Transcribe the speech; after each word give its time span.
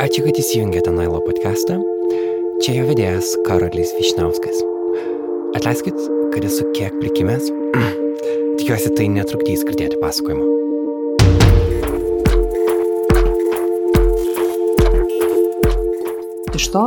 Ačiū, 0.00 0.22
kad 0.24 0.38
įsijungėte 0.40 0.94
Nailo 0.96 1.18
podcastą. 1.20 1.74
Čia 2.64 2.72
jo 2.78 2.86
vedėjas 2.88 3.34
Karolis 3.44 3.90
Višnauskas. 3.98 4.62
Atleiskit, 5.58 5.98
kad 6.32 6.46
esu 6.48 6.64
kiek 6.72 6.96
prikimęs. 7.02 7.50
Tikiuosi, 8.56 8.94
tai 8.96 9.10
netrukdys 9.12 9.60
girdėti 9.68 10.00
pasakojimo. 10.00 10.46
Iš 16.56 16.72
to 16.72 16.86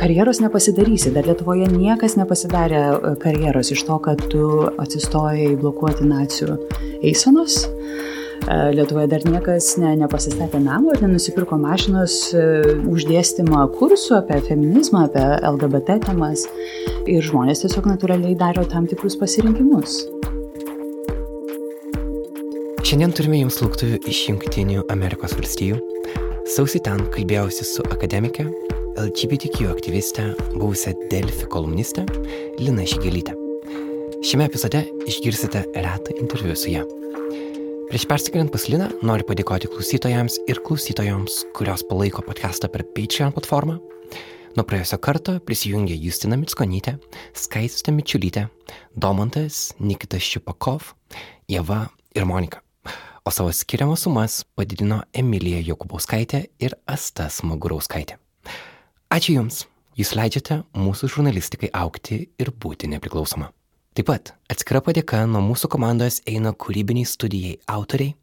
karjeros 0.00 0.40
nepasidarysi, 0.40 1.12
dar 1.12 1.28
Lietuvoje 1.28 1.68
niekas 1.68 2.16
nepasidarė 2.16 2.80
e, 2.80 3.14
karjeros 3.20 3.76
iš 3.76 3.84
to, 3.84 4.00
kad 4.08 4.24
tu 4.32 4.70
atsistojai 4.72 5.52
blokuoti 5.60 6.08
nacijų 6.08 6.62
eisenos. 7.04 7.66
E, 8.44 8.72
Lietuvoje 8.76 9.08
dar 9.08 9.22
niekas 9.24 9.70
ne, 9.80 9.94
nepasistatė 10.02 10.60
namo 10.60 10.92
ir 10.92 11.00
nenusipirko 11.04 11.56
mašinos 11.60 12.16
e, 12.36 12.42
uždėstymą 12.92 13.62
kursų 13.78 14.18
apie 14.18 14.40
feminizmą, 14.44 15.06
apie 15.08 15.24
LGBT 15.48 15.96
temas. 16.04 16.44
Ir 17.08 17.24
žmonės 17.24 17.64
tiesiog 17.64 17.88
natūraliai 17.88 18.36
daro 18.36 18.66
tam 18.68 18.88
tikrus 18.90 19.16
pasirinkimus. 19.20 20.02
Šiandien 22.84 23.14
turime 23.16 23.40
jums 23.40 23.62
lauktuvių 23.62 24.02
iš 24.12 24.26
Junktinių 24.28 24.84
Amerikos 24.92 25.32
valstijų. 25.38 25.78
Sausį 26.52 26.82
ten 26.84 27.00
kalbėjausi 27.14 27.64
su 27.64 27.84
akademike, 27.88 28.44
LGBTQ 29.00 29.70
aktyvistę, 29.72 30.26
buvusią 30.58 30.92
Delfi 31.08 31.48
kolumnistę 31.48 32.04
Lina 32.60 32.84
Šigelytę. 32.84 33.32
Šiame 34.24 34.50
epizode 34.50 34.84
išgirsite 35.08 35.64
retą 35.72 36.14
interviu 36.20 36.56
su 36.56 36.76
ją. 36.76 36.84
Prieš 37.84 38.06
persikeliant 38.08 38.48
pas 38.48 38.64
Liną 38.70 38.86
noriu 39.04 39.26
padėkoti 39.28 39.68
klausytojams 39.68 40.38
ir 40.48 40.60
klausytojoms, 40.64 41.42
kurios 41.56 41.82
palaiko 41.84 42.22
podcastą 42.24 42.70
per 42.72 42.86
Patreon 42.96 43.34
platformą. 43.36 43.74
Nuo 44.56 44.64
praėjusio 44.64 44.96
karto 45.04 45.34
prisijungė 45.44 45.96
Justina 46.00 46.38
Mitskonytė, 46.40 46.96
Skaistė 47.36 47.92
Mičiulytė, 47.92 48.46
Domantas, 48.96 49.74
Nikitas 49.78 50.24
Šipakov, 50.24 50.94
Jeva 51.50 51.82
ir 52.16 52.24
Monika. 52.24 52.62
O 53.24 53.32
savo 53.34 53.52
skiriamas 53.52 54.06
sumas 54.06 54.40
padidino 54.56 55.02
Emilija 55.12 55.60
Jokubauskaitė 55.68 56.46
ir 56.64 56.78
Asta 56.86 57.28
Smagurauskaitė. 57.28 58.16
Ačiū 59.12 59.36
Jums, 59.40 59.66
Jūs 59.94 60.16
leidžiate 60.18 60.62
mūsų 60.74 61.12
žurnalistikai 61.18 61.68
aukti 61.70 62.24
ir 62.40 62.50
būti 62.50 62.88
nepriklausoma. 62.90 63.52
Taip 63.94 64.08
pat 64.10 64.32
atskira 64.50 64.80
padėka 64.82 65.20
nuo 65.30 65.38
mūsų 65.46 65.68
komandos 65.70 66.16
eina 66.26 66.50
kūrybiniai 66.50 67.06
studijai 67.06 67.52
autoriai. 67.70 68.16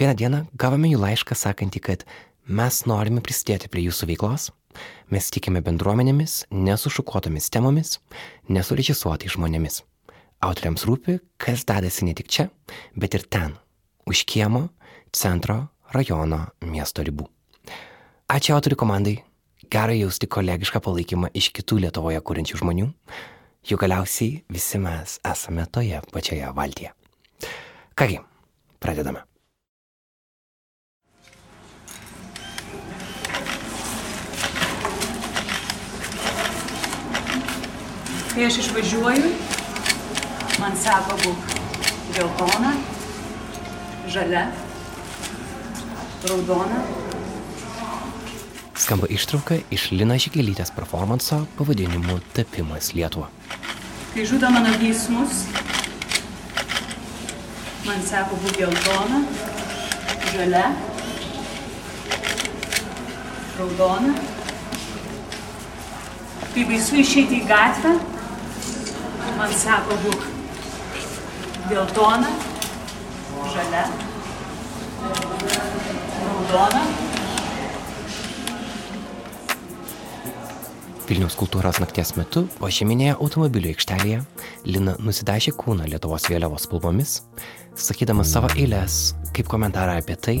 Vieną 0.00 0.14
dieną 0.16 0.38
gavome 0.56 0.88
jų 0.88 1.00
laišką 1.02 1.36
sakantį, 1.36 1.82
kad 1.84 2.04
mes 2.48 2.78
norime 2.88 3.20
prisidėti 3.20 3.68
prie 3.68 3.82
jūsų 3.84 4.08
veiklos, 4.08 4.46
mes 5.12 5.28
tikime 5.28 5.60
bendruomenėmis, 5.66 6.46
nesušukuotomis 6.48 7.50
temomis, 7.52 7.98
nesurežisuotai 8.48 9.28
žmonėmis. 9.34 9.82
Autoriams 10.40 10.86
rūpi, 10.88 11.18
kas 11.36 11.66
dadasi 11.68 12.08
ne 12.08 12.16
tik 12.16 12.32
čia, 12.32 12.48
bet 12.96 13.12
ir 13.12 13.28
ten, 13.28 13.52
už 14.08 14.24
kiemo, 14.24 14.70
centro, 15.12 15.66
rajono, 15.92 16.46
miesto 16.64 17.04
ribų. 17.04 17.28
Ačiū 18.32 18.56
autorių 18.56 18.80
komandai, 18.80 19.18
Gera 19.68 19.92
jausti 19.96 20.28
kolegišką 20.30 20.80
palaikymą 20.84 21.28
iš 21.36 21.52
kitų 21.56 21.80
Lietuvoje 21.84 22.20
kūrenčių 22.24 22.58
žmonių, 22.60 22.90
juk 23.64 23.80
galiausiai 23.80 24.44
visi 24.52 24.78
mes 24.78 25.20
esame 25.32 25.64
toje 25.72 26.00
pačioje 26.12 26.50
valtyje. 26.56 26.90
Kągi, 27.96 28.18
pradedame. 28.80 29.22
Kai 38.34 38.44
aš 38.48 38.58
išvažiuoju, 38.64 39.30
man 40.58 40.76
sako, 40.76 41.16
būk 41.22 41.52
geltona, 42.16 42.74
žalia, 44.10 44.48
raudona, 46.26 46.82
Skamba 48.74 49.06
ištrauka 49.06 49.60
iš 49.70 49.92
Lina 49.94 50.16
Žikelytės 50.18 50.72
performanso 50.74 51.36
pavadinimu 51.54 52.16
Tapimas 52.34 52.88
Lietuva. 52.98 53.28
Kai 54.10 54.24
žudo 54.26 54.50
mano 54.50 54.72
geismus, 54.80 55.44
man 57.86 58.02
sako 58.02 58.40
būk 58.42 58.58
geltona, 58.58 59.20
žalia, 60.32 60.64
raudona. 63.60 64.18
Kai 66.50 66.66
baisu 66.66 66.98
išeiti 67.04 67.44
į 67.44 67.48
gatvę, 67.54 67.94
man 69.38 69.58
sako 69.62 70.02
būk 70.02 70.28
geltona, 71.70 72.36
žalia, 73.54 73.88
raudona. 76.26 77.13
Vilniaus 81.04 81.34
kultūros 81.36 81.76
nakties 81.82 82.14
metu 82.16 82.46
požeminėje 82.56 83.18
automobilių 83.18 83.74
aikštelėje 83.74 84.22
Lina 84.64 84.94
nusidažė 85.04 85.52
kūną 85.60 85.84
Lietuvos 85.90 86.24
vėliavos 86.32 86.64
spalvomis, 86.64 87.18
sakydama 87.76 88.24
savo 88.24 88.48
eilės 88.56 89.12
kaip 89.36 89.50
komentarą 89.52 89.98
apie 90.00 90.16
tai, 90.16 90.36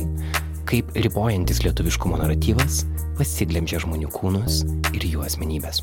kaip 0.64 0.94
ribojantis 0.96 1.60
lietuviškumo 1.66 2.16
naratyvas 2.22 2.80
pasiglemžia 3.18 3.82
žmonių 3.84 4.08
kūnus 4.14 4.62
ir 4.94 5.04
jų 5.04 5.26
asmenybės. 5.26 5.82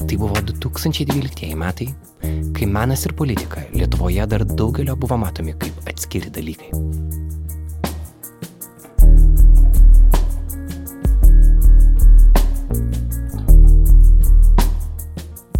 Tai 0.00 0.20
buvo 0.22 0.38
2012 0.38 1.50
metai, 1.58 1.90
kai 2.54 2.70
menas 2.70 3.04
ir 3.08 3.18
politika 3.18 3.66
Lietuvoje 3.74 4.30
dar 4.30 4.46
daugelio 4.46 4.94
buvo 4.94 5.18
matomi 5.18 5.58
kaip 5.58 5.90
atskiri 5.90 6.30
dalykai. 6.30 6.70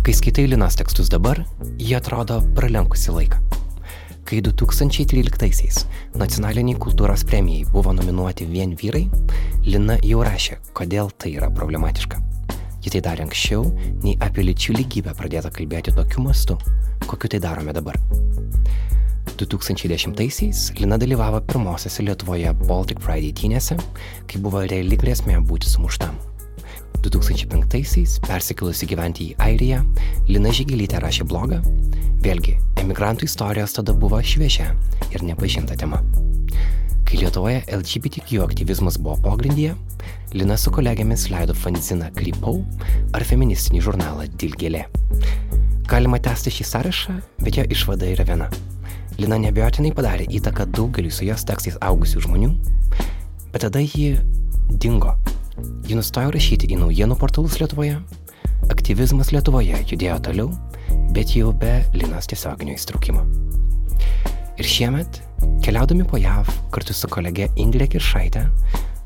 Kai 0.01 0.15
skaitai 0.17 0.47
Linos 0.49 0.79
tekstus 0.81 1.11
dabar, 1.13 1.43
jie 1.77 1.93
atrodo 1.99 2.39
pralenkusi 2.57 3.13
laiką. 3.13 3.37
Kai 4.25 4.39
2013-aisiais 4.47 5.83
nacionaliniai 6.17 6.79
kultūros 6.81 7.21
premijai 7.29 7.67
buvo 7.69 7.93
nominuoti 7.93 8.47
vien 8.49 8.73
vyrai, 8.81 9.03
Lina 9.69 9.99
jau 10.01 10.23
rašė, 10.25 10.57
kodėl 10.73 11.13
tai 11.21 11.35
yra 11.37 11.51
problematiška. 11.53 12.23
Ji 12.81 12.95
tai 12.95 13.03
darė 13.05 13.27
anksčiau, 13.27 13.67
nei 14.01 14.17
apie 14.25 14.47
lyčių 14.49 14.79
lygybę 14.79 15.13
pradėta 15.21 15.53
kalbėti 15.53 15.93
tokiu 15.93 16.25
mastu, 16.25 16.57
kokiu 17.05 17.35
tai 17.35 17.43
darome 17.45 17.77
dabar. 17.77 18.01
2010-aisiais 19.37 20.71
Lina 20.81 20.97
dalyvavo 20.97 21.45
pirmosiose 21.45 22.09
Lietuvoje 22.09 22.57
Baltic 22.65 23.05
Pride 23.05 23.35
eitynėse, 23.35 23.77
kai 24.25 24.41
buvo 24.41 24.65
reali 24.65 24.97
grėsmė 24.97 25.43
būti 25.45 25.69
sumuštam. 25.69 26.30
2005-aisiais 27.05 28.19
persikėlusi 28.27 28.89
gyventi 28.91 29.31
į 29.31 29.37
Airiją, 29.41 29.81
Lina 30.29 30.53
Žygelytė 30.55 31.01
rašė 31.03 31.27
blogą. 31.31 31.61
Vėlgi, 32.21 32.59
emigrantų 32.83 33.29
istorijos 33.29 33.77
tada 33.79 33.95
buvo 33.97 34.21
šviežia 34.21 34.75
ir 35.15 35.25
nepažinta 35.25 35.79
tema. 35.81 36.03
Kai 37.09 37.23
Lietuvoje 37.23 37.63
LGBTQ 37.73 38.43
aktyvizmas 38.45 39.01
buvo 39.01 39.17
pogrindyje, 39.25 39.73
Lina 40.37 40.55
su 40.61 40.71
kolegėmis 40.71 41.27
leido 41.33 41.57
fanziną 41.57 42.11
Krypau 42.15 42.61
ar 43.17 43.25
feministinį 43.27 43.81
žurnalą 43.89 44.29
Dilgėlė. 44.39 44.85
Galima 45.91 46.21
tęsti 46.23 46.53
šį 46.55 46.69
sąrašą, 46.69 47.17
bet 47.43 47.59
jo 47.59 47.67
išvada 47.67 48.07
yra 48.13 48.29
viena. 48.29 48.47
Lina 49.19 49.41
nebejotinai 49.43 49.91
padarė 49.97 50.29
įtaką 50.39 50.69
daugeliu 50.71 51.11
su 51.11 51.27
jos 51.27 51.43
tekstais 51.49 51.81
augusių 51.83 52.23
žmonių, 52.29 52.55
bet 53.51 53.67
tada 53.67 53.83
ji 53.83 54.15
dingo 54.71 55.17
Ji 55.89 55.97
nustojo 55.99 56.31
rašyti 56.35 56.69
į 56.71 56.81
naujienų 56.81 57.17
portalus 57.21 57.59
Lietuvoje. 57.61 57.99
Aktyvizmas 58.71 59.33
Lietuvoje 59.35 59.81
judėjo 59.89 60.19
toliau, 60.27 60.51
bet 61.17 61.35
jau 61.37 61.51
be 61.57 61.81
Linos 61.97 62.29
tiesioginio 62.31 62.77
įstraukimo. 62.79 63.25
Ir 64.61 64.69
šiemet, 64.69 65.23
keliaudami 65.65 66.05
po 66.05 66.21
JAV 66.21 66.51
kartu 66.75 66.95
su 66.97 67.09
kolege 67.09 67.49
Indrė 67.61 67.89
Kiršaitė, 67.91 68.45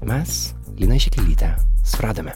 mes, 0.09 0.55
Lina 0.81 0.99
Žikelytė, 0.99 1.53
suradome. 1.87 2.35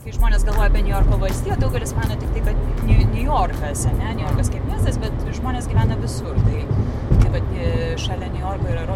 Kai 0.00 0.14
žmonės 0.16 0.46
galvoja 0.48 0.70
apie 0.70 0.80
New 0.80 0.94
Yorko 0.94 1.18
valstiją, 1.20 1.58
daugelis 1.60 1.92
mano 1.92 2.16
tik 2.16 2.30
tai, 2.32 2.44
kad 2.48 2.86
New 2.88 3.20
Yorkas, 3.20 3.84
ne, 3.98 4.14
New 4.16 4.24
Yorkas 4.24 4.48
kaip 4.54 4.64
miestas, 4.70 4.96
bet 5.02 5.28
žmonės 5.36 5.68
gyvena 5.68 5.98
visur. 6.00 6.40
Tai, 6.46 6.62
tai 7.20 7.34
va, 7.34 7.42
šalia 8.00 8.30
New 8.32 8.40
Yorko 8.40 8.72
yra 8.72 8.86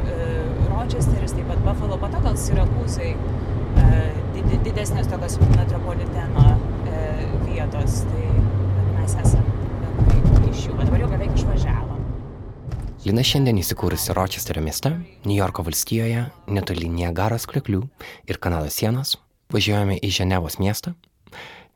Rochesteris, 0.84 1.32
taip 1.32 1.46
pat 1.48 1.60
Buffalo, 1.64 1.96
po 1.96 2.08
to 2.12 2.18
gal 2.20 2.34
Sirakūzai, 2.36 3.14
e, 3.80 4.42
didesnės 4.66 5.06
tokios 5.08 5.38
metropoliteno 5.40 6.44
e, 6.84 6.98
vietos. 7.46 8.02
Tai 8.10 8.24
mes 8.98 9.14
esame 9.22 10.50
iš 10.50 10.66
jų, 10.66 10.76
bet 10.76 10.90
dabar 10.90 11.00
jau 11.06 11.08
beveik 11.14 11.32
išvažiavom. 11.38 12.02
Lina 13.06 13.24
šiandien 13.24 13.62
įsikūrusi 13.62 14.12
Rochesterio 14.16 14.60
mieste, 14.64 14.92
New 15.24 15.38
Yorko 15.38 15.64
valstijoje, 15.64 16.26
netoli 16.52 16.92
Niagaros 16.92 17.48
kliklių 17.48 17.80
ir 18.28 18.42
kanalo 18.44 18.68
sienos, 18.68 19.16
važiuojame 19.56 19.96
į 20.04 20.12
Ženevos 20.20 20.60
miestą. 20.60 20.92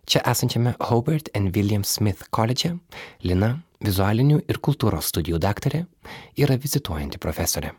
Čia 0.08 0.20
esančiame 0.28 0.76
Hobart 0.90 1.32
and 1.36 1.56
William 1.56 1.84
Smith 1.84 2.28
koledže 2.28 2.76
Lina, 3.24 3.54
vizualinių 3.84 4.44
ir 4.44 4.60
kultūros 4.60 5.08
studijų 5.14 5.40
daktarė, 5.40 5.86
yra 6.36 6.60
vizituojanti 6.60 7.20
profesorė. 7.20 7.72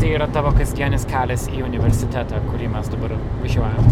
Tai, 0.00 0.08
yra 0.16 0.24
tavo 0.32 0.48
kasdienis 0.56 1.02
kelias 1.04 1.42
į 1.52 1.58
universitetą, 1.66 2.38
kurį 2.46 2.70
mes 2.72 2.86
dabar 2.88 3.12
važiuojam. 3.42 3.90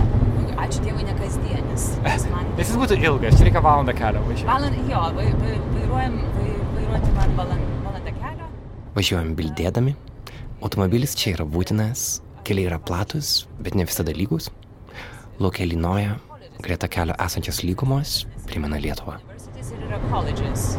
Ačiū 0.56 0.80
Dievui, 0.86 1.02
ne 1.04 1.12
kasdienis. 1.18 1.84
Man... 2.30 2.46
Nes 2.56 2.70
jis 2.70 2.78
būtų 2.80 2.96
ilgas, 3.02 3.36
čia 3.36 3.44
reikia 3.44 3.60
valandą 3.66 3.92
kelio 3.98 4.22
važiuoti. 4.24 4.46
Valand, 4.48 4.78
jo, 4.88 5.02
vai, 5.18 5.26
vai, 5.42 5.58
vairuojam, 5.74 6.16
vai, 6.38 6.46
vairuoti 6.78 7.12
man 7.18 7.36
valand, 7.42 7.74
valandą 7.84 8.14
kelio. 8.22 8.48
Važiuojam 8.96 9.34
bildėdami, 9.36 9.92
automobilis 10.64 11.12
čia 11.20 11.34
yra 11.34 11.44
būtinas, 11.44 12.06
keliai 12.48 12.70
yra 12.70 12.80
platus, 12.80 13.42
bet 13.60 13.76
ne 13.76 13.84
visada 13.90 14.16
lygus. 14.16 14.48
Laukia 15.44 15.68
linoja, 15.68 16.16
greta 16.64 16.88
kelio 16.88 17.20
esančios 17.20 17.60
lygumos 17.68 18.22
primena 18.48 18.80
Lietuvą. 18.80 19.20
Universities 19.28 19.76
ir 19.76 19.84
yra 19.90 20.00
colleges. 20.08 20.70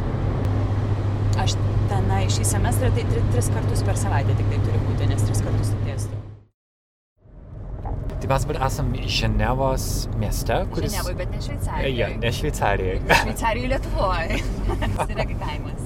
Aš 1.40 1.56
tenai 1.90 2.26
šį 2.32 2.44
semestrą 2.48 2.90
tai 2.96 3.04
tri, 3.10 3.22
tris 3.34 3.48
kartus 3.54 3.84
per 3.88 3.98
savaitę 4.00 4.36
tik 4.40 4.50
tai 4.52 4.60
turi 4.66 4.82
būti, 4.88 5.08
nes 5.12 5.24
tris 5.28 5.42
kartus 5.46 5.72
dėstau. 5.86 6.18
Tai 8.20 8.28
mes 8.34 8.44
dabar 8.46 8.58
esam 8.68 8.90
Ženevos 9.18 9.84
mieste, 10.20 10.58
kuris... 10.74 10.92
Ženevai, 10.98 11.14
bet 11.22 11.32
ne 11.32 11.40
Šveicarijoje. 11.46 11.94
Ja, 11.96 12.10
ne 12.20 12.32
Šveicarijoje. 12.36 13.00
Šveicarijoje 13.22 13.70
Lietuvoje. 13.72 14.42
tai 15.00 15.08
yra 15.16 15.26
kaimas. 15.32 15.82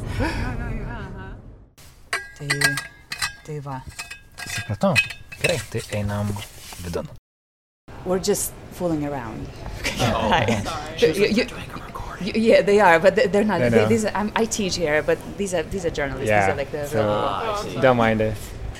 Tai, 2.40 2.48
tai 3.46 3.60
va. 3.68 3.78
Supratau. 4.50 4.96
Gerai, 5.44 5.60
tai 5.70 5.84
einam 6.00 6.34
vidun. 6.82 7.08
We're 8.06 8.20
just 8.20 8.52
fooling 8.74 9.06
around. 9.06 9.48
Hi. 10.02 10.44
You- 11.04 11.14
you- 11.14 11.32
you- 11.44 11.73
yeah, 12.24 12.62
they 12.62 12.80
are, 12.80 13.00
but 13.00 13.16
they- 13.16 13.28
they're 13.28 13.44
not. 13.46 13.62
I 13.62 13.70
They, 13.70 13.86
these 13.86 14.06
are, 14.06 14.12
I'm, 14.16 14.32
I 14.36 14.46
teach 14.46 14.76
here, 14.78 15.02
but 15.04 15.18
these 15.38 15.54
are 15.54 15.64
these 15.64 15.86
are 15.86 15.90
journalists. 15.92 16.30
These 16.30 16.50
are 16.50 16.56
like 16.56 16.72
the. 16.72 16.88
so, 16.88 17.82
don't 17.82 17.98
mind 17.98 18.22
it. 18.22 18.36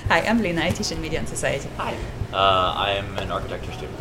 Hi, 0.08 0.20
I'm 0.28 0.40
Lena. 0.42 0.62
I 0.64 0.70
teach 0.70 0.92
in 0.92 1.00
Media 1.00 1.18
and 1.18 1.28
Society. 1.28 1.68
Hi. 1.78 1.94
Uh, 2.32 2.74
I 2.76 2.90
am 3.00 3.16
an 3.18 3.30
architecture 3.30 3.72
student. 3.72 3.98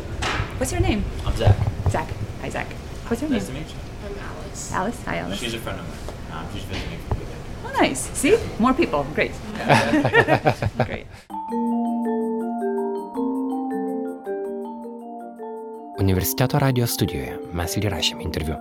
What's 0.59 0.71
your 0.71 0.81
name? 0.81 1.03
I'm 1.25 1.35
Zach. 1.35 1.55
Zach. 1.89 2.07
Hi, 2.41 2.49
Zach. 2.49 2.67
What's 3.07 3.21
your 3.21 3.31
Nice 3.31 3.47
to 3.47 3.53
name? 3.53 3.63
meet 3.63 3.71
you. 3.71 3.79
I'm 4.05 4.15
Alice. 4.19 4.73
Alice. 4.73 4.99
Hi, 5.05 5.17
Alice. 5.17 5.39
She's 5.39 5.53
a 5.53 5.59
friend 5.59 5.79
of 5.79 5.85
mine. 5.87 6.43
Um, 6.43 6.45
she's 6.53 6.63
visiting 6.63 6.99
for 7.07 7.15
the. 7.15 7.23
Oh, 7.65 7.71
nice. 7.79 7.99
See, 8.13 8.35
more 8.59 8.73
people. 8.73 9.05
Great. 9.15 9.31
Great. 10.85 11.07
Universiteto 15.99 16.59
radio 16.59 16.87
studijoje 16.87 17.37
mes 17.53 17.77
ir 17.77 17.85
įrašėme 17.87 18.23
interviu. 18.25 18.57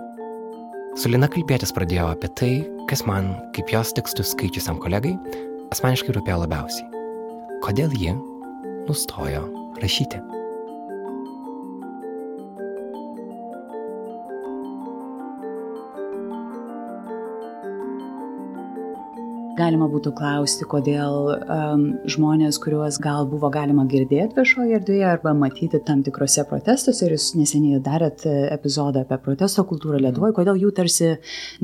Su 0.93 1.09
Lina 1.09 1.25
kalbėtis 1.25 1.71
pradėjau 1.73 2.11
apie 2.11 2.29
tai, 2.37 2.51
kas 2.85 3.01
man, 3.09 3.31
kaip 3.55 3.71
jos 3.73 3.95
tekstus 3.97 4.35
skaičiusiam 4.35 4.77
kolegai, 4.77 5.15
asmeniškai 5.73 6.13
rūpėjo 6.13 6.43
labiausiai. 6.43 6.85
Kodėl 7.65 7.95
ji 7.97 8.13
nustojo 8.85 9.41
rašyti? 9.81 10.21
Galima 19.53 19.85
būtų 19.85 20.15
klausti, 20.17 20.65
kodėl 20.65 21.27
um, 21.35 21.83
žmonės, 22.09 22.57
kuriuos 22.61 22.97
gal 23.01 23.27
buvo 23.29 23.51
galima 23.53 23.83
girdėti 23.89 24.39
viešoje 24.39 24.79
erdvėje 24.79 25.05
arba 25.05 25.35
matyti 25.37 25.77
tam 25.85 26.01
tikrose 26.05 26.45
protestuose, 26.49 27.05
ir 27.05 27.13
jūs 27.13 27.27
neseniai 27.37 27.81
darėt 27.85 28.25
e, 28.25 28.33
epizodą 28.55 29.03
apie 29.05 29.19
protesto 29.21 29.65
kultūrą 29.69 30.01
Lietuvoje, 30.01 30.33
kodėl 30.39 30.57
jų 30.63 30.73
tarsi 30.79 31.11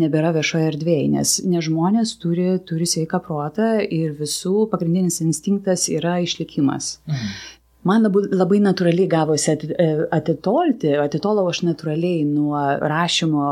nebėra 0.02 0.36
viešoje 0.38 0.70
erdvėje, 0.76 1.08
nes, 1.16 1.36
nes 1.50 1.66
žmonės 1.66 2.14
turi, 2.22 2.52
turi 2.70 2.86
sveiką 2.90 3.24
protą 3.26 3.72
ir 3.82 4.14
visų 4.20 4.68
pagrindinis 4.70 5.22
instinktas 5.26 5.90
yra 5.90 6.20
išlikimas. 6.22 7.00
Man 7.88 8.04
labai, 8.04 8.60
natūraliai 8.60 9.08
gavosi 9.08 9.54
e, 9.56 9.86
atitolti, 10.12 10.90
atitolau 11.00 11.46
aš 11.48 11.62
natūraliai 11.64 12.26
nuo 12.28 12.60
rašymo 12.92 13.46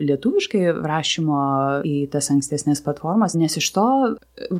lietuviškai, 0.00 0.62
rašymo 0.88 1.40
į 1.84 1.96
tas 2.14 2.30
ankstesnės 2.32 2.80
platformas, 2.86 3.36
nes 3.36 3.58
iš 3.60 3.68
to 3.76 3.86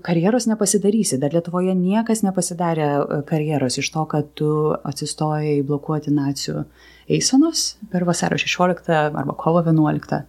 karjeros 0.05 0.45
nepasidarysi. 0.51 1.17
Dar 1.23 1.33
Lietuvoje 1.33 1.73
niekas 1.79 2.21
nepasidarė 2.27 2.91
e, 2.91 3.23
karjeros 3.31 3.81
iš 3.81 3.89
to, 3.97 4.05
kad 4.13 4.29
tu 4.37 4.51
atsistojai 4.77 5.57
blokuoti 5.65 6.13
nacijų 6.13 6.67
eisenos 7.09 7.79
per 7.93 8.05
vasario 8.05 8.37
16 8.41 8.93
arba 8.93 9.39
kovo 9.41 9.65
11. 9.65 10.21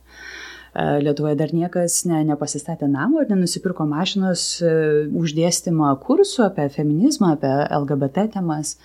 E, 0.75 0.85
Lietuvoje 1.01 1.37
dar 1.39 1.53
niekas 1.55 2.01
ne, 2.09 2.21
nepasistatė 2.27 2.89
namo 2.91 3.23
ir 3.23 3.31
nenusipirko 3.31 3.87
mašinos 3.87 4.45
e, 4.59 4.71
uždėstymą 5.15 5.93
kursų 6.03 6.49
apie 6.49 6.67
feminizmą, 6.73 7.35
apie 7.37 7.53
LGBT 7.79 8.29
temas. 8.39 8.77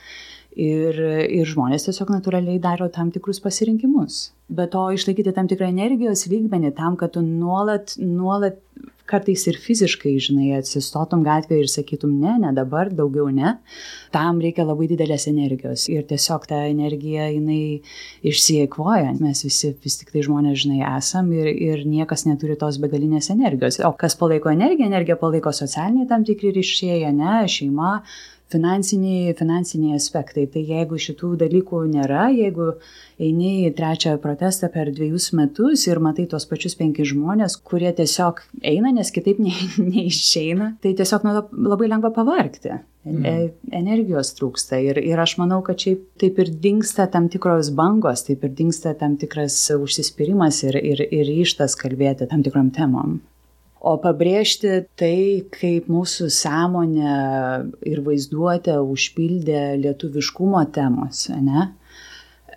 Ir, 0.61 0.97
ir 1.31 1.47
žmonės 1.47 1.85
tiesiog 1.87 2.09
natūraliai 2.11 2.59
daro 2.59 2.89
tam 2.91 3.13
tikrus 3.15 3.39
pasirinkimus. 3.39 4.17
Be 4.51 4.65
to 4.67 4.89
išlaikyti 4.97 5.31
tam 5.37 5.47
tikrą 5.47 5.69
energijos 5.71 6.25
lygmenį 6.27 6.73
tam, 6.75 6.97
kad 6.99 7.15
tu 7.15 7.23
nuolat, 7.23 7.95
nuolat 8.03 8.59
kartais 9.11 9.45
ir 9.51 9.59
fiziškai, 9.61 10.15
žinai, 10.23 10.53
atsistotum 10.59 11.25
gatvėje 11.27 11.67
ir 11.67 11.71
sakytum, 11.73 12.15
ne, 12.23 12.37
ne 12.43 12.53
dabar, 12.57 12.91
daugiau 12.95 13.29
ne, 13.35 13.57
tam 14.15 14.41
reikia 14.43 14.67
labai 14.69 14.89
didelės 14.91 15.27
energijos. 15.31 15.89
Ir 15.93 16.07
tiesiog 16.11 16.47
ta 16.51 16.63
energija, 16.71 17.29
jinai 17.35 17.83
išsieikvoja. 18.27 19.17
Mes 19.21 19.45
visi 19.47 19.75
vis 19.85 20.01
tik 20.01 20.15
tai 20.15 20.25
žmonės, 20.27 20.63
žinai, 20.65 20.81
esam 20.97 21.31
ir, 21.37 21.51
ir 21.51 21.87
niekas 21.89 22.27
neturi 22.29 22.59
tos 22.61 22.81
begalinės 22.83 23.33
energijos. 23.35 23.81
O 23.87 23.93
kas 23.99 24.19
palaiko 24.21 24.53
energiją? 24.55 24.91
Energiją 24.91 25.19
palaiko 25.21 25.53
socialiniai 25.55 26.09
tam 26.11 26.27
tikri 26.27 26.55
ryšiai, 26.57 27.09
ne, 27.17 27.43
šeima, 27.51 27.99
finansiniai, 28.51 29.35
finansiniai 29.39 29.97
aspektai. 29.99 30.47
Tai 30.51 30.63
jeigu 30.67 30.99
šitų 31.01 31.33
dalykų 31.41 31.83
nėra, 31.93 32.29
jeigu 32.35 32.73
eini 33.21 33.67
į 33.69 33.73
trečią 33.79 34.17
protestą 34.23 34.71
per 34.73 34.93
dviejus 34.95 35.31
metus 35.37 35.87
ir 35.89 36.01
matai 36.03 36.27
tuos 36.31 36.47
pačius 36.51 36.77
penkis 36.79 37.13
žmonės, 37.13 37.59
kurie 37.63 37.93
tiesiog 37.97 38.43
eina, 38.63 38.93
nes 38.97 39.13
kitaip 39.15 39.41
ne, 39.43 39.55
neišeina, 39.95 40.75
tai 40.83 40.95
tiesiog 40.99 41.27
nu, 41.27 41.37
labai 41.71 41.91
lengva 41.91 42.13
pavargti. 42.17 42.81
Mm. 43.01 43.55
Energijos 43.73 44.35
trūksta 44.37 44.77
ir, 44.85 44.99
ir 45.01 45.21
aš 45.23 45.39
manau, 45.41 45.63
kad 45.65 45.81
šiaip 45.81 46.03
taip 46.21 46.37
ir 46.43 46.51
dinksta 46.53 47.07
tam 47.09 47.31
tikros 47.33 47.71
bangos, 47.73 48.27
taip 48.27 48.45
ir 48.45 48.53
dinksta 48.59 48.93
tam 49.01 49.17
tikras 49.21 49.57
užsispyrimas 49.73 50.61
ir, 50.69 50.77
ir, 50.77 51.01
ir 51.09 51.25
ryštas 51.31 51.79
kalbėti 51.81 52.29
tam 52.29 52.45
tikrom 52.45 52.69
temom. 52.77 53.17
O 53.81 53.95
pabrėžti 53.97 54.83
tai, 55.01 55.41
kaip 55.55 55.87
mūsų 55.89 56.27
sąmonė 56.37 57.13
ir 57.89 58.03
vaizduotė 58.05 58.75
užpildė 58.85 59.63
lietuviškumo 59.81 60.61
temos, 60.75 61.23
ne? 61.33 61.71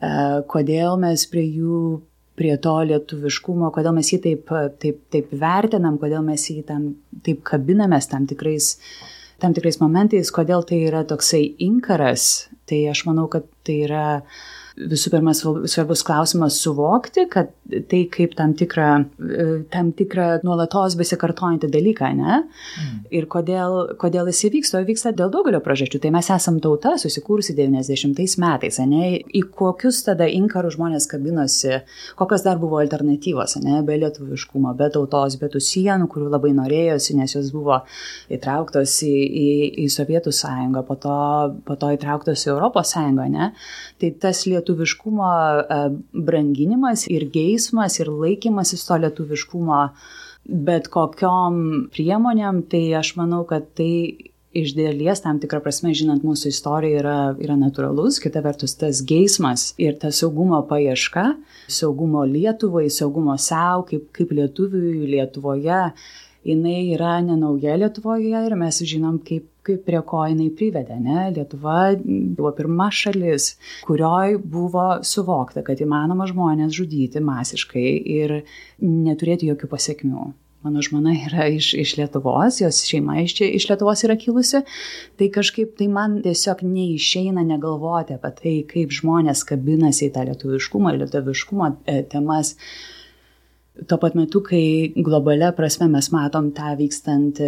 E, 0.03 0.09
Kodėl 0.51 0.97
mes 0.99 1.23
prie 1.31 1.45
jų, 1.45 1.83
prie 2.35 2.57
to 2.59 2.73
lietuviškumo, 2.89 3.69
kodėl 3.71 3.95
mes 3.95 4.11
jį 4.11 4.19
taip, 4.25 4.51
taip, 4.83 4.99
taip 5.15 5.31
vertinam, 5.31 5.95
kodėl 6.01 6.25
mes 6.27 6.43
jį 6.49 6.65
tam, 6.67 6.89
taip 7.23 7.39
kabinamės 7.47 8.11
tam 8.11 8.27
tikrais, 8.27 8.73
tam 9.39 9.55
tikrais 9.55 9.79
momentais, 9.79 10.33
kodėl 10.33 10.67
tai 10.67 10.81
yra 10.89 11.05
toksai 11.07 11.45
inkaras, 11.63 12.49
tai 12.67 12.83
aš 12.91 13.05
manau, 13.07 13.29
kad 13.31 13.47
tai 13.63 13.79
yra 13.87 14.05
visų 14.77 15.11
pirma 15.13 15.33
svarbus 15.37 16.01
klausimas 16.05 16.57
suvokti, 16.63 17.27
kad 17.31 17.51
tai 17.89 18.03
kaip 18.11 18.33
tam 18.37 18.55
tikrą, 18.57 18.87
e, 19.21 19.45
tam 19.73 19.91
tikrą 19.93 20.39
nuolatos 20.45 20.95
besikartojantį 20.97 21.69
dalyką, 21.73 22.09
ne? 22.17 22.39
Mm. 22.41 22.95
Ir 23.13 23.27
kodėl, 23.29 23.93
kodėl 24.01 24.31
jis 24.31 24.43
įvyksta, 24.49 24.81
o 24.81 24.87
vyksta 24.87 25.13
dėl 25.13 25.29
daugelio 25.33 25.61
priežasčių. 25.63 26.01
Tai 26.03 26.13
mes 26.15 26.29
esam 26.33 26.57
tauta 26.63 26.95
susikūrusi 27.01 27.55
90 27.57 28.39
metais, 28.41 28.79
ne? 28.89 29.11
Į 29.21 29.43
kokius 29.53 30.01
tada 30.07 30.27
inkarų 30.29 30.73
žmonės 30.73 31.07
kabinosi, 31.11 31.83
kokios 32.19 32.45
dar 32.45 32.57
buvo 32.61 32.81
alternatyvos, 32.81 33.59
ne? 33.63 33.81
Be 33.85 33.99
lietuviškumo, 34.01 34.73
be 34.79 34.89
tautos, 34.93 35.37
be 35.41 35.51
tų 35.53 35.61
sienų, 35.63 36.09
kurių 36.11 36.31
labai 36.33 36.53
norėjosi, 36.57 37.17
nes 37.19 37.37
jos 37.37 37.53
buvo 37.53 37.83
įtrauktos 38.33 38.97
į, 39.05 39.13
į, 39.13 39.47
į 39.85 39.87
Sovietų 39.93 40.33
sąjungą, 40.33 40.85
po 40.87 40.97
to, 40.97 41.17
po 41.67 41.77
to 41.77 41.93
įtrauktos 41.93 42.47
į 42.47 42.53
Europos 42.55 42.95
sąjungą, 42.97 43.29
ne? 43.33 43.51
Tai 44.01 44.09
tas 44.23 44.43
lietuviškumo 44.63 45.29
e, 45.29 45.79
branginimas 46.15 47.05
ir 47.11 47.27
geismas 47.29 47.99
ir 47.99 48.09
laikymasis 48.09 48.87
to 48.87 49.03
lietuviškumo 49.03 49.81
bet 50.43 50.89
kokiom 50.91 51.87
priemonėm, 51.93 52.63
tai 52.71 52.85
aš 52.99 53.15
manau, 53.19 53.43
kad 53.47 53.69
tai 53.77 54.31
iš 54.53 54.75
dėlies 54.77 55.23
tam 55.23 55.39
tikrą 55.41 55.63
prasme, 55.65 55.93
žinant 55.97 56.25
mūsų 56.25 56.51
istoriją, 56.53 56.99
yra, 57.01 57.15
yra 57.41 57.55
natūralus, 57.57 58.19
kita 58.21 58.43
vertus 58.45 58.75
tas 58.77 59.01
geismas 59.07 59.71
ir 59.81 59.97
ta 60.01 60.11
saugumo 60.13 60.59
paieška, 60.69 61.31
saugumo 61.71 62.25
Lietuvai, 62.29 62.85
saugumo 62.93 63.37
savo, 63.41 63.87
kaip, 63.89 64.11
kaip 64.13 64.35
lietuviui 64.35 65.09
Lietuvoje, 65.15 65.87
jinai 66.45 66.77
yra 66.93 67.15
nenauja 67.25 67.79
Lietuvoje 67.81 68.45
ir 68.45 68.57
mes 68.59 68.83
žinom, 68.93 69.17
kaip, 69.25 69.47
kaip 69.63 69.85
prie 69.87 70.01
ko 70.07 70.25
jinai 70.27 70.49
privedė. 70.57 70.99
Ne? 70.99 71.25
Lietuva 71.35 71.93
buvo 72.03 72.53
pirma 72.57 72.89
šalis, 72.93 73.53
kurioj 73.87 74.37
buvo 74.43 74.87
suvokta, 75.07 75.65
kad 75.65 75.81
įmanoma 75.83 76.27
žmonės 76.29 76.75
žudyti 76.77 77.23
masiškai 77.23 77.89
ir 78.19 78.39
neturėti 78.83 79.51
jokių 79.51 79.71
pasiekmių 79.75 80.31
mano 80.63 80.81
žmona 80.81 81.11
yra 81.27 81.47
iš, 81.51 81.73
iš 81.73 81.97
Lietuvos, 81.97 82.61
jos 82.61 82.83
šeima 82.87 83.19
iš, 83.21 83.35
iš 83.43 83.67
Lietuvos 83.69 84.03
yra 84.07 84.15
kilusi, 84.19 84.63
tai 85.19 85.27
kažkaip 85.33 85.75
tai 85.79 85.89
man 85.91 86.21
tiesiog 86.23 86.63
neišeina 86.63 87.43
negalvoti 87.47 88.15
apie 88.15 88.31
tai, 88.39 88.55
kaip 88.69 88.95
žmonės 88.95 89.43
kabinasi 89.49 90.07
į 90.07 90.13
tą 90.15 90.25
lietuviškumą, 90.29 90.95
lietuviškumo 91.01 91.69
e, 91.83 91.99
temas. 92.11 92.55
Tuo 93.89 93.97
pat 93.99 94.15
metu, 94.15 94.43
kai 94.45 94.93
globalia 94.95 95.51
prasme 95.57 95.89
mes 95.91 96.11
matom 96.13 96.51
tą 96.55 96.75
vykstant 96.79 97.41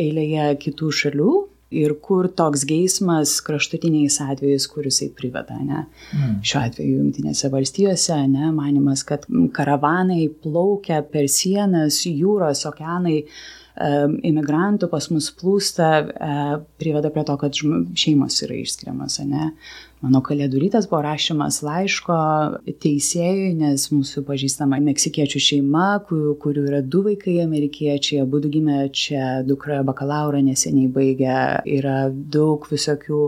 eilėje 0.00 0.48
kitų 0.66 0.92
šalių, 1.00 1.34
ir 1.70 1.94
kur 2.02 2.28
toks 2.28 2.62
geismas 2.68 3.36
kraštutiniais 3.44 4.20
atvejais, 4.22 4.66
kur 4.70 4.86
jisai 4.86 5.08
priveda, 5.16 5.58
ne? 5.58 5.84
Mm. 6.14 6.38
Šiuo 6.46 6.62
atveju 6.62 7.00
Junktinėse 7.00 7.50
valstijose, 7.52 8.18
ne, 8.30 8.50
manimas, 8.54 9.02
kad 9.06 9.26
karavanai 9.56 10.28
plaukia 10.42 11.02
per 11.10 11.26
sienas, 11.32 12.04
jūros, 12.06 12.62
okeanai, 12.70 13.18
imigrantų 13.76 14.88
pas 14.92 15.10
mus 15.12 15.28
plūsta, 15.36 15.90
e, 16.00 16.38
priveda 16.80 17.10
prie 17.12 17.26
to, 17.28 17.36
kad 17.40 17.56
šeimos 17.56 18.40
yra 18.46 18.56
išskiriamas, 18.62 19.20
ne? 19.28 19.50
Mano 20.04 20.20
kalėdų 20.20 20.60
rytas 20.60 20.84
buvo 20.90 21.00
rašymas 21.06 21.62
laiško 21.64 22.16
teisėjui, 22.84 23.54
nes 23.56 23.86
mūsų 23.88 24.22
pažįstama 24.28 24.76
meksikiečių 24.84 25.40
šeima, 25.40 25.86
kurių, 26.08 26.34
kurių 26.42 26.64
yra 26.68 26.80
du 26.84 27.00
vaikai 27.06 27.38
amerikiečiai, 27.42 28.20
abu 28.20 28.42
gimė 28.44 28.90
čia, 28.92 29.40
dukra 29.48 29.80
bakalauro 29.88 30.42
neseniai 30.44 30.90
baigė, 30.92 31.38
yra 31.78 31.96
daug 32.12 32.68
visokių 32.68 33.22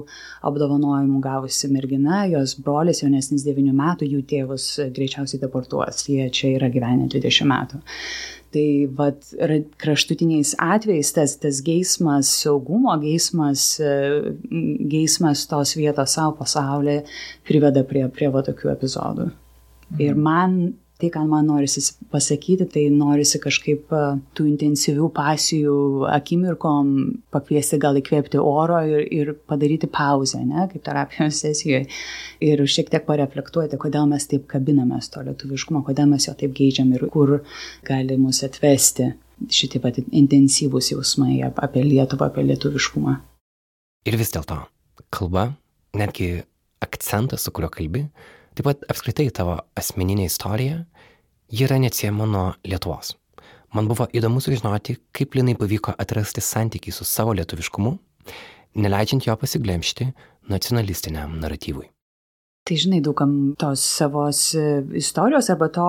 apdovanojimų 0.48 1.22
gavusi 1.24 1.72
mergina, 1.72 2.26
jos 2.28 2.58
brolis 2.60 3.00
jaunesnis 3.02 3.48
9 3.48 3.72
metų, 3.72 4.12
jų 4.12 4.24
tėvus 4.28 4.68
greičiausiai 4.92 5.40
deportuos, 5.40 6.04
jie 6.12 6.28
čia 6.28 6.52
yra 6.60 6.68
gyvenę 6.72 7.08
20 7.08 7.48
metų. 7.48 7.80
Tai 8.48 8.68
vat, 8.96 9.26
kraštutiniais 9.76 10.54
atvejais 10.56 11.10
tas, 11.12 11.34
tas 11.36 11.58
geismas, 11.60 12.30
saugumo 12.42 12.94
geismas, 13.02 13.74
e, 13.76 13.90
geismas 14.88 15.42
tos 15.50 15.74
vietos 15.76 16.16
savo 16.16 16.32
pasaulyje 16.38 17.02
priveda 17.44 17.84
prie, 17.84 18.06
prie 18.08 18.30
va 18.32 18.40
tokių 18.46 18.72
epizodų. 18.72 19.28
Mhm. 19.28 20.00
Ir 20.00 20.16
man 20.16 20.56
tai, 20.98 21.10
ką 21.14 21.22
man 21.30 21.46
norisi 21.46 21.82
pasakyti, 22.10 22.66
tai 22.72 22.84
norisi 22.90 23.38
kažkaip 23.42 23.92
e, 23.94 24.00
tų 24.34 24.48
intensyvių 24.50 25.08
pasijų 25.14 25.76
akimirkom 26.10 26.90
pakviesti 27.34 27.78
gal 27.82 28.00
įkvėpti 28.00 28.40
oro 28.42 28.80
ir, 28.82 29.04
ir 29.14 29.32
padaryti 29.50 29.86
pauzę, 29.90 30.42
ne, 30.42 30.66
kaip 30.72 30.82
terapijos 30.88 31.38
sesijoje. 31.44 31.84
Ir 32.44 32.64
šiek 32.66 32.90
tiek 32.90 33.06
pareflektuoti, 33.06 33.78
kodėl 33.78 34.10
mes 34.10 34.26
taip 34.30 34.48
kabinamės 34.50 35.12
to 35.14 35.22
lietuviškumo, 35.28 35.84
kodėl 35.86 36.10
mes 36.10 36.26
jo 36.26 36.34
taip 36.38 36.56
geidžiam 36.58 36.90
ir 36.96 37.06
kur 37.12 37.38
gali 37.86 38.18
mus 38.18 38.42
atvesti 38.46 39.12
šitie 39.54 39.78
pat 39.82 40.00
intensyvūs 40.02 40.92
jausmai 40.92 41.38
apie 41.46 41.84
Lietuvą, 41.86 42.32
apie 42.32 42.42
lietuviškumą. 42.48 43.14
Ir 44.08 44.16
vis 44.18 44.32
dėlto, 44.34 44.64
kalba, 45.14 45.52
netgi 45.98 46.40
akcentas, 46.82 47.44
su 47.44 47.54
kuriuo 47.54 47.70
kalbi, 47.70 48.06
Taip 48.58 48.66
pat 48.66 48.80
apskritai 48.90 49.28
tavo 49.30 49.52
asmeninė 49.78 50.24
istorija, 50.26 50.80
ji 51.54 51.62
yra 51.62 51.76
neatsiejama 51.78 52.24
nuo 52.26 52.46
Lietuvos. 52.66 53.12
Man 53.70 53.86
buvo 53.86 54.08
įdomu 54.10 54.40
sužinoti, 54.42 54.96
kaip 55.14 55.36
Linai 55.38 55.54
pavyko 55.60 55.94
atrasti 55.94 56.42
santykį 56.42 56.90
su 56.96 57.06
savo 57.06 57.36
lietuviškumu, 57.38 57.92
neleidžiant 58.82 59.28
jo 59.28 59.36
pasiglemšti 59.38 60.08
nacionalistiniam 60.50 61.38
naratyvui. 61.38 61.86
Tai 62.68 62.76
žinai, 62.76 62.98
daugam 63.00 63.30
tos 63.56 63.80
savos 63.80 64.42
e, 64.52 64.82
istorijos 65.00 65.46
arba 65.48 65.70
to, 65.72 65.86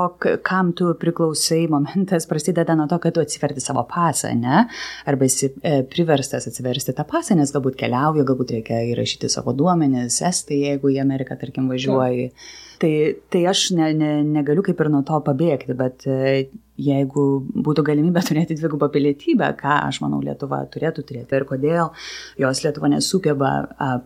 kam 0.47 0.69
tu 0.71 0.93
priklausai 1.01 1.65
momentas 1.73 2.27
prasideda 2.29 2.75
nuo 2.79 2.87
to, 2.87 3.01
kad 3.03 3.17
tu 3.17 3.23
atsiverti 3.23 3.59
savo 3.63 3.83
pasą, 3.89 4.31
ne? 4.39 4.61
Arba 5.09 5.27
esi 5.27 5.49
e, 5.59 5.81
priverstas 5.91 6.47
atsiversti 6.47 6.95
tą 6.95 7.03
pasą, 7.09 7.35
nes 7.35 7.51
galbūt 7.51 7.75
keliauji, 7.81 8.23
galbūt 8.29 8.55
reikia 8.55 8.79
įrašyti 8.93 9.27
savo 9.33 9.51
duomenis, 9.59 10.21
estai, 10.29 10.61
jeigu 10.69 10.93
į 10.95 11.01
Ameriką, 11.03 11.35
tarkim, 11.41 11.67
važiuoji. 11.73 12.29
Ja. 12.29 12.68
Tai, 12.79 12.91
tai 13.27 13.43
aš 13.51 13.69
ne, 13.75 13.91
ne, 13.97 14.09
negaliu 14.23 14.63
kaip 14.63 14.79
ir 14.79 14.89
nuo 14.93 15.01
to 15.07 15.17
pabėgti, 15.25 15.75
bet 15.75 16.05
e, 16.07 16.47
jeigu 16.79 17.25
būtų 17.67 17.83
galimybė 17.89 18.23
turėti 18.29 18.55
dvigubą 18.59 18.87
pilietybę, 18.93 19.49
ką 19.59 19.81
aš 19.89 19.99
manau 20.03 20.21
Lietuva 20.23 20.61
turėtų 20.71 21.03
turėti 21.09 21.35
ir 21.35 21.45
kodėl 21.49 21.91
jos 22.39 22.63
Lietuva 22.63 22.91
nesugeba 22.93 23.51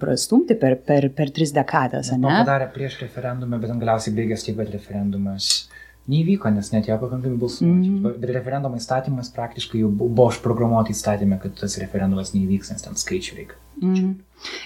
prastumti 0.01 0.58
per, 0.60 0.80
per, 0.88 1.12
per 1.13 1.34
tris 1.36 1.53
dekadas. 1.56 2.12
Ne, 2.18 2.42
padarė 2.42 2.72
prieš 2.74 3.00
referendumą, 3.06 3.62
bet 3.62 3.75
galiausiai 3.77 4.18
baigėsi 4.18 4.50
taip, 4.50 4.62
kad 4.63 4.74
referendumas 4.74 5.53
neįvyko, 6.10 6.50
nes 6.51 6.70
net 6.74 6.89
jo 6.89 6.98
pakankamai 7.00 7.39
balsų. 7.39 7.68
Mm. 7.70 8.13
Bet 8.20 8.32
referendumo 8.36 8.80
įstatymas 8.80 9.32
praktiškai 9.36 9.84
jau 9.84 9.92
buvo 9.94 10.27
užprogramuoti 10.32 10.96
įstatymę, 10.96 11.39
kad 11.44 11.56
tas 11.62 11.77
referendumas 11.80 12.34
neįvyks, 12.36 12.74
nes 12.74 12.84
ten 12.84 12.98
skaičių 13.00 13.38
reikia. 13.39 13.60
Mm. 13.80 14.10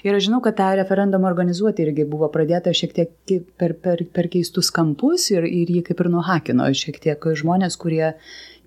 Ir 0.06 0.18
aš 0.18 0.28
žinau, 0.28 0.42
kad 0.44 0.58
tą 0.60 0.70
referendumą 0.80 1.30
organizuoti 1.30 1.86
irgi 1.86 2.08
buvo 2.10 2.30
pradėta 2.34 2.74
šiek 2.76 2.94
tiek 2.98 3.34
per, 3.60 3.76
per, 3.84 4.04
per 4.14 4.30
keistus 4.34 4.72
kampus 4.74 5.30
ir, 5.34 5.48
ir 5.48 5.72
jį 5.78 5.84
kaip 5.90 6.04
ir 6.04 6.12
nuhakino 6.14 6.68
šiek 6.78 7.02
tiek 7.04 7.28
žmonės, 7.42 7.80
kurie 7.82 8.14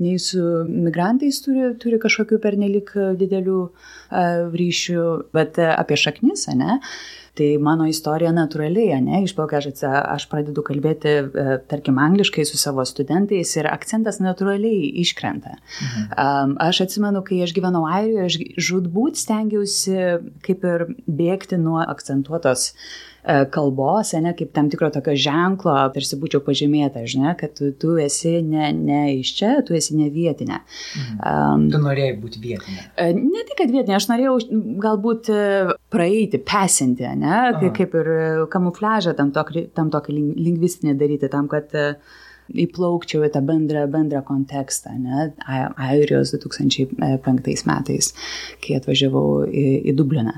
nei 0.00 0.16
su 0.22 0.42
migrantais 0.68 1.42
turi, 1.44 1.72
turi 1.80 2.00
kažkokių 2.00 2.40
pernelik 2.42 2.92
didelių 3.20 3.60
uh, 3.68 4.46
ryšių, 4.56 5.06
bet 5.36 5.60
uh, 5.60 5.74
apie 5.76 5.98
šaknis, 6.00 6.46
ne? 6.56 6.80
Tai 7.38 7.48
mano 7.62 7.86
istorija 7.90 8.32
natūraliai, 8.34 8.98
ne, 9.04 9.22
išplaukia, 9.26 9.60
aš, 9.60 9.84
aš 10.16 10.26
pradedu 10.30 10.64
kalbėti, 10.66 11.12
uh, 11.24 11.52
tarkim, 11.70 12.00
angliškai 12.02 12.46
su 12.48 12.58
savo 12.60 12.84
studentais 12.88 13.54
ir 13.56 13.68
akcentas 13.70 14.20
natūraliai 14.22 14.90
iškrenta. 15.04 15.56
Mhm. 15.58 16.56
Aš 16.60 16.84
atsimenu, 16.86 17.22
kai 17.26 17.42
aš 17.44 17.54
gyvenau 17.56 17.84
Airijoje, 17.90 18.26
aš 18.26 18.66
žudbūt 18.70 19.20
stengiausi 19.20 19.96
kaip 20.46 20.66
ir 20.66 20.88
bėgti 21.06 21.58
nuo 21.60 21.80
akcentuotos 21.84 22.70
uh, 22.70 22.82
E, 23.09 23.09
kalbos, 23.52 24.12
ne, 24.22 24.32
kaip 24.36 24.52
tam 24.56 24.70
tikro 24.72 24.90
tokio 24.94 25.14
ženklo, 25.18 25.74
tarsi 25.94 26.18
būčiau 26.20 26.42
pažymėta, 26.44 27.02
žinai, 27.08 27.34
kad 27.40 27.52
tu, 27.58 27.70
tu 27.76 27.96
esi 28.00 28.38
ne, 28.46 28.70
ne 28.76 29.00
iš 29.18 29.34
čia, 29.38 29.50
tu 29.66 29.76
esi 29.76 29.98
ne 29.98 30.08
vietinė. 30.12 30.60
Mhm. 30.62 31.20
Um, 31.20 31.66
tu 31.72 31.82
norėjai 31.82 32.16
būti 32.22 32.42
vietinė. 32.42 32.86
E, 32.96 33.10
ne 33.16 33.44
tik, 33.48 33.58
kad 33.60 33.74
vietinė, 33.74 33.98
aš 33.98 34.08
norėjau 34.12 34.38
galbūt 34.86 35.30
e, 35.34 35.44
praeiti, 35.92 36.40
pesinti, 36.40 37.06
ne, 37.20 37.36
Aha. 37.50 37.74
kaip 37.76 37.94
ir 38.00 38.10
kamufliažą 38.52 39.14
tam 39.18 39.34
tokį, 39.36 39.68
tam 39.76 39.92
tokį 39.92 40.16
lingvistinį 40.16 40.96
daryti, 41.00 41.30
tam, 41.32 41.48
kad 41.50 41.76
uh, 41.76 42.18
įplaukčiau 42.64 43.24
į 43.26 43.30
tą 43.34 43.42
bendrą, 43.46 43.86
bendrą 43.90 44.22
kontekstą, 44.26 44.94
ne, 44.98 45.30
Airijos 45.46 46.34
2005 46.34 47.66
metais, 47.68 48.12
kai 48.64 48.78
atvažiavau 48.78 49.46
į, 49.46 49.66
į 49.90 49.96
Dubliną. 49.98 50.36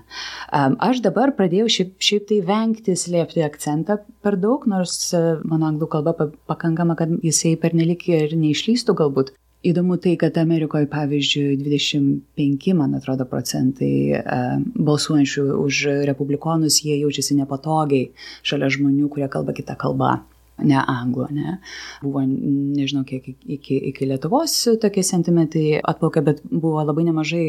Aš 0.53 1.03
dabar 1.05 1.35
pradėjau 1.39 1.69
šiaip, 1.77 1.95
šiaip 2.03 2.27
tai 2.31 2.41
vengti 2.49 2.97
slėpti 2.99 3.45
akcentą 3.47 4.01
per 4.25 4.39
daug, 4.41 4.67
nors 4.71 4.97
e, 5.17 5.23
mano 5.49 5.71
anglų 5.71 5.89
kalba 5.93 6.17
pakankama, 6.51 6.97
kad 6.99 7.13
jisai 7.25 7.57
pernelik 7.61 8.09
ir 8.11 8.37
neišlystų 8.39 8.99
galbūt. 8.99 9.33
Įdomu 9.63 9.95
tai, 10.03 10.17
kad 10.19 10.35
Amerikoje, 10.41 10.89
pavyzdžiui, 10.91 11.55
25, 11.61 12.73
man 12.75 12.97
atrodo, 12.99 13.29
procentai 13.31 14.19
balsuojančių 14.75 15.45
už 15.63 15.79
republikonus, 16.09 16.81
jie 16.83 16.97
jaučiasi 16.99 17.39
nepatogiai 17.39 18.09
šalia 18.43 18.73
žmonių, 18.75 19.07
kurie 19.13 19.31
kalba 19.31 19.55
kitą 19.55 19.79
kalbą 19.79 20.17
ne 20.67 20.81
anglų, 20.81 21.29
ne. 21.37 21.57
Buvo, 22.03 22.25
nežinau, 22.27 23.05
kiek 23.09 23.29
iki, 23.29 23.79
iki 23.93 24.09
Lietuvos 24.11 24.55
tokie 24.83 25.05
sentimentai 25.07 25.81
atplaukė, 25.81 26.25
bet 26.27 26.43
buvo 26.51 26.83
labai 26.85 27.07
nemažai 27.09 27.47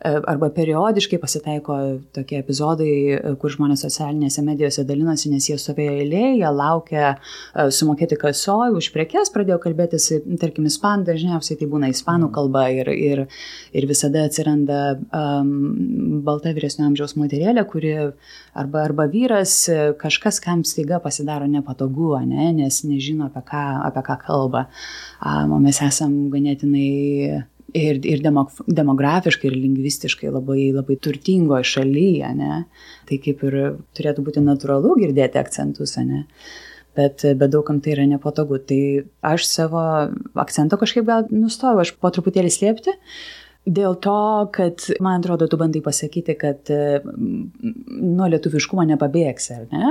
arba 0.00 0.48
periodiškai 0.54 1.18
pasitaiko 1.20 1.76
tokie 2.16 2.38
epizodai, 2.40 2.92
e, 3.12 3.32
kur 3.40 3.52
žmonės 3.52 3.84
socialinėse 3.84 4.42
medijose 4.44 4.84
dalinosi, 4.88 5.28
nes 5.32 5.48
jie 5.50 5.58
stovėjo 5.60 5.96
eilėje, 6.00 6.52
laukia 6.56 7.02
e, 7.10 7.66
sumokėti 7.76 8.16
kasoj 8.20 8.78
už 8.78 8.90
prekes, 8.94 9.32
pradėjo 9.34 9.58
kalbėtis, 9.60 10.08
tarkim, 10.40 10.68
ispanų, 10.70 11.04
dažniausiai 11.10 11.60
tai 11.60 11.68
būna 11.68 11.92
ispanų 11.92 12.30
mhm. 12.30 12.34
kalba 12.38 12.64
ir, 12.72 12.88
ir, 12.94 13.24
ir 13.76 13.88
visada 13.90 14.24
atsiranda 14.28 14.80
um, 14.96 15.52
balta 16.24 16.54
vyresnio 16.56 16.88
amžiaus 16.88 17.16
moterėlė, 17.20 17.66
kuri 17.68 17.94
arba, 18.00 18.86
arba 18.86 19.08
vyras, 19.12 19.54
kažkas, 20.00 20.40
kam 20.40 20.64
staiga 20.64 21.00
pasidaro 21.04 21.48
nepatogu, 21.50 22.14
ne, 22.24 22.50
nes 22.56 22.82
nežino, 22.88 23.28
apie 23.28 23.44
ką, 23.52 23.64
apie 23.90 24.04
ką 24.08 24.20
kalba. 24.24 24.66
Um, 25.20 25.58
o 25.58 25.62
mes 25.62 25.84
esam 25.84 26.22
ganėtinai 26.32 27.44
ir, 27.76 28.00
ir 28.06 28.22
demog, 28.24 28.52
demografiškai, 28.66 29.50
ir 29.50 29.58
lingvistiškai 29.58 30.32
labai, 30.32 30.70
labai 30.74 30.96
turtingoje 31.02 31.68
šalyje, 31.74 32.32
ne? 32.38 32.64
Tai 33.08 33.20
kaip 33.24 33.44
ir 33.48 33.58
turėtų 33.96 34.24
būti 34.26 34.42
natūralu 34.44 34.96
girdėti 35.00 35.40
akcentus, 35.40 35.96
ne? 36.04 36.24
Bet, 36.98 37.22
bet 37.22 37.52
daugam 37.52 37.78
tai 37.80 37.94
yra 37.94 38.06
nepatogu. 38.10 38.58
Tai 38.66 38.80
aš 39.32 39.46
savo 39.46 39.82
akcento 40.42 40.78
kažkaip 40.80 41.06
gal 41.06 41.28
nustojau, 41.30 41.84
aš 41.84 41.94
po 42.02 42.10
truputėlį 42.12 42.50
slėpti, 42.52 42.96
Dėl 43.68 43.92
to, 44.00 44.48
kad, 44.56 44.86
man 45.04 45.20
atrodo, 45.20 45.44
tu 45.50 45.58
bandai 45.60 45.82
pasakyti, 45.84 46.32
kad 46.40 46.70
nuo 46.72 48.28
lietuviškumo 48.32 48.86
nepabėgsi, 48.88 49.50
ar 49.52 49.66
ne? 49.68 49.90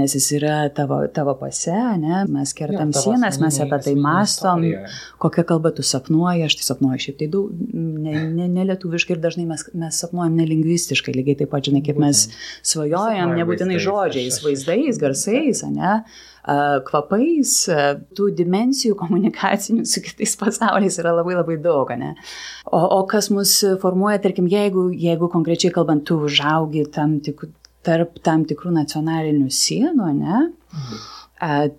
Nes 0.00 0.14
jis 0.16 0.30
yra 0.38 0.54
tavo, 0.72 1.02
tavo 1.12 1.34
pase, 1.36 1.76
ne? 2.00 2.22
Mes 2.32 2.54
kertam 2.56 2.94
ja, 2.94 3.02
sienas, 3.04 3.36
mes 3.42 3.60
apie 3.60 3.78
tai 3.84 3.94
mastom, 4.00 4.64
kokią 5.20 5.44
kalbą 5.52 5.74
tu 5.76 5.84
sapnuoji, 5.84 6.46
aš 6.48 6.56
tai 6.56 6.66
sapnuoju 6.70 7.04
šiaip 7.04 7.20
tai 7.20 7.28
daug, 7.36 7.52
ne, 7.52 8.16
ne, 8.32 8.48
ne 8.48 8.66
lietuviškai 8.72 9.18
ir 9.18 9.22
dažnai 9.28 9.44
mes, 9.52 9.68
mes 9.76 10.02
sapnuojam 10.06 10.40
nelingvistiškai, 10.40 11.12
lygiai 11.20 11.42
taip 11.44 11.52
pat, 11.52 11.68
žinai, 11.68 11.84
kaip 11.84 12.00
mes 12.00 12.26
svajojam, 12.64 13.36
nebūtinai 13.36 13.76
žodžiais, 13.76 14.40
vaizdais, 14.40 15.04
garsais, 15.04 15.66
ne? 15.68 16.00
Kvapais, 16.42 17.54
tų 18.18 18.28
dimensijų 18.34 18.96
komunikacinių 18.98 19.84
su 19.86 20.02
kitais 20.02 20.34
pasauliais 20.40 20.98
yra 20.98 21.14
labai 21.14 21.36
labai 21.38 21.58
daug, 21.62 21.92
ne? 21.98 22.16
O, 22.66 22.80
o 22.98 23.00
kas 23.06 23.30
mus 23.30 23.60
formuoja, 23.82 24.18
tarkim, 24.24 24.48
jeigu, 24.50 24.88
jeigu 24.90 25.30
konkrečiai 25.30 25.72
kalbant, 25.74 26.04
tu 26.08 26.18
užaugi 26.26 26.88
tam 26.90 27.20
tik, 27.22 27.44
tarp 27.86 28.18
tam 28.26 28.46
tikrų 28.48 28.74
nacionalinių 28.74 29.50
sienų, 29.54 30.10
ne? 30.18 30.40
Mhm. 30.74 31.06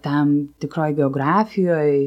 Tam 0.03 0.31
tikroji 0.59 0.97
geografijoje, 0.97 1.99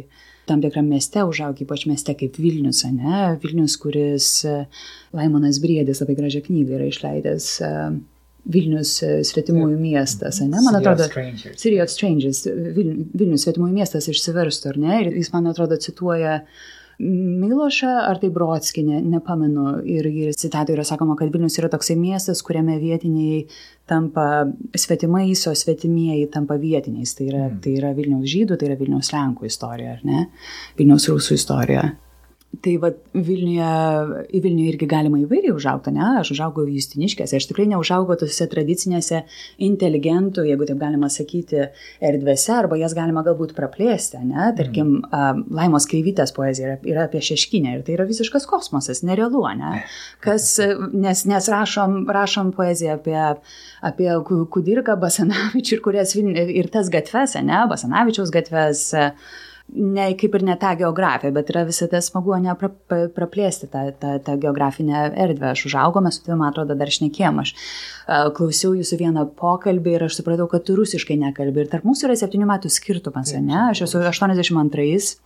tam 0.48 0.60
tikram 0.60 0.88
mieste 0.92 1.22
užaugi, 1.25 1.64
ypač 1.64 1.86
mieste 1.88 2.12
kaip 2.16 2.36
Vilnius, 2.40 2.84
ne? 2.88 3.36
Vilnius, 3.42 3.76
kuris 3.80 4.28
Laimonas 5.16 5.60
Briedis 5.60 6.00
labai 6.04 6.16
gražią 6.18 6.44
knygą 6.48 6.76
yra 6.78 6.88
išleidęs 6.92 7.48
Vilnius 8.46 8.94
e, 9.02 9.12
svetimųjų 9.26 9.76
miestas, 9.80 10.40
ne? 10.44 10.62
Man 10.62 10.78
atrodo, 10.78 11.08
City 11.58 11.76
of 11.82 11.90
Strangers, 11.90 12.44
Vilnius 12.46 13.46
svetimųjų 13.46 13.74
miestas 13.74 14.08
išsiverstų, 14.12 14.72
ar 14.72 14.80
ne? 14.82 14.96
Ir 15.02 15.12
jis, 15.18 15.32
man 15.34 15.50
atrodo, 15.50 15.78
cituoja 15.82 16.40
Milošą 16.96 17.90
ar 18.08 18.16
tai 18.22 18.30
Brodskinė, 18.32 19.02
nepamenu. 19.04 19.82
Ir, 19.84 20.06
ir 20.08 20.36
citatoje 20.38 20.78
yra 20.78 20.84
sakoma, 20.88 21.12
kad 21.18 21.28
Vilnius 21.34 21.58
yra 21.60 21.68
toksai 21.72 21.98
miestas, 22.00 22.40
kuriame 22.46 22.78
vietiniai 22.80 23.42
tampa 23.90 24.46
svetimais, 24.72 25.42
o 25.50 25.52
svetimieji 25.52 26.30
tampa 26.32 26.56
vietiniais. 26.62 27.12
Tai 27.18 27.28
yra, 27.28 27.44
mm. 27.50 27.60
tai 27.66 27.76
yra 27.82 27.92
Vilniaus 27.98 28.30
žydų, 28.32 28.56
tai 28.56 28.70
yra 28.70 28.78
Vilniaus 28.80 29.12
lenkų 29.12 29.50
istorija, 29.50 29.98
ar 29.98 30.08
ne? 30.08 30.24
Vilniaus 30.80 31.10
rusų 31.12 31.36
istorija. 31.36 31.84
Tai 32.62 32.72
va 32.82 32.90
Vilniuje, 33.16 33.68
į 34.36 34.40
Vilnių 34.44 34.64
irgi 34.70 34.86
galima 34.90 35.18
įvairiai 35.22 35.54
užaugti, 35.54 35.92
ne? 35.96 36.04
Aš 36.20 36.32
užaugau 36.36 36.66
Justiniškėse, 36.68 37.38
aš 37.38 37.48
tikrai 37.50 37.66
neužaugau 37.70 38.16
tose 38.20 38.46
tradicinėse 38.50 39.22
inteligentų, 39.66 40.44
jeigu 40.46 40.68
taip 40.68 40.78
galima 40.80 41.10
sakyti, 41.12 41.64
erdvėse, 42.04 42.52
arba 42.54 42.78
jas 42.80 42.94
galima 42.96 43.25
galbūt 43.26 43.54
praplėsti, 43.56 44.22
ne? 44.28 44.50
Tarkim, 44.58 44.92
mm. 45.02 45.46
Laimos 45.56 45.88
Kreivytės 45.90 46.34
poezija 46.36 46.68
yra, 46.68 46.76
yra 46.92 47.06
apie 47.08 47.22
šeškinę 47.25 47.76
ir 47.76 47.86
tai 47.86 47.96
yra 47.96 48.06
visiškas 48.08 48.46
kosmosas, 48.50 49.02
nerealu, 49.06 49.42
ne? 49.58 49.82
Kas, 50.25 50.52
nes, 50.92 51.25
nes 51.28 51.50
rašom, 51.52 52.04
rašom 52.12 52.52
poeziją 52.56 53.00
apie, 53.00 53.18
apie 53.90 54.12
Kudirką, 54.54 54.98
Basanavičių 55.02 55.78
ir, 55.78 55.82
kurias, 55.84 56.14
ir 56.16 56.70
tas 56.72 56.92
gatves, 56.92 57.36
ne? 57.42 57.64
Basanavičiaus 57.72 58.32
gatves 58.34 58.88
ne, 59.75 60.06
kaip 60.18 60.37
ir 60.38 60.44
ne 60.46 60.56
tą 60.61 60.73
geografiją, 60.78 61.32
bet 61.35 61.50
yra 61.52 61.64
visada 61.68 62.00
smagu 62.04 62.37
ne 62.42 62.54
pra, 62.58 62.70
pra, 62.90 63.06
praplėsti 63.12 63.68
tą, 63.73 63.85
tą, 64.00 64.16
tą 64.25 64.37
geografinę 64.42 65.06
erdvę. 65.26 65.52
Aš 65.52 65.66
užaugau, 65.70 66.02
mes 66.04 66.18
su 66.18 66.25
tavimi, 66.25 66.40
man 66.42 66.52
atrodo, 66.52 66.76
dar 66.78 66.92
šnekėjom. 66.92 67.42
Aš 67.42 67.54
uh, 67.56 68.28
klausiau 68.37 68.75
jūsų 68.78 69.00
vieną 69.02 69.26
pokalbį 69.38 69.96
ir 69.96 70.06
aš 70.08 70.20
supratau, 70.20 70.49
kad 70.52 70.66
tu 70.66 70.78
rusiškai 70.78 71.18
nekalbi. 71.20 71.64
Ir 71.64 71.73
tarp 71.73 71.88
mūsų 71.88 72.11
yra 72.11 72.18
septynių 72.23 72.50
metų 72.52 72.73
skirtumas, 72.73 73.35
ne? 73.37 73.58
Aš 73.73 73.87
esu 73.88 74.02
82 74.02 74.52
mhm. 74.54 75.25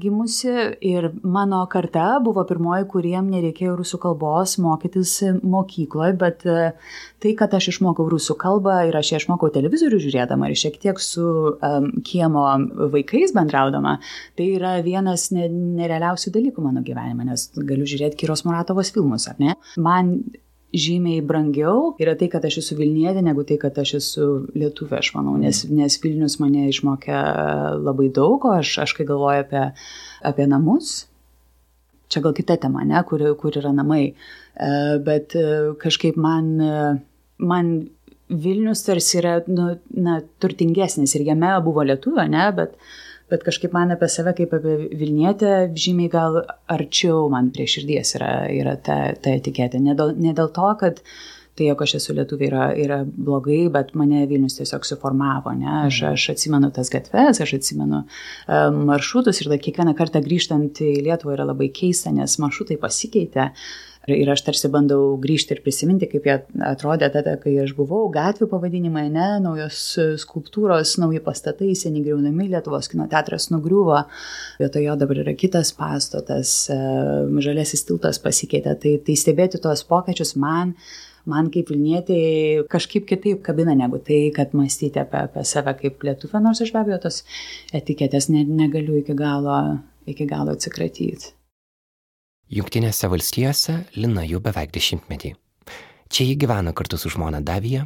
Gimusi 0.00 0.52
ir 0.84 1.10
mano 1.22 1.62
karta 1.72 2.18
buvo 2.24 2.44
pirmoji, 2.48 2.86
kuriem 2.90 3.30
nereikėjo 3.32 3.76
rusų 3.78 4.00
kalbos 4.02 4.56
mokytis 4.60 5.14
mokykloje, 5.40 6.16
bet 6.20 6.44
e, 6.48 6.72
tai, 7.22 7.32
kad 7.38 7.54
aš 7.56 7.70
išmokau 7.74 8.08
rusų 8.12 8.36
kalbą 8.40 8.80
ir 8.88 8.98
aš 9.00 9.14
ją 9.14 9.22
išmokau 9.22 9.52
televizorių 9.54 10.02
žiūrėdama 10.04 10.50
ir 10.50 10.60
šiek 10.60 10.76
tiek 10.82 11.00
su 11.02 11.24
um, 11.54 11.88
kiemo 12.06 12.44
vaikais 12.92 13.34
bendraudama, 13.36 13.98
tai 14.38 14.50
yra 14.58 14.76
vienas 14.84 15.30
nerealiausių 15.32 16.34
dalykų 16.36 16.66
mano 16.66 16.84
gyvenime, 16.86 17.28
nes 17.30 17.48
galiu 17.56 17.88
žiūrėti 17.88 18.20
Kiros 18.20 18.44
Muratovos 18.48 18.92
filmus, 18.94 19.28
ar 19.30 19.40
ne? 19.42 19.56
Man 19.80 20.16
žymiai 20.72 21.20
brangiau 21.26 21.94
yra 22.00 22.14
tai, 22.18 22.28
kad 22.32 22.44
aš 22.46 22.60
esu 22.62 22.76
Vilnietė, 22.78 23.22
negu 23.26 23.44
tai, 23.46 23.58
kad 23.60 23.76
aš 23.82 23.94
esu 23.98 24.26
Lietuvė, 24.54 25.00
aš 25.00 25.12
manau, 25.16 25.36
nes, 25.40 25.64
nes 25.70 25.98
Vilnius 26.02 26.38
mane 26.42 26.68
išmokė 26.70 27.20
labai 27.80 28.10
daug, 28.14 28.46
o 28.46 28.54
aš, 28.54 28.76
aš 28.86 28.94
kai 28.98 29.06
galvoju 29.08 29.44
apie, 29.44 29.64
apie 30.30 30.46
namus, 30.50 30.92
čia 32.10 32.22
gal 32.22 32.34
kita 32.36 32.58
tema, 32.62 32.84
ne, 32.86 33.02
kur, 33.06 33.24
kur 33.40 33.58
yra 33.58 33.74
namai, 33.74 34.02
e, 34.10 34.70
bet 35.06 35.34
e, 35.38 35.46
kažkaip 35.82 36.18
man, 36.20 36.52
man 37.38 37.72
Vilnius 38.30 38.84
tarsi 38.86 39.18
yra 39.18 39.40
nu, 39.50 39.72
na, 39.90 40.20
turtingesnis 40.42 41.16
ir 41.18 41.26
jame 41.26 41.50
buvo 41.66 41.82
Lietuvė, 41.86 42.28
ne, 42.30 42.46
bet 42.54 42.78
bet 43.30 43.44
kažkaip 43.46 43.74
man 43.76 43.94
apie 43.94 44.08
save 44.12 44.34
kaip 44.38 44.54
apie 44.56 44.76
Vilnietę 45.00 45.70
žymiai 45.74 46.12
gal 46.12 46.40
arčiau 46.70 47.28
man 47.32 47.50
prie 47.54 47.68
širdies 47.70 48.16
yra, 48.18 48.32
yra 48.52 48.76
ta, 48.76 49.02
ta 49.16 49.36
etiketė. 49.38 49.82
Ne 49.82 49.96
dėl, 49.98 50.14
ne 50.18 50.34
dėl 50.36 50.50
to, 50.54 50.70
kad 50.80 51.02
tai, 51.58 51.66
jog 51.66 51.82
aš 51.84 51.96
esu 51.98 52.14
lietuvė, 52.16 52.46
yra, 52.48 52.68
yra 52.78 53.00
blogai, 53.04 53.64
bet 53.72 53.92
mane 53.98 54.22
Vilnius 54.30 54.56
tiesiog 54.60 54.86
suformavo. 54.88 55.52
Ne? 55.58 55.68
Aš, 55.86 56.00
mhm. 56.02 56.16
aš 56.16 56.28
atsimenu 56.34 56.72
tas 56.76 56.92
gatves, 56.92 57.42
aš 57.44 57.56
atsimenu 57.58 58.04
um, 58.04 58.80
maršrutus 58.90 59.42
ir 59.42 59.52
kiekvieną 59.56 59.94
kartą 59.98 60.22
grįžtant 60.24 60.82
į 60.84 60.96
Lietuvą 61.08 61.36
yra 61.36 61.48
labai 61.50 61.68
keista, 61.74 62.14
nes 62.14 62.38
maršrutai 62.42 62.80
pasikeitė. 62.80 63.50
Uh, 63.50 63.89
Ir 64.08 64.30
aš 64.32 64.40
tarsi 64.46 64.70
bandau 64.72 65.18
grįžti 65.20 65.52
ir 65.52 65.60
prisiminti, 65.60 66.06
kaip 66.08 66.24
jie 66.24 66.36
atrodė 66.64 67.10
tada, 67.12 67.34
kai 67.42 67.52
aš 67.60 67.74
buvau, 67.76 68.06
gatvių 68.12 68.46
pavadinimai, 68.48 69.04
ne, 69.12 69.26
naujos 69.44 69.82
skulptūros, 70.22 70.94
nauji 71.02 71.20
pastatai, 71.24 71.74
seniai 71.76 72.06
griaunami, 72.06 72.48
Lietuvos 72.48 72.88
kino 72.88 73.04
teatras 73.12 73.50
nugriuvo, 73.52 73.98
vietojo 74.62 74.96
dabar 75.02 75.20
yra 75.20 75.34
kitas 75.36 75.74
pastatas, 75.76 76.54
e, 76.72 76.78
žalėsis 77.44 77.84
tiltas 77.88 78.22
pasikeitė. 78.24 78.72
Tai, 78.80 78.94
tai 79.04 79.16
stebėti 79.20 79.60
tuos 79.60 79.84
pokyčius 79.84 80.32
man 80.40 80.72
man 81.28 81.50
kaip 81.52 81.68
Vilnietė 81.68 82.20
kažkaip 82.72 83.04
kitaip 83.08 83.42
kabina 83.44 83.74
negu 83.76 84.00
tai, 84.00 84.22
kad 84.34 84.54
mąstyti 84.56 85.02
apie, 85.02 85.26
apie 85.26 85.44
save 85.44 85.76
kaip 85.82 86.06
lietuvę, 86.08 86.40
nors 86.40 86.62
aš 86.64 86.72
be 86.72 86.80
abejo 86.80 87.02
tos 87.04 87.20
etiketės 87.76 88.30
ne, 88.32 88.46
negaliu 88.48 88.96
iki 89.02 89.16
galo, 89.18 89.60
iki 90.08 90.26
galo 90.30 90.56
atsikratyti. 90.56 91.34
Junktinėse 92.50 93.06
valstijose 93.06 93.76
Lina 93.94 94.24
jau 94.26 94.40
beveik 94.42 94.72
dešimtmetį. 94.74 95.28
Čia 96.10 96.24
ji 96.26 96.32
gyvena 96.42 96.72
kartu 96.74 96.98
su 96.98 97.12
žmona 97.14 97.38
Davija. 97.46 97.84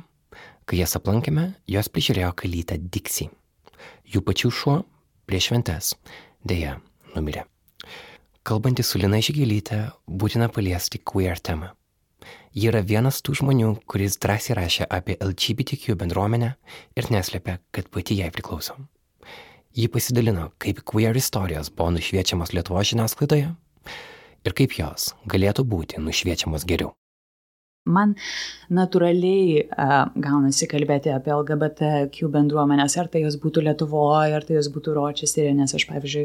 Kai 0.65 0.79
jas 0.79 0.97
aplankėme, 0.97 1.51
jos 1.69 1.91
prižiūrėjo 1.93 2.31
kalytę 2.41 2.79
Dixį. 2.81 3.27
Jų 4.09 4.23
pačių 4.25 4.51
šuo 4.59 4.77
prieš 5.29 5.51
šventes 5.51 5.91
dėja 6.49 6.79
numirė. 7.13 7.43
Kalbantys 8.41 8.89
su 8.89 9.03
Lina 9.03 9.21
Žygelytė, 9.21 9.83
būtina 10.09 10.49
paliesti 10.49 11.03
queer 11.13 11.45
temą. 11.45 11.75
Ji 12.57 12.71
yra 12.73 12.81
vienas 12.81 13.21
tų 13.21 13.37
žmonių, 13.43 13.75
kuris 13.85 14.17
drąsiai 14.17 14.57
rašė 14.57 14.89
apie 14.89 15.19
LGBTQ 15.21 15.99
bendruomenę 16.01 16.55
ir 16.97 17.11
neslėpė, 17.13 17.59
kad 17.69 17.93
pati 17.93 18.17
jai 18.23 18.33
priklauso. 18.33 18.79
Ji 19.77 19.93
pasidalino, 19.93 20.55
kaip 20.57 20.81
queer 20.89 21.21
istorijos 21.21 21.69
buvo 21.69 21.93
nušviečiamos 21.99 22.57
Lietuvo 22.57 22.81
žiniasklaidoje 22.81 23.53
ir 24.45 24.57
kaip 24.57 24.77
jos 24.79 25.13
galėtų 25.31 25.65
būti 25.69 26.03
nušviečiamos 26.03 26.69
geriau. 26.69 26.95
Man 27.85 28.15
natūraliai 28.73 29.59
uh, 29.61 30.07
gaunasi 30.17 30.65
kalbėti 30.71 31.11
apie 31.13 31.35
LGBTQ 31.35 32.31
bendruomenės, 32.33 32.95
ar 32.97 33.11
tai 33.13 33.21
jos 33.27 33.37
būtų 33.43 33.61
Lietuvoje, 33.67 34.33
ar 34.33 34.47
tai 34.49 34.57
jos 34.57 34.71
būtų 34.73 34.95
Ročesterė, 34.97 35.51
nes 35.59 35.75
aš, 35.77 35.85
pavyzdžiui, 35.91 36.23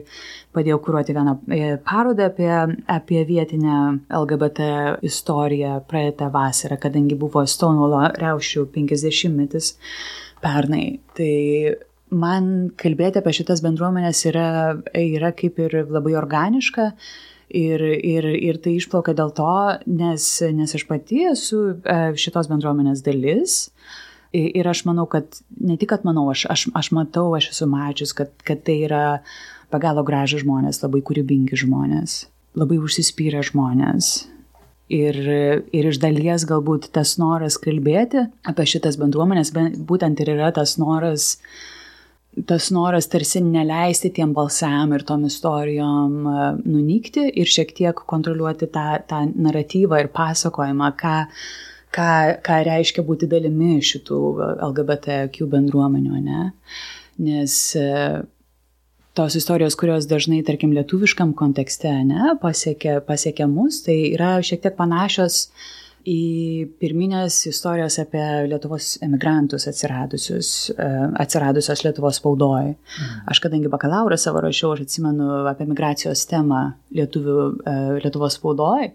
padėjau 0.55 0.77
kūruoti 0.85 1.15
vieną 1.17 1.33
e, 1.51 1.73
parodą 1.83 2.29
apie, 2.31 2.53
apie 2.87 3.25
vietinę 3.27 3.75
LGBT 4.07 4.69
istoriją 5.03 5.81
praeitą 5.91 6.29
vasarą, 6.31 6.79
kadangi 6.79 7.19
buvo 7.19 7.43
Stonewall 7.43 8.13
reušių 8.15 8.63
50-metis 8.77 9.73
pernai. 10.39 10.85
Tai 11.19 11.33
man 12.23 12.53
kalbėti 12.79 13.19
apie 13.19 13.35
šitas 13.35 13.59
bendruomenės 13.67 14.23
yra, 14.31 14.47
yra 14.95 15.35
kaip 15.35 15.59
ir 15.59 15.81
labai 15.91 16.15
organiška. 16.23 16.93
Uh, 16.93 17.35
Ir, 17.49 17.81
ir, 17.81 18.27
ir 18.29 18.59
tai 18.61 18.75
išplaukia 18.77 19.15
dėl 19.17 19.31
to, 19.33 19.53
nes, 19.89 20.25
nes 20.53 20.75
aš 20.77 20.83
pati 20.85 21.23
esu 21.31 21.61
e, 21.81 21.97
šitos 22.13 22.49
bendruomenės 22.51 23.01
dalis. 23.01 23.63
Ir 24.37 24.67
aš 24.69 24.83
manau, 24.85 25.07
kad 25.09 25.39
ne 25.57 25.73
tik, 25.81 25.89
kad 25.89 26.03
manau, 26.05 26.27
aš, 26.29 26.43
aš, 26.53 26.67
aš 26.77 26.91
matau, 26.93 27.31
aš 27.33 27.49
esu 27.55 27.65
mačius, 27.65 28.13
kad, 28.13 28.29
kad 28.45 28.61
tai 28.67 28.75
yra 28.85 29.05
be 29.73 29.79
galo 29.81 30.03
gražus 30.05 30.43
žmonės, 30.43 30.83
labai 30.83 31.01
kūrybingi 31.05 31.57
žmonės, 31.57 32.19
labai 32.57 32.77
užsispyrę 32.77 33.41
žmonės. 33.49 34.27
Ir, 34.89 35.17
ir 35.73 35.89
iš 35.89 35.99
dalies 36.01 36.45
galbūt 36.49 36.87
tas 36.93 37.15
noras 37.21 37.59
kalbėti 37.61 38.23
apie 38.49 38.65
šitas 38.69 38.97
bendruomenės 38.97 39.51
būtent 39.85 40.21
ir 40.21 40.31
yra 40.33 40.49
tas 40.53 40.77
noras, 40.81 41.35
tas 42.45 42.69
noras 42.71 43.07
tarsi 43.09 43.41
neleisti 43.41 44.11
tiem 44.13 44.33
balsam 44.33 44.93
ir 44.93 45.03
tom 45.03 45.25
istorijom 45.25 46.13
e, 46.27 46.45
nunykti 46.65 47.25
ir 47.41 47.49
šiek 47.49 47.73
tiek 47.75 48.03
kontroliuoti 48.09 48.69
tą, 48.73 48.85
tą 49.09 49.23
naratyvą 49.33 50.03
ir 50.03 50.11
pasakojimą, 50.13 50.91
ką, 50.99 51.15
ką, 51.95 52.09
ką 52.45 52.59
reiškia 52.69 53.05
būti 53.07 53.29
dalimi 53.31 53.79
šitų 53.83 54.19
LGBTQ 54.69 55.49
bendruomenių, 55.51 56.21
ne? 56.25 56.43
Nes 57.19 57.57
e, 57.75 57.89
tos 59.17 59.35
istorijos, 59.35 59.75
kurios 59.79 60.07
dažnai, 60.07 60.43
tarkim, 60.47 60.71
lietuviškam 60.77 61.33
kontekste 61.37 61.91
ne, 62.07 62.35
pasiekia, 62.41 62.99
pasiekia 63.05 63.49
mus, 63.51 63.81
tai 63.83 63.97
yra 64.13 64.37
šiek 64.45 64.63
tiek 64.63 64.77
panašios 64.77 65.47
į 66.09 66.69
pirminės 66.81 67.37
istorijos 67.51 67.99
apie 68.01 68.23
Lietuvos 68.49 68.95
emigrantus 69.05 69.67
atsiradusius, 69.69 70.49
e, 70.73 70.87
atsiradusios 71.21 71.83
Lietuvos 71.85 72.19
spaudoje. 72.21 72.75
Mhm. 72.75 73.21
Aš 73.29 73.41
kadangi 73.43 73.71
bakalauro 73.71 74.17
savo 74.17 74.41
rašiau, 74.41 74.73
aš 74.73 74.87
atsimenu 74.87 75.45
apie 75.51 75.67
migracijos 75.69 76.25
temą 76.29 76.73
Lietuvių, 76.95 77.39
e, 77.65 77.75
Lietuvos 78.03 78.39
spaudoje, 78.39 78.93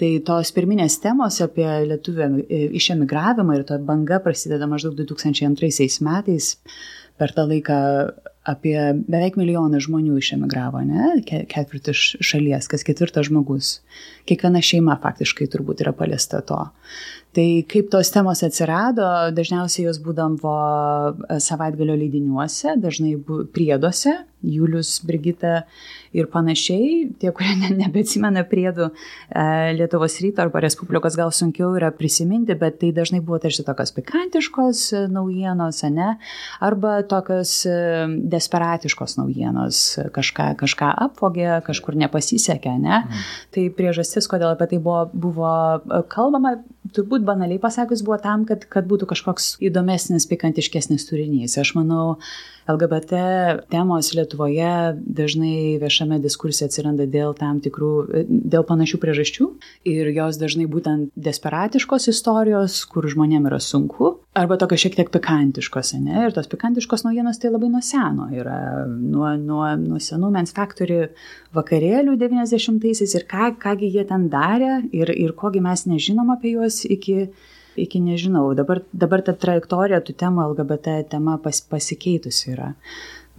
tai 0.00 0.10
tos 0.26 0.52
pirminės 0.52 0.98
temos 1.00 1.40
apie 1.44 1.68
lietuvių 1.92 2.28
e, 2.44 2.62
išemigravimą 2.76 3.56
ir 3.56 3.64
ta 3.68 3.78
banga 3.78 4.20
prasideda 4.20 4.68
maždaug 4.68 4.96
2002 4.98 6.00
metais. 6.04 6.56
Per 7.16 7.32
tą 7.32 7.46
laiką 7.48 7.76
apie 8.46 8.76
beveik 9.08 9.36
milijoną 9.40 9.80
žmonių 9.82 10.20
išemigravo, 10.20 10.82
ne, 10.86 11.16
ketvirtis 11.50 12.14
šalies, 12.24 12.68
kas 12.70 12.86
ketvirtas 12.86 13.28
žmogus. 13.30 13.80
Kiekviena 14.28 14.62
šeima 14.64 14.96
faktiškai 15.02 15.48
turbūt 15.52 15.82
yra 15.84 15.94
paliesta 15.96 16.42
to. 16.46 16.60
Tai 17.36 17.66
kaip 17.68 17.90
tos 17.92 18.08
temos 18.08 18.40
atsirado, 18.46 19.04
dažniausiai 19.36 19.84
jos 19.90 19.98
būdavo 20.00 20.54
e, 20.56 21.36
savaitgalio 21.44 21.92
leidiniuose, 22.00 22.78
dažnai 22.80 23.12
prieduose, 23.52 24.14
Julius, 24.46 25.00
Brigita 25.04 25.66
ir 26.16 26.28
panašiai. 26.32 27.10
Tie, 27.20 27.32
kurie 27.34 27.52
ne, 27.58 27.72
nebeatsimena 27.82 28.44
priedų 28.48 28.86
e, 28.88 29.44
Lietuvos 29.76 30.16
ryto 30.22 30.44
arba 30.44 30.62
Respublikos 30.64 31.18
gal 31.18 31.32
sunkiau 31.34 31.74
yra 31.76 31.90
prisiminti, 31.92 32.56
bet 32.56 32.78
tai 32.80 32.92
dažnai 32.96 33.20
buvo 33.20 33.40
tarsi 33.42 33.66
tokios 33.66 33.92
pikantiškos 33.96 34.86
e, 34.94 35.02
naujienos, 35.12 35.82
ne? 35.92 36.14
Arba 36.64 37.02
tokios 37.10 37.52
desperatiškos 38.32 39.18
naujienos, 39.20 39.82
kažką, 40.16 40.54
kažką 40.62 40.94
apvogė, 41.08 41.50
kažkur 41.68 42.00
nepasisekė, 42.06 42.78
ne? 42.80 43.02
Mm. 43.02 43.28
Tai 43.52 43.66
priežastis, 43.76 44.30
kodėl 44.30 44.54
apie 44.54 44.70
tai 44.72 44.80
buvo, 44.80 45.04
buvo 45.12 45.52
kalbama, 46.12 46.56
turbūt 46.94 47.24
banaliai 47.26 47.60
pasakius 47.62 48.04
buvo 48.06 48.18
tam, 48.22 48.44
kad, 48.48 48.66
kad 48.70 48.86
būtų 48.88 49.08
kažkoks 49.10 49.56
įdomesnis, 49.64 50.28
pikantiškesnis 50.30 51.08
turinys. 51.08 51.56
Aš 51.60 51.74
manau, 51.78 52.18
LGBT 52.66 53.14
temos 53.70 54.10
Lietuvoje 54.14 54.96
dažnai 54.98 55.78
viešame 55.82 56.18
diskurse 56.22 56.66
atsiranda 56.66 57.06
dėl 57.06 57.34
tam 57.38 57.60
tikrų, 57.62 57.90
dėl 58.26 58.66
panašių 58.66 59.00
priežasčių 59.02 59.46
ir 59.86 60.10
jos 60.16 60.40
dažnai 60.40 60.66
būtent 60.70 61.12
desperatiškos 61.14 62.10
istorijos, 62.12 62.80
kur 62.90 63.06
žmonėm 63.10 63.46
yra 63.50 63.60
sunku, 63.62 64.16
arba 64.36 64.58
tokios 64.60 64.82
šiek 64.82 64.98
tiek 64.98 65.12
pikantiškos, 65.14 65.94
ne? 66.02 66.26
Ir 66.26 66.34
tos 66.36 66.50
pikantiškos 66.50 67.06
naujienos 67.06 67.38
tai 67.40 67.52
labai 67.54 67.70
nuo 67.72 67.82
seno 67.86 68.28
yra, 68.34 68.58
nuo, 68.90 69.32
nuo, 69.40 69.64
nuo 69.80 70.02
senų 70.02 70.32
Men's 70.34 70.54
Factory 70.56 71.06
vakarėlių 71.56 72.16
90-aisiais 72.20 73.14
ir 73.16 73.26
ką, 73.30 73.52
kągi 73.62 73.92
jie 73.94 74.06
ten 74.08 74.26
darė 74.32 74.80
ir, 74.90 75.14
ir 75.14 75.36
kogi 75.38 75.62
mes 75.64 75.86
nežinom 75.86 76.34
apie 76.34 76.56
juos 76.56 76.82
iki 76.84 77.28
iki 77.80 78.00
nežinau, 78.02 78.48
dabar, 78.58 78.82
dabar 78.92 79.22
ta 79.26 79.34
trajektorija 79.36 80.00
tų 80.04 80.16
temų 80.22 80.50
LGBT 80.50 80.98
tema 81.12 81.36
pas, 81.42 81.60
pasikeitusi 81.60 82.52
yra 82.54 82.72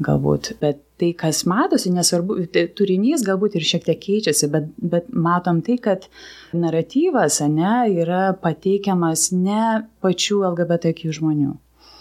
galbūt, 0.03 0.51
bet 0.61 0.83
tai, 1.01 1.11
kas 1.17 1.43
matosi, 1.49 1.89
nesvarbu, 1.93 2.39
tai 2.53 2.67
turinys 2.77 3.25
galbūt 3.25 3.57
ir 3.57 3.65
šiek 3.65 3.85
tiek 3.87 3.99
keičiasi, 4.01 4.49
bet, 4.53 4.69
bet 4.77 5.09
matom 5.09 5.63
tai, 5.65 5.79
kad 5.81 6.05
naratyvas, 6.53 7.41
ne, 7.49 7.75
yra 8.05 8.31
pateikiamas 8.41 9.31
ne 9.33 9.83
pačių 10.05 10.43
LGBTQ 10.53 11.17
žmonių. 11.19 11.53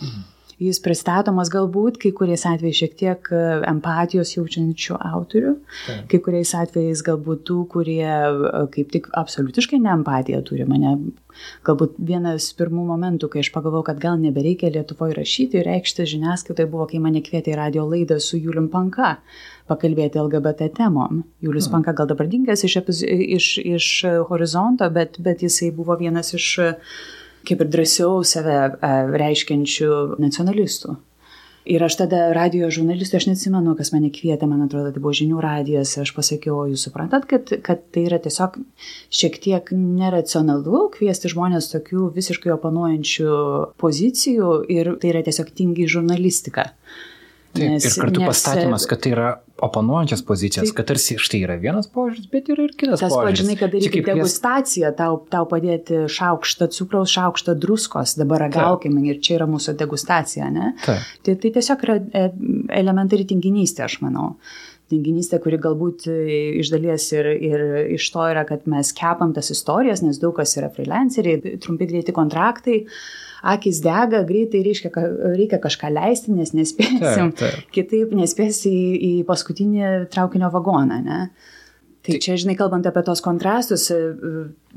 Mhm 0.05 0.25
jis 0.63 0.79
pristatomas 0.81 1.51
galbūt 1.53 1.99
kai 2.01 2.13
kuriais 2.17 2.47
atvejais 2.49 2.79
šiek 2.81 2.95
tiek 2.97 3.29
e, 3.29 3.41
empatijos 3.69 4.33
jaučiančių 4.37 4.97
autorių, 4.97 5.53
Taip. 5.85 6.07
kai 6.13 6.21
kuriais 6.25 6.53
atvejais 6.57 7.03
galbūt 7.05 7.43
tų, 7.49 7.59
kurie 7.75 8.07
e, 8.07 8.63
kaip 8.73 8.95
tik 8.95 9.11
absoliutiškai 9.21 9.81
ne 9.85 9.93
empatiją 9.99 10.41
turi. 10.47 10.65
Mane 10.69 10.95
galbūt 11.67 11.99
vienas 12.09 12.49
pirmų 12.57 12.87
momentų, 12.89 13.29
kai 13.33 13.43
aš 13.45 13.53
pagalvojau, 13.53 13.85
kad 13.91 14.01
gal 14.01 14.17
nebereikia 14.23 14.73
Lietuvoje 14.73 15.19
rašyti 15.19 15.61
ir 15.61 15.69
reikšti 15.69 16.09
žiniasklaidoje 16.15 16.71
buvo, 16.73 16.89
kai 16.89 17.03
mane 17.05 17.21
kvietė 17.25 17.53
į 17.53 17.61
radio 17.61 17.85
laidą 17.91 18.17
su 18.23 18.41
Julium 18.41 18.71
Panka 18.73 19.17
pakalbėti 19.69 20.23
LGBT 20.23 20.71
temom. 20.73 21.25
Julius 21.45 21.69
hmm. 21.69 21.77
Panka 21.77 21.97
gal 21.99 22.09
dabar 22.09 22.31
dingęs 22.33 22.65
iš, 22.65 22.79
iš, 23.05 23.53
iš 23.61 23.93
horizonto, 24.31 24.89
bet, 24.95 25.21
bet 25.21 25.45
jisai 25.45 25.73
buvo 25.75 25.99
vienas 26.01 26.33
iš 26.39 26.49
kaip 27.47 27.65
ir 27.65 27.73
drąsiau 27.73 28.23
save 28.27 28.57
reiškiančių 29.23 29.91
nacionalistų. 30.23 30.97
Ir 31.67 31.83
aš 31.83 31.97
tada 31.99 32.29
radio 32.31 32.69
žurnalistui, 32.71 33.19
aš 33.19 33.25
neatsimenu, 33.27 33.73
kas 33.75 33.91
mane 33.91 34.13
kvietė, 34.15 34.47
man 34.47 34.63
atrodo, 34.69 34.93
tai 34.95 35.01
buvo 35.03 35.11
žinių 35.19 35.41
radijas, 35.43 35.97
aš 35.99 36.13
pasakiau, 36.15 36.61
jūs 36.71 36.85
suprantat, 36.87 37.27
kad, 37.27 37.51
kad 37.67 37.83
tai 37.91 38.05
yra 38.07 38.21
tiesiog 38.23 38.61
šiek 39.11 39.41
tiek 39.43 39.73
neracionalu 39.75 40.85
kviesti 40.95 41.33
žmonės 41.33 41.73
tokių 41.73 42.13
visiškai 42.15 42.55
oponuojančių 42.55 43.41
pozicijų 43.83 44.53
ir 44.77 44.93
tai 45.03 45.11
yra 45.11 45.25
tiesiog 45.27 45.51
tingi 45.59 45.89
žurnalistika. 45.91 46.69
Taip, 47.57 47.73
nes, 47.75 47.87
ir 47.89 47.97
kartu 48.01 48.23
nes, 48.23 48.29
pastatymas, 48.31 48.87
kad 48.91 49.03
tai 49.05 49.13
yra 49.15 49.31
oponuojančias 49.67 50.23
pozicijas, 50.29 50.69
taip, 50.69 50.77
kad 50.79 50.89
tarsi 50.91 51.17
štai 51.23 51.41
yra 51.47 51.57
vienas 51.61 51.89
požiūris, 51.93 52.29
bet 52.33 52.51
yra 52.53 52.67
ir 52.69 52.75
kitas 52.77 53.03
tas 53.03 53.13
požiūris. 53.13 53.33
Tas 53.33 53.43
žinai, 53.43 53.57
kad 53.61 53.75
daryti 53.75 54.05
degustaciją, 54.07 54.93
tau, 54.99 55.19
tau 55.33 55.49
padėti 55.51 56.05
šaukštą 56.13 56.71
cukraus, 56.77 57.13
šaukštą 57.17 57.57
druskos, 57.63 58.15
dabar 58.21 58.47
ragaukime 58.47 59.03
ir 59.09 59.21
čia 59.25 59.39
yra 59.41 59.51
mūsų 59.51 59.77
degustacija, 59.81 60.53
ne? 60.53 60.75
Taip. 60.85 61.11
Tai, 61.27 61.37
tai 61.43 61.53
tiesiog 61.59 61.85
yra 61.89 61.99
e, 62.01 62.25
elementari 62.81 63.29
tinginystė, 63.29 63.87
aš 63.89 64.01
manau 64.05 64.35
tinginystė, 64.93 65.41
kuri 65.43 65.59
galbūt 65.63 66.07
e, 66.11 66.17
iš 66.61 66.71
dalies 66.75 67.09
ir, 67.17 67.29
ir 67.35 67.65
iš 67.97 68.09
to 68.15 68.27
yra, 68.31 68.47
kad 68.49 68.67
mes 68.71 68.93
kepam 68.97 69.35
tas 69.37 69.51
istorijas, 69.55 70.05
nes 70.05 70.21
daug 70.23 70.37
kas 70.37 70.57
yra 70.61 70.71
freelanceriai, 70.73 71.57
trumpi 71.63 71.89
greiti 71.91 72.15
kontraktai, 72.17 72.85
akis 73.53 73.81
dega, 73.85 74.23
greitai 74.27 74.63
reiškia, 74.67 74.91
reikia 75.37 75.61
kažką 75.63 75.91
leisti, 75.95 76.35
nes 76.37 76.55
nespėsim, 76.57 77.33
taip, 77.33 77.37
taip. 77.41 77.69
kitaip 77.75 78.15
nespėsi 78.17 78.73
į, 78.73 78.87
į 78.97 79.13
paskutinį 79.29 79.93
traukinio 80.13 80.51
vagoną. 80.55 81.01
Ne? 81.07 81.21
Tai, 82.07 82.15
tai 82.15 82.23
čia, 82.23 82.37
žinai, 82.39 82.55
kalbant 82.59 82.87
apie 82.87 83.03
tos 83.03 83.23
kontrastus, 83.25 83.89
e, 83.91 83.99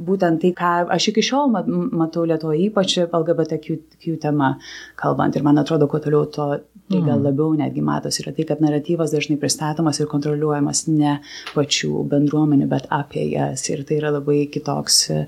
būtent 0.02 0.42
tai, 0.42 0.50
ką 0.58 0.72
aš 0.96 1.12
iki 1.12 1.22
šiol 1.26 1.52
matau 1.54 2.26
Lietuvoje, 2.26 2.63
ypač 2.72 2.96
LGBTQ 3.06 4.15
tema 4.24 4.56
kalbant, 4.98 5.38
ir 5.38 5.46
man 5.46 5.62
atrodo, 5.62 5.86
kuo 5.92 6.02
toliau, 6.02 6.26
to 6.34 6.50
tai 6.89 7.04
gal 7.06 7.20
mm. 7.20 7.26
labiau 7.28 7.54
netgi 7.54 7.84
matosi, 7.86 8.24
yra 8.24 8.34
tai, 8.34 8.48
kad 8.50 8.63
naratyvas 8.63 9.12
dažnai 9.13 9.38
pristatomas 9.38 10.00
ir 10.02 10.10
kontroliuojamas 10.10 10.88
ne 10.89 11.20
pačių 11.54 12.02
bendruomenių, 12.10 12.65
bet 12.72 12.88
apie 12.94 13.28
jas. 13.30 13.68
Ir 13.70 13.84
tai 13.86 14.00
yra 14.00 14.10
labai 14.15 14.39
kitoks 14.50 14.98
e, 15.13 15.20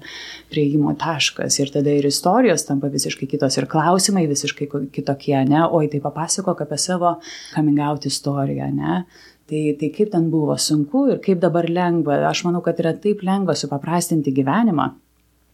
prieimo 0.49 0.95
taškas. 0.97 1.59
Ir 1.61 1.69
tada 1.75 1.93
ir 1.93 2.07
istorijos 2.09 2.65
tampa 2.65 2.89
visiškai 2.89 3.29
kitos, 3.29 3.59
ir 3.61 3.69
klausimai 3.69 4.25
visiškai 4.31 4.71
kitokie, 4.95 5.37
ne? 5.51 5.67
Oi, 5.69 5.85
tai 5.93 6.01
papasakok 6.01 6.65
apie 6.65 6.81
savo 6.81 7.19
coming 7.53 7.83
out 7.85 8.09
istoriją, 8.09 8.71
ne? 8.73 9.03
Tai, 9.51 9.61
tai 9.79 9.89
kaip 9.91 10.11
ten 10.13 10.29
buvo 10.31 10.55
sunku 10.55 11.09
ir 11.11 11.17
kaip 11.23 11.41
dabar 11.43 11.67
lengva. 11.67 12.21
Aš 12.29 12.45
manau, 12.47 12.61
kad 12.63 12.79
yra 12.79 12.93
taip 12.95 13.23
lengva 13.27 13.55
supaprastinti 13.59 14.31
gyvenimą 14.37 14.85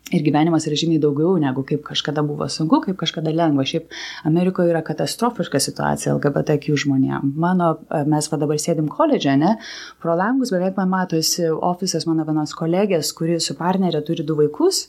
Ir 0.08 0.22
gyvenimas 0.24 0.64
yra 0.70 0.76
žymiai 0.80 1.02
daugiau 1.04 1.34
negu 1.42 1.66
kaip 1.68 1.82
kažkada 1.84 2.22
buvo 2.24 2.46
sunku, 2.48 2.80
kaip 2.86 2.96
kažkada 3.02 3.34
lengva. 3.36 3.66
Šiaip 3.68 3.90
Amerikoje 4.30 4.72
yra 4.72 4.80
katastrofiška 4.88 5.60
situacija 5.60 6.14
LGBTQ 6.16 6.78
žmonėm. 6.84 7.34
Mano, 7.36 7.74
e, 7.92 8.06
mes 8.08 8.30
va 8.32 8.40
dabar 8.40 8.62
sėdim 8.64 8.88
koledže, 8.88 9.34
ne? 9.42 9.58
Pro 10.00 10.16
langus 10.16 10.54
beveik 10.56 10.80
man 10.80 10.94
matosi 10.94 11.50
ofisas 11.52 12.08
mano 12.08 12.24
vienos 12.28 12.56
kolegės, 12.56 13.12
kuri 13.18 13.36
su 13.44 13.58
partnerė 13.60 14.00
turi 14.08 14.24
du 14.24 14.38
vaikus. 14.40 14.86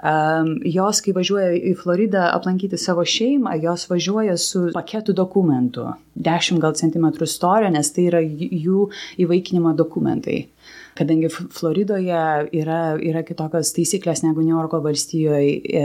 Um, 0.00 0.54
jos, 0.64 1.02
kai 1.04 1.12
važiuoja 1.20 1.52
į 1.52 1.74
Floridą 1.82 2.30
aplankyti 2.30 2.80
savo 2.80 3.04
šeimą, 3.04 3.58
jos 3.60 3.84
važiuoja 3.92 4.38
su 4.40 4.70
paketu 4.72 5.12
dokumentų. 5.12 5.90
10 6.16 6.64
gal 6.64 6.72
centimetrų 6.80 7.28
storio, 7.28 7.68
nes 7.72 7.92
tai 7.92 8.08
yra 8.08 8.24
jų 8.24 8.88
įvaikinimo 9.20 9.76
dokumentai 9.76 10.46
kadangi 10.98 11.30
Floridoje 11.32 12.22
yra, 12.58 12.80
yra 13.00 13.22
kitokios 13.26 13.72
taisyklės 13.76 14.24
negu 14.26 14.44
New 14.44 14.54
Yorko 14.56 14.82
valstijoje 14.84 15.82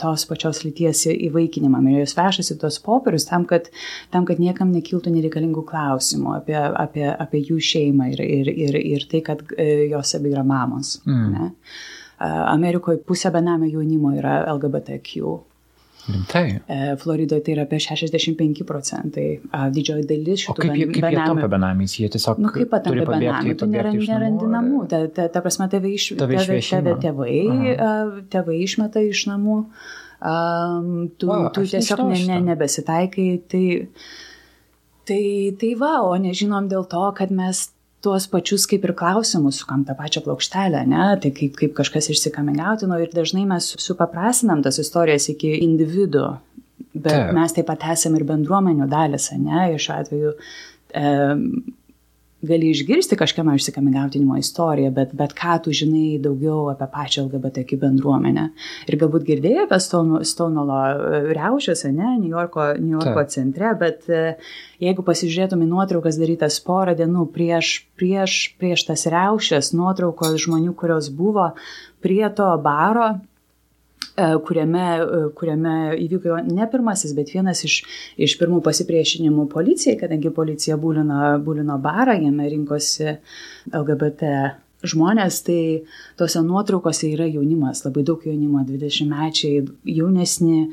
tos 0.00 0.26
pačios 0.30 0.62
lyties 0.66 1.04
įvaikinimam 1.14 1.86
ir 1.90 2.02
jos 2.02 2.16
vešasi 2.18 2.58
tuos 2.60 2.80
popierius 2.84 3.28
tam, 3.28 3.46
kad, 3.48 3.70
tam, 4.14 4.26
kad 4.28 4.42
niekam 4.42 4.72
nekiltų 4.74 5.12
nereikalingų 5.14 5.64
klausimų 5.68 6.34
apie, 6.40 6.58
apie, 6.58 7.06
apie 7.12 7.44
jų 7.50 7.60
šeimą 7.70 8.10
ir, 8.14 8.24
ir, 8.24 8.52
ir, 8.68 8.80
ir 8.96 9.06
tai, 9.10 9.22
kad 9.26 9.44
e, 9.56 9.88
jos 9.92 10.16
abi 10.18 10.34
yra 10.34 10.44
mamos. 10.46 10.98
Mm. 11.06 11.30
Ne? 11.34 11.52
Amerikoje 12.18 12.98
pusė 13.06 13.30
benamio 13.34 13.68
jaunimo 13.70 14.10
yra 14.18 14.40
LGBTQ. 14.50 15.36
Rimtai. 16.08 16.60
Floridoje 16.98 17.42
tai 17.44 17.54
yra 17.54 17.64
apie 17.66 17.78
65 17.82 18.64
procentai. 18.68 19.26
Didžioji 19.74 20.06
dalis 20.08 20.44
šitų 20.44 20.54
o 20.54 20.56
kaip, 20.62 20.74
jie, 20.78 20.86
kaip 20.88 21.04
benamių. 21.04 21.18
Jie 21.18 21.28
tampa 21.32 21.50
benamiais, 21.52 21.96
jie 22.00 22.10
tiesiog... 22.14 22.40
Nu, 22.42 22.52
kaip 22.54 22.70
patampa 22.72 23.06
benamiai, 23.12 23.56
tu 23.60 23.68
nerandi, 23.68 24.08
nerandi 24.08 24.50
namų. 24.54 24.82
Ta, 24.90 25.02
ta, 25.12 25.28
ta 25.34 25.44
prasme, 25.44 25.68
tėvai, 25.72 25.94
iš, 25.98 26.10
tėvai, 26.18 26.40
tėvai, 26.64 26.94
tėvai, 27.04 27.38
tėvai 28.32 28.58
išmeta 28.64 29.04
iš 29.04 29.26
namų, 29.30 29.58
um, 30.32 30.92
tu, 31.20 31.32
o, 31.34 31.40
tu 31.54 31.66
tiesiog 31.68 32.06
ne, 32.08 32.22
ne, 32.30 32.40
nebesitaikai. 32.52 33.28
Tai, 33.52 33.64
tai, 35.08 35.24
tai 35.60 35.74
va, 35.82 35.98
o 36.08 36.14
nežinom 36.20 36.72
dėl 36.72 36.88
to, 36.88 37.04
kad 37.20 37.34
mes 37.34 37.68
tuos 38.04 38.28
pačius 38.30 38.66
kaip 38.70 38.84
ir 38.86 38.94
klausimus, 38.98 39.58
sukam 39.62 39.84
tą 39.86 39.96
pačią 39.98 40.22
plokštelę, 40.26 40.84
ne? 40.86 41.06
tai 41.22 41.32
kaip, 41.34 41.56
kaip 41.58 41.74
kažkas 41.78 42.10
išsikamigautino 42.14 42.98
ir 43.02 43.10
dažnai 43.14 43.44
mes 43.48 43.72
supaprastinam 43.82 44.62
tas 44.62 44.78
istorijas 44.78 45.28
iki 45.34 45.56
individuo, 45.66 46.36
bet 46.94 47.12
Taip. 47.12 47.34
mes 47.36 47.56
taip 47.56 47.68
pat 47.70 47.88
esame 47.94 48.20
ir 48.20 48.26
bendruomenių 48.28 48.88
dalis, 48.90 49.30
ne, 49.34 49.66
šiuo 49.82 49.96
atveju 49.98 50.34
e, 50.94 51.12
gali 52.42 52.70
išgirsti 52.70 53.16
kažkieno 53.16 53.54
išsikamigautinimo 53.54 54.36
istoriją, 54.38 54.90
bet, 54.94 55.14
bet 55.18 55.34
ką 55.34 55.56
tu 55.64 55.72
žinai 55.74 56.20
daugiau 56.22 56.68
apie 56.70 56.86
pačią 56.92 57.24
LGBTQ 57.26 57.78
bendruomenę. 57.82 58.44
Ir 58.86 58.98
galbūt 59.00 59.26
girdėjai 59.26 59.64
apie 59.66 59.80
Stonolo 59.82 60.78
e, 60.86 61.20
riaušėse, 61.34 61.90
ne, 61.94 62.14
New 62.20 62.30
Yorko, 62.30 62.70
New 62.78 62.94
Yorko 62.94 63.24
Ta. 63.24 63.32
centre, 63.34 63.72
bet 63.80 64.06
e, 64.06 64.22
jeigu 64.84 65.02
pasižiūrėtum 65.06 65.66
į 65.66 65.70
nuotraukas 65.72 66.20
darytas 66.20 66.60
porą 66.62 66.94
dienų 66.98 67.26
prieš, 67.34 67.72
prieš, 67.98 68.38
prieš 68.60 68.86
tas 68.92 69.06
riaušės, 69.10 69.74
nuotraukos 69.74 70.38
žmonių, 70.46 70.76
kurios 70.78 71.10
buvo 71.10 71.50
prie 72.04 72.22
to 72.38 72.52
baro, 72.62 73.16
kuriame, 74.18 74.86
e, 74.98 75.24
kuriame 75.38 75.74
įvyko 76.04 76.40
ne 76.50 76.68
pirmasis, 76.70 77.14
bet 77.16 77.32
vienas 77.34 77.62
iš, 77.66 77.80
iš 78.18 78.36
pirmų 78.40 78.60
pasipriešinimų 78.66 79.48
policijai, 79.52 79.98
kadangi 80.00 80.32
policija 80.34 80.78
būlino, 80.80 81.36
būlino 81.44 81.78
barą, 81.82 82.18
jame 82.18 82.48
rinkosi 82.50 83.18
LGBT 83.72 84.32
žmonės, 84.86 85.40
tai 85.46 85.60
tose 86.18 86.42
nuotraukose 86.46 87.10
yra 87.10 87.26
jaunimas, 87.26 87.82
labai 87.86 88.04
daug 88.06 88.22
jaunimo, 88.26 88.62
20 88.66 89.10
mečiai, 89.10 89.64
jaunesni, 89.90 90.68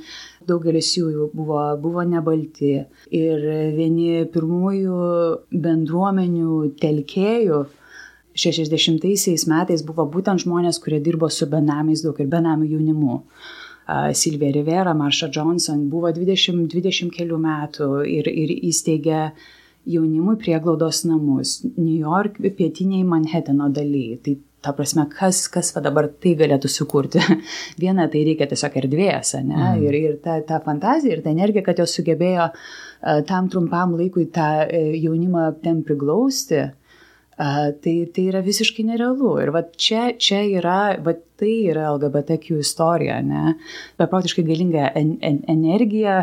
daugelis 0.46 0.92
jų 0.98 1.32
buvo, 1.34 1.62
buvo 1.82 2.06
nebalti. 2.06 2.76
Ir 3.10 3.48
vieni 3.78 4.28
pirmųjų 4.30 5.00
bendruomenių 5.66 6.60
telkėjų, 6.82 7.64
60 8.36 9.48
metais 9.48 9.84
buvo 9.88 10.06
būtent 10.12 10.44
žmonės, 10.44 10.80
kurie 10.84 11.00
dirbo 11.04 11.30
su 11.32 11.48
benamiais 11.48 12.04
daug 12.04 12.20
ir 12.20 12.32
benamių 12.32 12.72
jaunimu. 12.74 13.20
Silvija 14.18 14.52
Rivera, 14.52 14.96
Marsha 14.98 15.30
Johnson 15.30 15.86
buvo 15.92 16.10
20, 16.12 16.66
20 16.72 17.14
kelių 17.14 17.38
metų 17.38 17.90
ir, 18.10 18.28
ir 18.28 18.52
įsteigė 18.66 19.30
jaunimui 19.86 20.40
prieglaudos 20.42 21.04
namus 21.06 21.60
New 21.78 21.94
York 21.94 22.40
pietiniai 22.42 23.06
Manhattano 23.06 23.70
dalyje. 23.70 24.18
Tai 24.26 24.36
ta 24.66 24.74
prasme, 24.74 25.06
kas, 25.14 25.44
kas 25.54 25.70
va 25.76 25.84
dabar 25.86 26.10
tai 26.10 26.34
galėtų 26.40 26.72
sukurti. 26.74 27.22
Viena, 27.82 28.08
tai 28.10 28.24
reikia 28.26 28.50
tiesiog 28.50 28.80
erdvės, 28.82 29.36
ne? 29.46 29.60
Mm. 29.60 29.84
Ir, 29.86 30.00
ir 30.00 30.16
ta, 30.24 30.40
ta 30.48 30.58
fantazija, 30.66 31.14
ir 31.14 31.22
ta 31.22 31.30
energija, 31.30 31.62
kad 31.68 31.80
jos 31.80 31.94
sugebėjo 32.00 32.50
tam 33.30 33.52
trumpam 33.54 33.94
laikui 34.00 34.26
tą 34.34 34.50
uh, 34.66 34.90
jaunimą 34.98 35.52
ten 35.62 35.86
priglausti. 35.86 36.64
Uh, 36.66 36.82
tai, 37.36 37.96
tai 38.16 38.28
yra 38.30 38.42
visiškai 38.46 38.86
nerealu. 38.88 39.34
Ir 39.44 39.52
va 39.56 39.66
čia, 39.76 40.14
čia 40.20 40.42
yra, 40.48 40.96
va 41.04 41.16
tai 41.40 41.56
yra 41.72 41.90
LGBTQ 41.96 42.62
istorija, 42.64 43.20
ne? 43.26 43.58
Beprotiškai 44.00 44.46
galinga 44.48 44.88
en, 44.96 45.18
en, 45.26 45.42
energija 45.52 46.22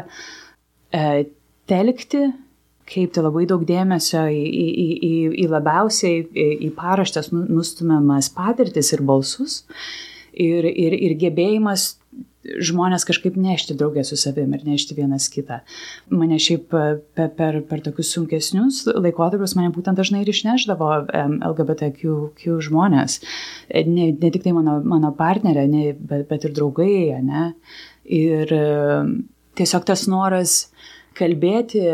e, 0.92 1.26
telkti, 1.68 2.24
kreipti 2.88 3.24
labai 3.24 3.44
daug 3.48 3.64
dėmesio 3.68 4.24
į, 4.32 4.42
į, 4.42 4.88
į, 5.08 5.14
į 5.44 5.48
labiausiai 5.52 6.24
į, 6.24 6.48
į 6.68 6.72
paraštės 6.76 7.30
nu, 7.34 7.44
nustumiamas 7.60 8.32
patirtis 8.34 8.92
ir 8.96 9.04
balsus. 9.06 9.62
Ir, 10.32 10.64
ir, 10.64 10.96
ir 10.96 11.12
gebėjimas 11.20 11.90
žmonės 12.42 13.06
kažkaip 13.06 13.36
nešti 13.38 13.76
draugę 13.78 14.04
su 14.06 14.16
savim 14.18 14.54
ir 14.56 14.64
nešti 14.66 14.96
vienas 14.98 15.28
kitą. 15.32 15.60
Mane 16.10 16.38
šiaip 16.42 16.74
e, 16.74 16.84
per, 17.16 17.30
per, 17.38 17.60
per 17.68 17.82
tokius 17.84 18.12
sunkesnius 18.16 18.82
laikotarpius 18.90 19.54
mane 19.58 19.72
būtent 19.74 19.98
dažnai 19.98 20.24
ir 20.24 20.32
išneždavo 20.32 20.90
LGBTQ 21.50 22.58
žmonės. 22.66 23.20
E, 23.68 23.84
ne, 23.86 24.10
ne 24.12 24.32
tik 24.34 24.46
tai 24.46 24.56
mano, 24.56 24.80
mano 24.82 25.12
partnerė, 25.18 25.68
ne, 25.70 25.92
bet, 25.94 26.26
bet 26.30 26.48
ir 26.48 26.56
draugai. 26.56 27.20
Ne? 27.22 27.52
Ir 28.10 28.52
e, 28.56 28.66
tiesiog 29.58 29.86
tas 29.88 30.08
noras 30.10 30.58
kalbėti 31.18 31.86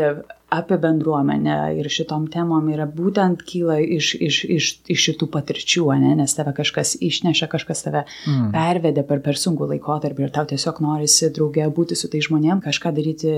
apie 0.49 0.77
bendruomenę 0.81 1.57
ir 1.77 1.89
šitom 1.93 2.25
temom 2.33 2.67
yra 2.73 2.87
būtent 2.89 3.43
kyla 3.47 3.77
iš, 3.97 4.11
iš, 4.17 4.39
iš, 4.57 4.69
iš 4.89 5.05
šitų 5.07 5.29
patirčių, 5.33 5.85
ne? 6.01 6.15
nes 6.19 6.35
tave 6.37 6.53
kažkas 6.57 6.95
išneša, 7.05 7.49
kažkas 7.51 7.85
tave 7.85 8.03
mm. 8.07 8.49
pervedė 8.55 9.05
per, 9.07 9.21
per 9.25 9.39
sunkų 9.39 9.69
laikotarpį 9.73 10.25
ir 10.25 10.33
tau 10.35 10.47
tiesiog 10.49 10.81
norisi 10.85 11.31
draugė 11.35 11.69
būti 11.75 11.97
su 11.99 12.09
tai 12.11 12.23
žmonėm, 12.25 12.63
kažką 12.65 12.93
daryti 12.97 13.33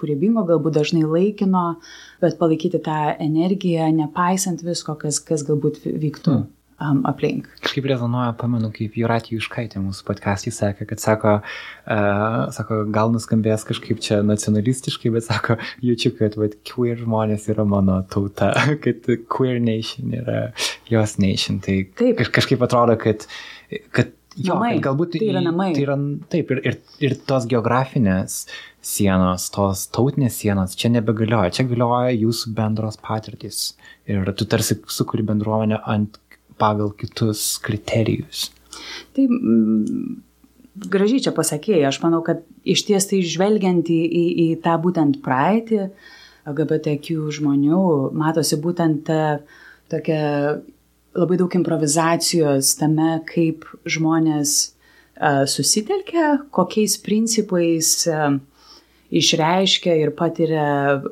kūrybingo, 0.00 0.46
galbūt 0.48 0.80
dažnai 0.80 1.04
laikino, 1.04 1.66
bet 2.24 2.40
palaikyti 2.40 2.80
tą 2.84 3.00
energiją, 3.20 3.90
nepaisant 4.02 4.64
visko, 4.64 4.96
kas, 5.00 5.20
kas 5.24 5.46
galbūt 5.46 5.84
vyktų. 5.86 6.36
Mm 6.40 6.52
um, 6.80 7.02
aplink. 7.08 7.48
Kažkaip 7.64 7.88
rezonuoja, 7.90 8.34
pamenu, 8.40 8.70
kaip 8.74 8.96
Juratį 8.98 9.38
Iškaitė 9.38 9.80
mūsų 9.82 10.06
podcast'į 10.08 10.52
sakė, 10.54 10.88
kad 10.90 11.02
sako, 11.02 11.36
uh, 11.42 12.36
sako, 12.56 12.82
gal 12.94 13.12
nuskambės 13.14 13.66
kažkaip 13.68 14.02
čia 14.04 14.20
nacionalistiškai, 14.26 15.12
bet 15.14 15.28
sako, 15.28 15.58
jaučiu, 15.84 16.12
kad 16.18 16.36
vat, 16.40 16.58
queer 16.68 17.00
žmonės 17.00 17.48
yra 17.52 17.66
mano 17.68 18.02
tauta, 18.12 18.52
kad 18.84 19.08
queer 19.32 19.60
nation 19.62 20.14
yra 20.20 20.50
jos 20.90 21.18
nation. 21.22 21.62
Tai 21.64 21.80
Taip. 21.98 22.22
kažkaip 22.36 22.62
atrodo, 22.66 22.98
kad, 23.00 23.28
kad 23.96 24.14
Jo, 24.36 24.58
namai. 24.58 24.76
galbūt 24.84 25.14
tai 25.16 25.28
yra 25.30 25.40
namai. 25.40 25.70
Tai 25.72 25.84
yra, 25.86 25.94
taip, 26.28 26.50
ir, 26.52 26.58
ir, 26.68 26.74
ir 27.08 27.14
tos 27.28 27.46
geografinės 27.48 28.42
sienos, 28.84 29.46
tos 29.54 29.86
tautinės 29.96 30.36
sienos 30.42 30.76
čia 30.76 30.90
nebegalioja, 30.92 31.54
čia 31.56 31.64
galioja 31.70 32.12
jūsų 32.12 32.52
bendros 32.58 33.00
patirtys. 33.00 33.70
Ir 34.04 34.28
tu 34.36 34.44
tarsi 34.44 34.76
sukuri 34.92 35.24
bendruomenę 35.26 35.80
ant 35.88 36.20
pagal 36.60 36.92
kitus 36.98 37.56
kriterijus. 37.64 38.50
Tai 39.16 39.24
mm, 39.30 40.20
gražiai 40.92 41.22
čia 41.24 41.32
pasakėjai, 41.36 41.86
aš 41.88 42.00
manau, 42.04 42.22
kad 42.26 42.44
iš 42.66 42.86
ties 42.88 43.08
tai 43.10 43.22
žvelgiant 43.24 43.88
į, 43.92 44.00
į, 44.04 44.24
į 44.44 44.48
tą 44.64 44.76
būtent 44.82 45.20
praeitį 45.24 45.86
LGBTQ 46.46 47.30
žmonių, 47.40 47.82
matosi 48.14 48.58
būtent 48.62 49.10
tokia 49.90 50.22
labai 51.16 51.38
daug 51.40 51.54
improvizacijos 51.56 52.74
tame, 52.78 53.16
kaip 53.26 53.64
žmonės 53.88 54.56
uh, 54.66 55.44
susitelkia, 55.48 56.36
kokiais 56.54 56.98
principais 57.02 57.92
uh, 58.10 58.36
išreiškia 59.10 59.96
ir 60.02 60.12
patiria 60.18 60.66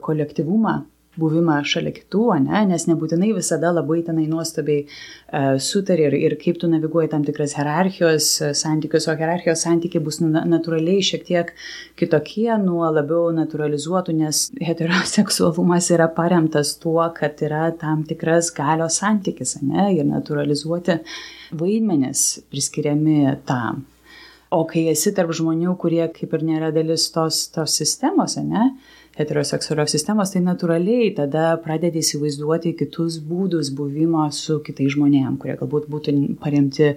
kolektyvumą 0.04 0.82
buvimą 1.20 1.60
šalia 1.68 1.92
kitų, 1.94 2.24
ne? 2.44 2.64
nes 2.70 2.86
nebūtinai 2.88 3.30
visada 3.36 3.70
labai 3.74 4.00
tenai 4.06 4.26
nuostabiai 4.30 4.84
uh, 4.84 5.54
sutari 5.62 6.08
ir, 6.08 6.16
ir 6.30 6.36
kaip 6.40 6.58
tu 6.62 6.70
naviguoji 6.70 7.10
tam 7.12 7.24
tikras 7.26 7.54
hierarchijos 7.58 8.28
uh, 8.42 8.52
santykius, 8.56 9.08
o 9.08 9.16
hierarchijos 9.18 9.64
santykiai 9.66 10.02
bus 10.04 10.20
natūraliai 10.24 11.04
šiek 11.04 11.26
tiek 11.28 11.54
kitokie 12.00 12.50
nuo 12.62 12.88
labiau 12.90 13.30
naturalizuotų, 13.36 14.16
nes 14.24 14.44
heteroseksualumas 14.64 15.90
yra 15.94 16.10
paremtas 16.14 16.74
tuo, 16.82 17.02
kad 17.16 17.40
yra 17.46 17.68
tam 17.80 18.04
tikras 18.08 18.52
galios 18.54 19.00
santykis 19.02 19.58
ne? 19.62 19.90
ir 19.94 20.06
naturalizuoti 20.08 21.00
vaidmenis 21.54 22.44
priskiriami 22.50 23.38
tam. 23.48 23.84
O 24.54 24.62
kai 24.70 24.84
esi 24.92 25.10
tarp 25.14 25.32
žmonių, 25.34 25.72
kurie 25.82 26.04
kaip 26.14 26.34
ir 26.36 26.44
nėra 26.46 26.70
dalis 26.74 27.08
tos, 27.14 27.40
tos 27.54 27.74
sistemos, 27.80 28.36
ne, 28.38 28.68
heteroseksualios 29.18 29.92
sistemos, 29.94 30.32
tai 30.34 30.42
natūraliai 30.44 31.12
tada 31.16 31.54
pradedi 31.62 32.02
įsivaizduoti 32.02 32.74
kitus 32.78 33.20
būdus 33.22 33.70
buvimo 33.76 34.24
su 34.34 34.58
kitais 34.64 34.94
žmonėm, 34.96 35.36
kurie 35.42 35.56
galbūt 35.60 35.86
būtų 35.92 36.14
paremti 36.42 36.94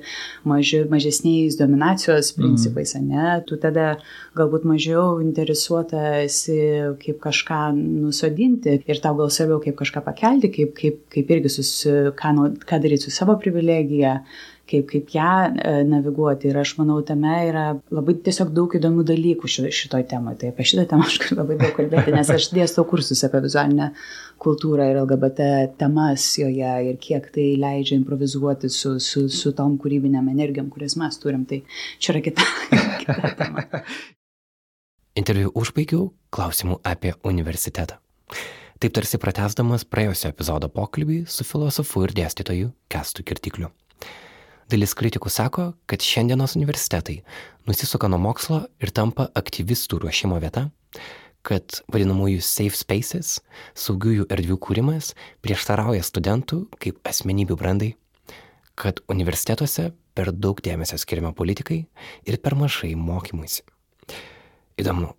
maži, 0.48 0.84
mažesniais 0.90 1.60
dominacijos 1.60 2.34
mhm. 2.34 2.42
principais, 2.42 2.96
mm. 2.98 3.08
ne? 3.12 3.38
Tu 3.48 3.60
tada 3.62 3.88
galbūt 4.38 4.66
mažiau 4.70 5.22
interesuota 5.24 6.24
esi 6.24 6.58
kaip 7.04 7.22
kažką 7.24 7.62
nusodinti 7.78 8.80
ir 8.86 9.02
tau 9.04 9.16
gal 9.20 9.32
svarbiau 9.34 9.62
kaip 9.64 9.78
kažką 9.80 10.04
pakelti, 10.06 10.52
kaip, 10.54 10.76
kaip, 10.78 11.02
kaip 11.14 11.34
irgi 11.38 11.54
susi, 11.54 11.96
ką, 12.18 12.36
ką 12.68 12.84
daryti 12.84 13.08
su 13.08 13.14
savo 13.14 13.38
privilegija 13.42 14.20
kaip, 14.70 14.86
kaip 14.92 15.12
ją 15.16 15.32
e, 15.48 15.74
naviguoti. 15.88 16.52
Ir 16.52 16.60
aš 16.62 16.74
manau, 16.80 16.98
tame 17.06 17.34
yra 17.50 17.66
labai 17.94 18.18
tiesiog 18.26 18.52
daug 18.56 18.74
įdomių 18.78 19.06
dalykų 19.08 19.50
šitoj 19.50 20.06
temoje. 20.12 20.40
Tai 20.42 20.52
apie 20.54 20.68
šitą 20.72 20.88
temą 20.92 21.08
aš 21.10 21.20
galiu 21.24 21.40
labai 21.42 21.60
daug 21.62 21.74
kalbėti, 21.78 22.16
nes 22.16 22.32
aš 22.34 22.50
dėstau 22.56 22.88
kursus 22.90 23.24
apie 23.28 23.42
vizualinę 23.46 23.92
kultūrą 24.44 24.90
ir 24.92 25.00
LGBT 25.02 25.48
temas 25.80 26.28
joje 26.40 26.74
ir 26.90 27.00
kiek 27.02 27.32
tai 27.34 27.48
leidžia 27.60 27.98
improvizuoti 27.98 28.70
su, 28.74 28.98
su, 29.04 29.28
su 29.34 29.54
tom 29.58 29.80
kūrybiniam 29.82 30.30
energijom, 30.34 30.70
kurias 30.74 30.98
mes 31.00 31.18
turim. 31.24 31.48
Tai 31.50 31.64
čia 31.98 32.14
yra 32.16 32.26
kita, 32.30 32.46
kita 33.06 33.34
tema. 33.40 33.66
Interviu 35.18 35.50
užbaigiau 35.58 36.12
klausimų 36.34 36.78
apie 36.86 37.16
universitetą. 37.26 37.98
Taip 38.78 38.94
tarsi 38.94 39.18
pratesdamas 39.18 39.88
praėjusio 39.90 40.30
epizodo 40.30 40.70
pokalbį 40.70 41.24
su 41.34 41.46
filosofu 41.48 42.04
ir 42.06 42.14
dėstytoju 42.20 42.70
Kestu 42.94 43.26
Kirtikliu. 43.26 43.72
Dalis 44.68 44.92
kritikų 45.00 45.30
sako, 45.32 45.70
kad 45.88 46.04
šiandienos 46.04 46.58
universitetai 46.60 47.22
nusisuka 47.70 48.10
nuo 48.12 48.18
mokslo 48.20 48.66
ir 48.84 48.92
tampa 48.92 49.30
aktyvistų 49.40 50.02
ruošimo 50.04 50.40
vieta, 50.44 50.66
kad 51.48 51.80
vadinamųjų 51.88 52.42
safe 52.44 52.76
spaces, 52.76 53.38
saugiųjų 53.80 54.26
erdvių 54.28 54.58
kūrimas 54.66 55.14
prieštarauja 55.46 56.04
studentų 56.04 56.66
kaip 56.84 57.00
asmenybių 57.08 57.56
brandai, 57.62 57.94
kad 58.76 59.00
universitetuose 59.08 59.94
per 60.12 60.34
daug 60.36 60.60
dėmesio 60.60 61.00
skiriama 61.00 61.32
politikai 61.38 61.86
ir 62.28 62.40
per 62.44 62.58
mažai 62.60 62.92
mokymuisi. 63.00 63.64
Įdomu, 64.84 65.14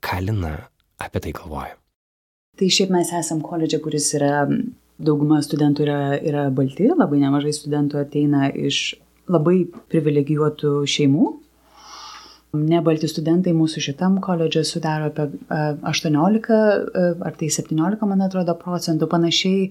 ką 0.00 0.22
Lina 0.24 0.54
apie 0.96 1.20
tai 1.20 1.36
galvoja. 1.36 1.76
Tai 2.56 2.72
šiaip 2.72 2.96
mes 2.96 3.12
esam 3.12 3.44
koledže, 3.44 3.82
kuris 3.84 4.08
yra 4.16 4.46
dauguma 4.98 5.40
studentų 5.44 5.84
yra, 5.86 5.98
yra 6.20 6.44
balti, 6.54 6.88
labai 6.92 7.20
nemažai 7.22 7.52
studentų 7.56 8.00
ateina 8.02 8.50
iš 8.50 8.94
labai 9.30 9.64
privilegijuotų 9.92 10.78
šeimų. 10.88 11.32
Nebalti 12.56 13.08
studentai 13.10 13.52
mūsų 13.52 13.82
šitam 13.84 14.16
koledže 14.24 14.62
sudaro 14.64 15.10
apie 15.10 15.26
18 15.50 16.60
ar 17.26 17.36
tai 17.36 17.50
17, 17.52 18.06
man 18.08 18.24
atrodo, 18.24 18.54
procentų. 18.56 19.10
Panašiai 19.12 19.66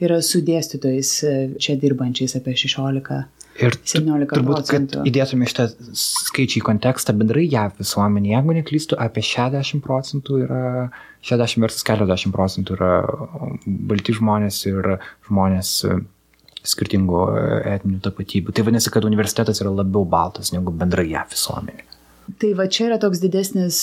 yra 0.00 0.22
su 0.24 0.40
dėstytojais 0.46 1.12
čia 1.60 1.76
dirbančiais 1.82 2.38
apie 2.38 2.56
16 2.56 3.20
Ir 3.60 3.76
17 3.76 4.30
turbūt, 4.30 4.70
kad 4.72 4.94
įdėtume 5.08 5.48
šitą 5.48 5.66
skaičių 6.00 6.60
į 6.60 6.64
kontekstą, 6.64 7.14
bendrai 7.18 7.44
JAV 7.44 7.82
visuomenė, 7.82 8.32
jeigu 8.32 8.56
neklystu, 8.56 8.96
apie 9.00 9.24
60 9.26 9.84
procentų 9.84 10.38
yra, 10.46 10.62
60 11.28 11.66
versus 11.66 11.84
40 11.84 12.32
procentų 12.36 12.78
yra 12.78 12.94
balti 13.66 14.16
žmonės 14.16 14.62
ir 14.70 14.94
žmonės 15.28 15.74
skirtingų 16.70 17.20
etinių 17.74 18.00
tapatybių. 18.04 18.56
Tai 18.56 18.66
vadinasi, 18.66 18.92
kad 18.92 19.06
universitetas 19.08 19.60
yra 19.64 19.72
labiau 19.72 20.06
baltas 20.08 20.54
negu 20.56 20.72
bendrai 20.72 21.08
JAV 21.12 21.36
visuomenė. 21.36 21.89
Tai 22.38 22.50
va 22.54 22.66
čia 22.70 22.90
yra 22.90 22.98
toks 23.00 23.18
didesnis 23.22 23.78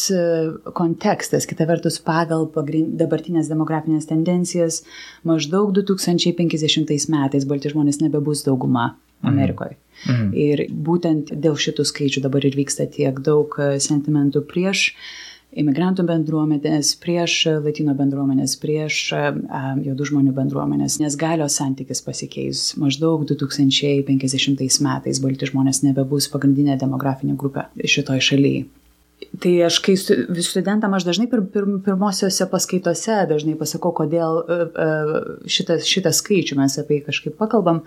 kontekstas, 0.77 1.47
kita 1.49 1.65
vertus 1.67 1.97
pagal 1.99 2.45
dabartinės 2.53 3.49
demografinės 3.51 4.07
tendencijas, 4.07 4.83
maždaug 5.27 5.73
2050 5.75 7.09
metais 7.11 7.49
balti 7.49 7.73
žmonės 7.73 7.99
nebebus 8.03 8.45
dauguma 8.45 8.93
Mhm. 9.21 9.33
Amerikoje. 9.33 9.75
Mhm. 10.05 10.33
Ir 10.37 10.67
būtent 10.69 11.31
dėl 11.33 11.57
šitų 11.57 11.85
skaičių 11.89 12.21
dabar 12.21 12.45
ir 12.45 12.53
vyksta 12.53 12.85
tiek 12.85 13.17
daug 13.25 13.49
e, 13.57 13.79
sentimentų 13.81 14.43
prieš 14.45 14.93
imigrantų 15.55 16.03
bendruomenės, 16.07 16.93
prieš 17.01 17.35
latino 17.63 17.95
bendruomenės, 17.97 18.55
prieš 18.61 18.99
juodų 19.85 20.09
žmonių 20.11 20.33
bendruomenės, 20.35 20.99
nes 21.01 21.15
galios 21.19 21.57
santykis 21.59 22.03
pasikeis. 22.05 22.65
Maždaug 22.79 23.23
2050 23.29 24.81
metais 24.85 25.21
balti 25.23 25.49
žmonės 25.49 25.83
nebebus 25.85 26.27
pagrindinė 26.33 26.77
demografinė 26.81 27.37
grupė 27.39 27.69
šitoj 27.85 28.21
šalyje. 28.31 28.67
Tai 29.41 29.51
aš, 29.65 29.79
kai 29.81 29.95
studentam, 29.97 30.93
aš 30.93 31.07
dažnai 31.07 31.25
pir, 31.29 31.41
pir, 31.53 31.65
pirmosiose 31.85 32.45
paskaitose 32.51 33.23
dažnai 33.29 33.55
pasakau, 33.57 33.89
kodėl 33.97 34.43
uh, 34.43 35.17
šitas, 35.49 35.87
šitas 35.89 36.21
skaičių 36.21 36.59
mes 36.59 36.77
apie 36.81 36.99
jį 36.99 37.07
kažkaip 37.09 37.37
pakalbam. 37.39 37.81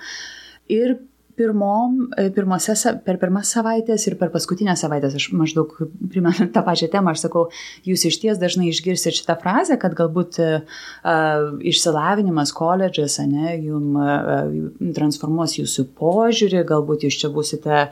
Ir 0.70 0.99
pirmom, 1.40 1.96
e, 2.20 2.29
pirmose, 2.37 2.76
per 3.07 3.16
pirmas 3.20 3.50
savaitės 3.55 4.05
ir 4.09 4.16
per 4.20 4.29
paskutinę 4.35 4.74
savaitę, 4.76 5.09
aš 5.16 5.31
maždaug 5.37 5.72
primenu 6.12 6.50
tą 6.55 6.62
pačią 6.66 6.90
temą, 6.92 7.14
aš 7.14 7.24
sakau, 7.24 7.46
jūs 7.88 8.05
iš 8.11 8.20
ties 8.22 8.40
dažnai 8.40 8.68
išgirsite 8.70 9.14
šitą 9.16 9.38
frazę, 9.40 9.79
kad 9.81 9.96
galbūt 9.98 10.40
uh, 10.44 10.85
išsilavinimas, 11.72 12.53
koledžas, 12.57 13.18
ne, 13.31 13.55
jum 13.64 13.96
uh, 13.96 14.92
transformuos 14.96 15.57
jūsų 15.59 15.87
požiūrį, 15.98 16.62
galbūt 16.68 17.07
jūs 17.09 17.20
čia 17.22 17.33
busite 17.33 17.83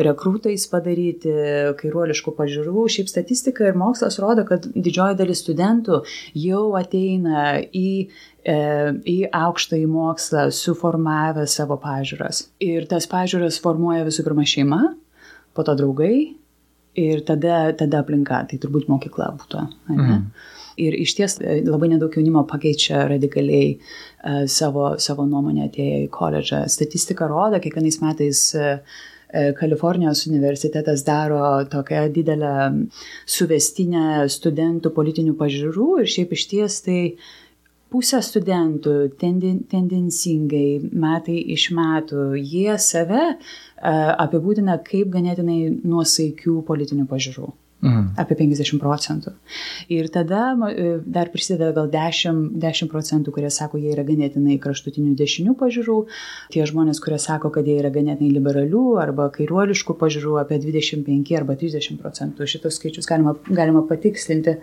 rekrūtais 0.00 0.68
padaryti, 0.70 1.32
kairuoliškų 1.80 2.34
pažiūrų. 2.38 2.86
Šiaip 2.92 3.10
statistika 3.10 3.68
ir 3.68 3.78
mokslas 3.78 4.20
rodo, 4.22 4.44
kad 4.48 4.68
didžioji 4.74 5.18
dalis 5.18 5.44
studentų 5.44 6.02
jau 6.36 6.66
ateina 6.78 7.54
į 7.72 7.88
į 8.48 9.16
aukštąjį 9.34 9.88
mokslą 9.92 10.48
suformavę 10.54 11.46
savo 11.50 11.76
pažiūras. 11.82 12.46
Ir 12.64 12.86
tas 12.88 13.08
pažiūras 13.10 13.58
formuoja 13.60 14.06
visų 14.06 14.24
pirma 14.24 14.46
šeima, 14.48 14.80
po 15.52 15.64
to 15.66 15.74
draugai 15.76 16.14
ir 16.98 17.24
tada, 17.28 17.72
tada 17.76 18.00
aplinka, 18.02 18.40
tai 18.48 18.60
turbūt 18.62 18.88
mokykla 18.88 19.32
būtų. 19.40 19.66
Mhm. 19.92 20.24
Ir 20.78 20.94
iš 20.94 21.16
ties 21.18 21.36
e, 21.42 21.58
labai 21.66 21.90
nedaug 21.90 22.14
jaunimo 22.14 22.44
pakeičia 22.46 23.02
radikaliai 23.10 23.72
uh, 23.74 24.44
savo, 24.46 24.92
savo 25.02 25.26
nuomonę 25.26 25.66
atėję 25.66 26.04
į 26.04 26.10
koledžą. 26.14 26.62
Statistika 26.70 27.26
rodo, 27.26 27.58
kiekvienais 27.58 27.98
metais 28.04 28.42
uh, 28.54 29.00
Kalifornijos 29.58 30.22
universitetas 30.26 31.02
daro 31.04 31.64
tokią 31.68 32.06
didelę 32.14 32.52
suvestinę 33.28 34.24
studentų 34.32 34.94
politinių 34.96 35.34
pažiūrų 35.36 35.88
ir 36.00 36.08
šiaip 36.08 36.32
iš 36.32 36.44
ties 36.48 36.78
tai 36.86 37.00
pusė 37.92 38.20
studentų 38.24 38.96
tenden, 39.20 39.62
tendencingai 39.70 40.90
metai 40.92 41.38
iš 41.54 41.70
metų, 41.76 42.32
jie 42.40 42.76
save 42.82 43.22
uh, 43.28 43.38
apibūdina 44.26 44.78
kaip 44.84 45.10
ganėtinai 45.14 45.60
nuosaikių 45.84 46.60
politinių 46.68 47.08
pažiūrų. 47.10 47.52
Mhm. 47.78 48.16
Apie 48.18 48.34
50 48.34 48.80
procentų. 48.82 49.30
Ir 49.94 50.08
tada 50.10 50.50
e, 50.66 50.96
dar 51.06 51.28
prisideda 51.30 51.68
gal 51.76 51.86
10, 51.92 52.58
10 52.58 52.90
procentų, 52.90 53.30
kurie 53.36 53.52
sako, 53.54 53.78
jie 53.78 53.92
yra 53.94 54.02
ganėtinai 54.02 54.56
kraštutinių 54.58 55.14
dešinių 55.20 55.54
pažiūrų, 55.60 55.98
tie 56.50 56.66
žmonės, 56.66 56.98
kurie 57.04 57.20
sako, 57.22 57.52
kad 57.54 57.70
jie 57.70 57.76
yra 57.78 57.92
ganėtinai 57.94 58.32
liberalių 58.34 58.82
arba 58.98 59.28
kairuoliškų 59.30 59.94
pažiūrų, 60.02 60.34
apie 60.42 60.58
25 60.66 61.32
arba 61.38 61.54
30 61.62 62.02
procentų. 62.02 62.50
Šitos 62.50 62.82
skaičius 62.82 63.06
galima, 63.06 63.36
galima 63.46 63.86
patikslinti. 63.86 64.58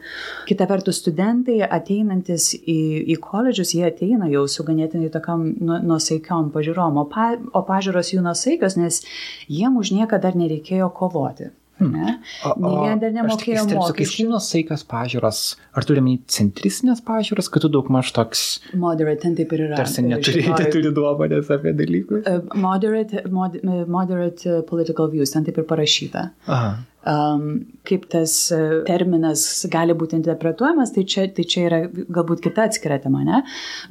Kita 0.52 0.68
vertus, 0.68 1.00
studentai 1.00 1.62
ateinantis 1.64 2.52
į, 2.60 2.80
į 3.16 3.20
koledžius, 3.24 3.78
jie 3.80 3.88
ateina 3.88 4.28
jau 4.28 4.44
su 4.52 4.68
ganėtinai 4.68 5.08
tokiam 5.14 5.54
nu, 5.56 5.80
nusaikiom 5.96 6.52
pažiūrom, 6.52 7.00
o, 7.00 7.08
pa, 7.08 7.38
o 7.56 7.64
pažiūros 7.64 8.12
jų 8.12 8.28
nusaikios, 8.28 8.76
nes 8.76 9.06
jiem 9.48 9.80
už 9.80 9.96
nieką 9.96 10.20
dar 10.20 10.36
nereikėjo 10.36 10.92
kovoti. 10.92 11.56
Ne? 11.84 12.16
Jie 12.46 12.96
dar 13.02 13.12
nemokėjo 13.18 13.66
mokesčių. 13.68 14.24
Kaip 14.24 14.32
nusaikas 14.32 14.86
pažiūros, 14.88 15.42
ar 15.76 15.88
turime 15.88 16.16
centristinės 16.32 17.04
pažiūros, 17.04 17.50
kad 17.52 17.66
tu 17.66 17.72
daug 17.74 17.90
maž 17.92 18.14
toks... 18.16 18.46
Moderate, 18.80 19.26
ten 19.26 19.36
taip 19.36 19.52
ir 19.58 19.66
yra. 19.68 19.80
Tarsi 19.82 20.06
neturi, 20.06 20.46
neturi 20.48 20.94
nuomonės 20.96 21.52
apie 21.52 21.76
dalykus. 21.76 22.24
Moderate, 22.64 23.26
mod, 23.28 23.60
moderate 23.92 24.62
political 24.70 25.12
views, 25.12 25.36
ten 25.36 25.48
taip 25.48 25.60
ir 25.60 25.68
parašyta. 25.68 26.30
Aha 26.48 26.76
um, 27.06 27.66
kaip 27.86 28.08
tas 28.10 28.34
e, 28.54 28.60
terminas 28.88 29.44
gali 29.72 29.94
būti 29.98 30.18
interpretuojamas, 30.18 30.92
tai 30.96 31.06
čia, 31.10 31.28
tai 31.34 31.46
čia 31.50 31.66
yra 31.68 31.80
galbūt 31.94 32.42
kita 32.46 32.66
atskira 32.70 32.98
tema, 33.02 33.22
ne? 33.28 33.42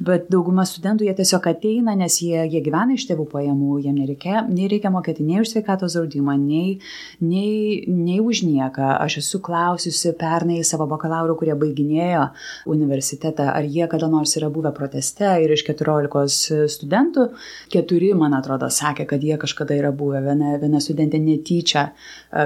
Bet 0.03 0.27
dauguma 0.33 0.65
studentų 0.67 1.07
jie 1.07 1.15
tiesiog 1.17 1.47
ateina, 1.51 1.95
nes 1.97 2.17
jie, 2.23 2.43
jie 2.51 2.61
gyvena 2.65 2.97
iš 2.97 3.07
tėvų 3.09 3.27
pajamų, 3.31 3.79
jiems 3.85 3.99
nereikia, 4.01 4.43
nei 4.49 4.67
reikia 4.71 4.91
mokėti 4.93 5.25
nei 5.25 5.39
už 5.43 5.53
sveikatos 5.53 5.95
draudimą, 5.95 6.35
nei, 6.41 6.79
nei, 7.23 7.85
nei 7.87 8.19
už 8.23 8.43
nieką. 8.47 8.91
Aš 9.05 9.19
esu 9.23 9.39
klausiusi 9.45 10.11
pernai 10.19 10.59
savo 10.67 10.87
bakalauro, 10.91 11.37
kurie 11.39 11.55
baiginėjo 11.59 12.27
universitetą, 12.71 13.47
ar 13.55 13.67
jie 13.67 13.87
kada 13.91 14.09
nors 14.11 14.35
yra 14.39 14.51
buvę 14.53 14.73
proteste 14.75 15.29
ir 15.43 15.55
iš 15.55 15.65
14 15.69 16.67
studentų, 16.75 17.29
keturi, 17.71 18.11
man 18.17 18.35
atrodo, 18.37 18.67
sakė, 18.71 19.07
kad 19.09 19.23
jie 19.23 19.39
kažkada 19.39 19.77
yra 19.77 19.93
buvę. 19.95 20.21
Viena, 20.25 20.55
viena 20.59 20.81
studentė 20.83 21.21
netyčia, 21.23 21.87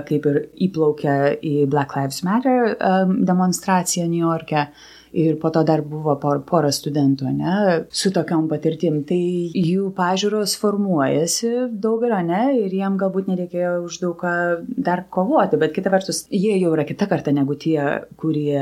kaip 0.06 0.28
ir 0.30 0.42
įplaukė 0.68 1.18
į 1.46 1.56
Black 1.72 1.96
Lives 1.98 2.24
Matter 2.28 2.74
um, 2.76 3.20
demonstraciją 3.28 4.08
New 4.10 4.26
York'e 4.26 4.70
ir 5.12 5.40
po 5.42 5.50
to 5.50 5.64
dar 5.64 5.82
buvo 5.82 6.16
por, 6.22 6.42
pora 6.46 6.70
studentų, 6.74 7.32
ne, 7.34 7.56
su 7.90 8.12
tokiam 8.14 8.48
patirtim. 8.52 9.02
Tai 9.10 9.20
jų 9.58 9.90
pažiūros 9.98 10.56
formuojasi 10.62 11.54
daugelio, 11.82 12.20
ne, 12.26 12.44
ir 12.62 12.76
jiem 12.82 12.98
galbūt 13.02 13.32
nereikėjo 13.32 13.74
už 13.88 14.00
daug 14.04 14.18
ką 14.22 14.34
dar 14.70 15.06
kovoti, 15.10 15.60
bet 15.62 15.74
kita 15.76 15.94
vertus, 15.94 16.26
jie 16.30 16.56
jau 16.60 16.74
yra 16.76 16.86
kita 16.88 17.10
karta 17.10 17.34
negu 17.36 17.58
tie, 17.60 17.80
kurie 18.20 18.62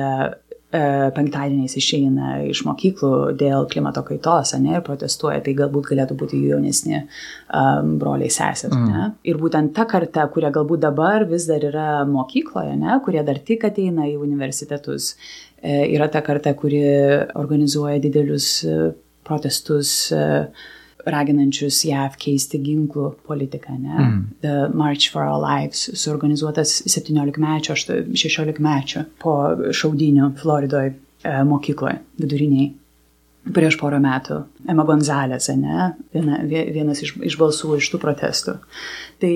penktadieniais 0.72 1.78
išeina 1.80 2.42
iš 2.52 2.66
mokyklų 2.68 3.12
dėl 3.40 3.68
klimato 3.72 4.02
kaitos, 4.04 4.52
ne, 4.60 4.74
ir 4.76 4.84
protestuoja, 4.84 5.40
tai 5.46 5.54
galbūt 5.56 5.88
galėtų 5.94 6.18
būti 6.20 6.42
jų 6.42 6.58
jaunesni 6.58 6.98
um, 7.00 7.94
broliai 8.02 8.28
sesės. 8.34 8.74
Mm. 8.76 8.90
Ne? 8.92 9.06
Ir 9.32 9.40
būtent 9.40 9.72
ta 9.78 9.88
karta, 9.88 10.26
kurie 10.34 10.52
galbūt 10.52 10.84
dabar 10.84 11.24
vis 11.30 11.48
dar 11.48 11.64
yra 11.64 11.90
mokykloje, 12.10 12.76
ne, 12.82 12.98
kurie 13.06 13.24
dar 13.28 13.40
tik 13.40 13.64
ateina 13.70 14.10
į 14.12 14.18
universitetus, 14.20 15.14
e, 15.62 15.86
yra 15.96 16.10
ta 16.12 16.24
karta, 16.26 16.52
kuri 16.60 16.84
organizuoja 17.40 18.02
didelius 18.04 18.50
e, 18.68 18.92
protestus. 19.28 19.94
E, 20.12 20.26
raginančius 21.14 21.80
JAV 21.88 22.18
keisti 22.22 22.60
ginklų 22.64 23.12
politiką. 23.28 23.78
Ne? 23.80 23.98
Mm. 23.98 24.24
The 24.44 24.56
March 24.74 25.10
for 25.14 25.24
Our 25.26 25.40
Lives 25.42 25.88
suorganizuotas 25.98 26.82
17-mečio, 26.88 27.78
16-mečio 27.78 29.06
po 29.22 29.38
šaudinių 29.72 30.34
Floridoje 30.42 30.96
mokykloje 31.48 32.02
viduriniai 32.22 32.72
prieš 33.54 33.78
porą 33.80 34.00
metų. 34.04 34.42
Emma 34.68 34.84
Gonzalės, 34.88 35.48
ne, 35.56 35.92
viena, 36.14 36.40
vienas 36.46 37.02
iš, 37.06 37.14
iš 37.24 37.38
balsų 37.40 37.78
iš 37.78 37.90
tų 37.94 38.00
protestų. 38.02 38.56
Tai 39.22 39.30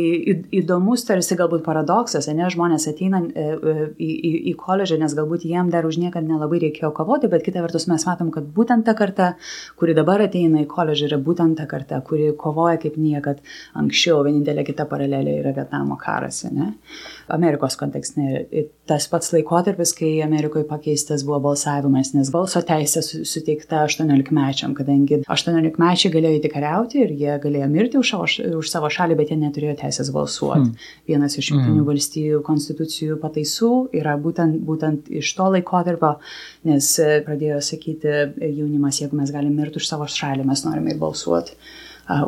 įdomus 0.53 1.05
tarsi 1.07 1.38
galbūt 1.39 1.64
paradoksas, 1.66 2.28
ne, 2.36 2.49
žmonės 2.51 2.88
ateina 2.91 3.22
e, 3.24 3.45
e, 3.55 3.86
į, 3.95 4.09
į, 4.12 4.32
į 4.51 4.55
koledžą, 4.59 4.99
nes 5.01 5.16
galbūt 5.18 5.45
jiem 5.47 5.72
dar 5.74 5.88
už 5.88 6.01
niekad 6.01 6.28
nelabai 6.28 6.59
reikėjo 6.66 6.91
kovoti, 6.97 7.30
bet 7.32 7.45
kita 7.45 7.64
vertus 7.64 7.88
mes 7.91 8.05
matom, 8.09 8.34
kad 8.36 8.49
būtent 8.57 8.86
ta 8.88 8.95
karta, 8.97 9.32
kuri 9.80 9.95
dabar 9.97 10.26
ateina 10.28 10.66
į 10.66 10.70
koledžą, 10.72 11.07
yra 11.12 11.22
būtent 11.24 11.57
ta 11.62 11.68
karta, 11.72 12.01
kuri 12.05 12.34
kovoja 12.38 12.82
kaip 12.82 12.99
niekad 12.99 13.41
anksčiau. 13.80 14.22
Vienintelė 14.28 14.66
kita 14.68 14.86
paralelė 14.91 15.39
yra 15.39 15.55
Vietnamo 15.55 15.97
karas, 16.01 16.43
ne. 16.51 16.74
Amerikos 17.32 17.80
kontekste. 17.80 18.45
Tas 18.91 19.05
pats 19.07 19.29
laikotarpis, 19.31 19.93
kai 19.95 20.09
Amerikoje 20.19 20.65
pakeistas 20.67 21.21
buvo 21.23 21.37
balsavimas, 21.45 22.09
nes 22.11 22.27
balso 22.33 22.59
teisė 22.67 22.99
suteikta 23.05 23.85
18-mečiam, 23.85 24.73
kadangi 24.75 25.21
18-mečiai 25.31 26.11
galėjo 26.11 26.39
įti 26.41 26.49
kariauti 26.51 26.99
ir 27.05 27.13
jie 27.15 27.37
galėjo 27.39 27.69
mirti 27.71 27.99
už 28.01 28.09
savo, 28.11 28.25
už 28.57 28.71
savo 28.73 28.89
šalį, 28.91 29.15
bet 29.21 29.31
jie 29.31 29.37
neturėjo 29.39 29.77
teisės 29.79 30.09
balsuoti. 30.11 30.73
Mm. 30.73 30.89
Vienas 31.07 31.37
iš 31.39 31.53
Junktinių 31.53 31.77
mm. 31.77 31.87
valstybių 31.87 32.41
konstitucijų 32.49 33.19
pataisų 33.21 33.71
yra 34.01 34.17
būtent, 34.19 34.59
būtent 34.67 35.07
iš 35.21 35.31
to 35.39 35.47
laikotarpio, 35.55 36.17
nes 36.67 36.91
e, 36.99 37.21
pradėjo 37.23 37.61
sakyti 37.63 38.17
jaunimas, 38.41 38.99
jeigu 39.05 39.21
mes 39.21 39.31
galime 39.31 39.55
mirti 39.61 39.79
už 39.79 39.87
savo 39.87 40.09
šalį, 40.19 40.49
mes 40.51 40.65
norime 40.67 40.91
ir 40.91 40.99
balsuoti 40.99 41.55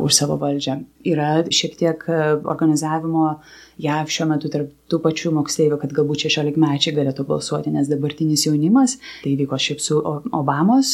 už 0.04 0.16
savo 0.16 0.38
valdžią. 0.42 0.80
Yra 1.08 1.44
šiek 1.52 1.76
tiek 1.80 2.04
organizavimo 2.44 3.40
JAV 3.82 4.12
šiuo 4.14 4.28
metu 4.30 4.52
tarp 4.54 4.70
tų 4.92 5.00
pačių 5.02 5.32
moksleivių, 5.34 5.80
kad 5.82 5.94
galbūt 5.98 6.28
16 6.28 6.60
mečiai 6.62 6.94
galėtų 6.94 7.26
balsuoti, 7.26 7.74
nes 7.74 7.90
dabartinis 7.90 8.46
jaunimas, 8.46 8.98
tai 9.24 9.34
vyko 9.40 9.58
šiaip 9.58 9.82
su 9.82 9.98
Obamos 10.34 10.94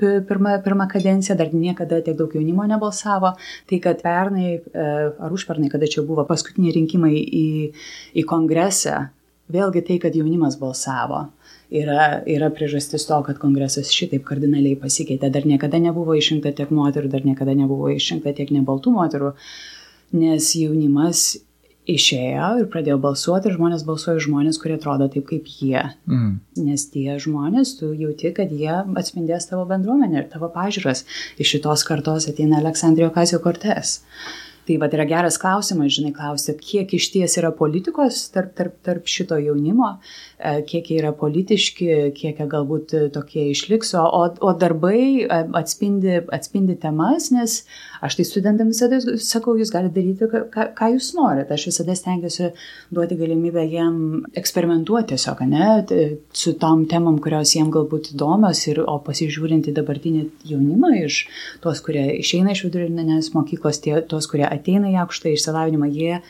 pirma, 0.00 0.56
pirma 0.64 0.88
kadencija, 0.90 1.36
dar 1.36 1.52
niekada 1.52 2.00
tiek 2.04 2.16
daug 2.18 2.32
jaunimo 2.34 2.64
nebalsavo, 2.70 3.34
tai 3.68 3.80
kad 3.84 4.00
pernai 4.04 4.58
ar 4.72 5.36
užpernai, 5.36 5.68
kada 5.72 5.90
čia 5.90 6.06
buvo 6.06 6.24
paskutiniai 6.28 6.78
rinkimai 6.80 7.14
į, 7.20 7.48
į 8.16 8.26
kongresą, 8.28 9.10
vėlgi 9.52 9.84
tai, 9.86 10.00
kad 10.02 10.16
jaunimas 10.16 10.56
balsavo 10.60 11.26
yra, 11.70 12.22
yra 12.26 12.50
priežastis 12.54 13.06
to, 13.08 13.18
kad 13.26 13.38
kongresas 13.42 13.92
šitaip 13.94 14.24
kardinaliai 14.28 14.78
pasikeitė. 14.80 15.30
Dar 15.32 15.46
niekada 15.48 15.80
nebuvo 15.82 16.16
išrinkta 16.18 16.52
tiek 16.56 16.72
moterų, 16.74 17.12
dar 17.12 17.26
niekada 17.26 17.54
nebuvo 17.56 17.92
išrinkta 17.94 18.34
tiek 18.36 18.50
nebaltų 18.54 18.94
moterų, 18.96 19.34
nes 20.18 20.50
jaunimas 20.58 21.38
išėjo 21.90 22.48
ir 22.60 22.66
pradėjo 22.70 22.98
balsuoti 23.02 23.48
ir 23.48 23.56
žmonės 23.56 23.84
balsuoja 23.88 24.22
žmonės, 24.22 24.58
kurie 24.62 24.76
atrodo 24.76 25.08
taip 25.12 25.26
kaip 25.30 25.48
jie. 25.48 25.80
Mm. 26.10 26.36
Nes 26.66 26.86
tie 26.92 27.16
žmonės, 27.22 27.74
tu 27.80 27.92
jauti, 27.96 28.34
kad 28.36 28.52
jie 28.52 28.72
atspindės 29.00 29.48
tavo 29.50 29.64
bendruomenę 29.70 30.22
ir 30.22 30.28
tavo 30.32 30.50
pažiūras. 30.54 31.06
Iš 31.40 31.56
šitos 31.56 31.86
kartos 31.88 32.28
ateina 32.30 32.60
Aleksandrijo 32.60 33.10
Kazio 33.14 33.40
Kortes. 33.42 34.00
Tai 34.70 34.76
va, 34.78 34.86
yra 34.94 35.02
geras 35.02 35.34
klausimas, 35.42 35.90
žinai, 35.96 36.12
klausti, 36.14 36.52
kiek 36.54 36.92
iš 36.94 37.08
ties 37.10 37.32
yra 37.40 37.48
politikos 37.50 38.20
tarp, 38.30 38.52
tarp, 38.54 38.76
tarp 38.86 39.08
šito 39.10 39.34
jaunimo, 39.42 39.96
e, 40.38 40.60
kiek 40.68 40.92
jie 40.92 40.98
yra 41.00 41.10
politiški, 41.18 41.88
kiek 42.14 42.38
jie 42.38 42.46
galbūt 42.52 42.94
tokie 43.10 43.48
išliks, 43.50 43.90
o, 43.98 44.28
o 44.30 44.52
darbai 44.54 45.24
e, 45.24 45.38
atspindi, 45.58 46.20
atspindi 46.30 46.76
temas, 46.78 47.32
nes 47.34 47.56
aš 47.98 48.20
tai 48.20 48.26
studentams 48.28 48.78
visada 48.78 49.16
sakau, 49.18 49.56
jūs 49.58 49.72
galite 49.74 49.96
daryti, 49.96 50.28
ką, 50.54 50.68
ką 50.78 50.92
jūs 50.92 51.08
norite. 51.18 51.56
Aš 51.56 51.66
visada 51.72 51.98
stengiuosi 51.98 52.52
duoti 52.94 53.18
galimybę 53.18 53.66
jiem 53.66 53.98
eksperimentuoti 54.38 55.16
tiesiog, 55.16 55.42
ne, 55.50 55.72
su 56.44 56.54
tom 56.62 56.86
temom, 56.86 57.18
kurios 57.18 57.56
jiem 57.56 57.74
galbūt 57.74 58.12
įdomios, 58.14 58.62
ir, 58.70 58.84
o 58.86 59.00
pasižiūrinti 59.02 59.74
dabartinį 59.74 60.24
jaunimą 60.54 60.94
iš 61.00 61.24
tos, 61.66 61.82
kurie 61.82 62.06
išeina 62.20 62.54
iš 62.54 62.68
vidurinės 62.68 63.34
mokyklos, 63.34 63.82
tie, 63.82 63.98
tos, 64.06 64.30
kurie 64.30 64.46
ateina 64.60 64.92
į 64.92 65.00
aukštą 65.02 65.34
išsilavinimą, 65.34 65.90
jie, 65.90 66.20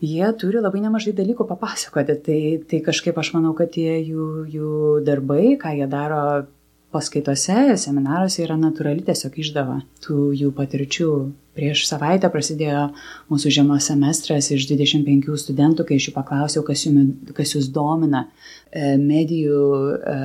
jie 0.00 0.32
turi 0.40 0.62
labai 0.62 0.80
nemažai 0.86 1.12
dalykų 1.18 1.46
papasakoti. 1.50 2.18
Tai, 2.26 2.40
tai 2.70 2.82
kažkaip 2.86 3.18
aš 3.20 3.34
manau, 3.36 3.52
kad 3.58 3.74
tie 3.76 3.98
jų, 4.00 4.28
jų 4.54 4.74
darbai, 5.06 5.56
ką 5.60 5.76
jie 5.76 5.90
daro 5.90 6.22
paskaitose, 6.96 7.76
seminaruose 7.80 8.42
yra 8.44 8.56
natūrali 8.60 9.04
tiesiog 9.06 9.36
išdava 9.42 9.80
tų 10.04 10.30
jų 10.40 10.52
patirčių. 10.56 11.10
Prieš 11.56 11.86
savaitę 11.88 12.28
prasidėjo 12.28 12.82
mūsų 13.32 13.50
žiemos 13.56 13.86
semestras 13.88 14.50
iš 14.52 14.66
25 14.68 15.30
studentų, 15.40 15.86
kai 15.88 15.96
aš 15.96 16.10
jų 16.10 16.12
paklausiau, 16.12 16.64
kas, 16.66 16.82
jums, 16.84 17.30
kas 17.36 17.54
jūs 17.54 17.70
domina 17.72 18.26
e, 18.26 18.98
medijų 19.00 19.62
e, 19.96 20.16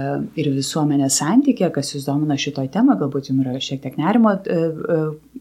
ir 0.44 0.50
visuomenės 0.58 1.22
santykė, 1.22 1.70
kas 1.72 1.94
jūs 1.96 2.10
domina 2.10 2.36
šitoj 2.36 2.68
temą, 2.74 2.98
galbūt 3.00 3.32
jums 3.32 3.46
yra 3.46 3.64
šiek 3.64 3.80
tiek 3.86 3.96
nerimo 4.02 4.36
e, 4.36 4.60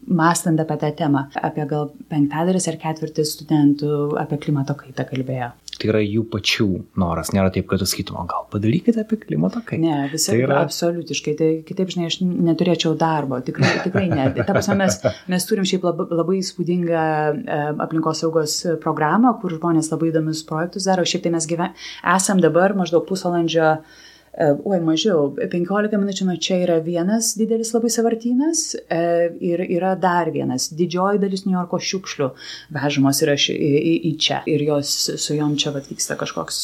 mąstant 0.07 0.63
apie 0.63 0.79
tą 0.79 0.93
temą. 1.03 1.25
Apie 1.35 1.67
gal 1.67 1.91
penktadalis 2.11 2.71
ar 2.71 2.79
ketvirtis 2.79 3.35
studentų 3.35 4.13
apie 4.23 4.39
klimato 4.47 4.79
kaitą 4.79 5.09
kalbėjo 5.11 5.51
tai 5.81 5.89
yra 5.91 6.01
jų 6.03 6.25
pačių 6.31 6.67
noras, 7.01 7.31
nėra 7.35 7.51
taip, 7.53 7.65
kad 7.69 7.81
tu 7.81 7.87
sakytum, 7.89 8.19
o 8.21 8.25
gal 8.29 8.45
padarykite 8.53 9.01
apie 9.03 9.17
klimato 9.23 9.63
kaitą. 9.65 9.81
Ne, 9.83 10.09
visai 10.11 10.35
tai 10.35 10.43
yra 10.45 10.59
absoliutiškai, 10.65 11.33
tai 11.39 11.49
kitaip, 11.67 11.91
žinai, 11.93 12.11
aš 12.11 12.19
neturėčiau 12.21 12.93
darbo, 12.99 13.41
tikrai, 13.45 13.71
tikrai 13.85 14.05
ne. 14.11 14.27
Ta 14.37 14.51
prasme, 14.51 14.77
mes, 14.83 14.99
mes 15.31 15.49
turim 15.49 15.67
šiaip 15.67 15.87
labai, 15.89 16.07
labai 16.21 16.37
įspūdingą 16.41 17.01
e, 17.01 17.59
aplinkos 17.87 18.23
saugos 18.23 18.59
programą, 18.83 19.33
kur 19.41 19.57
žmonės 19.57 19.91
labai 19.93 20.11
įdomius 20.13 20.45
projektus 20.47 20.87
daro, 20.89 21.07
šiaip 21.07 21.25
tai 21.25 21.35
mes 21.35 21.49
gyven, 21.49 21.75
esam 22.15 22.41
dabar 22.43 22.77
maždaug 22.77 23.07
pusvalandžio 23.09 23.73
E, 23.73 24.10
oi, 24.39 24.77
mažiau, 24.79 25.25
15 25.35 25.97
minučių 25.99 26.25
nuo 26.29 26.37
čia 26.39 26.61
yra 26.63 26.77
vienas 26.83 27.33
didelis 27.35 27.73
labai 27.75 27.89
savartynas 27.91 28.61
e, 28.79 28.99
ir 29.43 29.63
yra 29.65 29.91
dar 29.99 30.31
vienas. 30.31 30.69
Didžioji 30.71 31.19
dalis 31.19 31.43
New 31.43 31.57
Yorko 31.57 31.81
šiukšlių 31.83 32.29
vežamos 32.77 33.19
yra 33.25 33.35
ši, 33.35 33.57
į, 33.59 33.95
į 34.07 34.13
čia 34.23 34.39
ir 34.47 34.63
jos 34.69 34.93
su 35.19 35.35
jom 35.35 35.57
čia 35.59 35.75
vat, 35.75 35.89
vyksta 35.91 36.15
kažkoks 36.19 36.61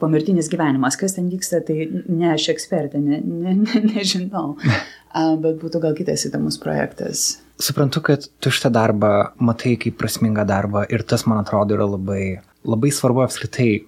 pomirtinis 0.00 0.52
gyvenimas. 0.52 0.98
Kas 1.00 1.16
ten 1.16 1.32
vyksta, 1.32 1.62
tai 1.64 1.88
ne 1.88 2.34
aš 2.34 2.50
ekspertė, 2.52 3.00
ne, 3.00 3.22
ne, 3.24 3.56
ne, 3.64 3.84
nežinau, 3.94 4.58
bet 5.44 5.60
būtų 5.64 5.80
gal 5.86 5.96
kitas 5.96 6.28
įdomus 6.28 6.60
projektas. 6.60 7.30
Suprantu, 7.60 8.00
kad 8.04 8.24
tu 8.40 8.52
šitą 8.52 8.70
darbą 8.72 9.10
matai 9.36 9.74
kaip 9.80 9.98
prasmingą 10.00 10.46
darbą 10.48 10.86
ir 10.88 11.04
tas, 11.04 11.26
man 11.28 11.42
atrodo, 11.42 11.76
yra 11.76 11.88
labai 11.88 12.24
labai 12.64 12.90
svarbu 12.92 13.22
apskritai 13.24 13.84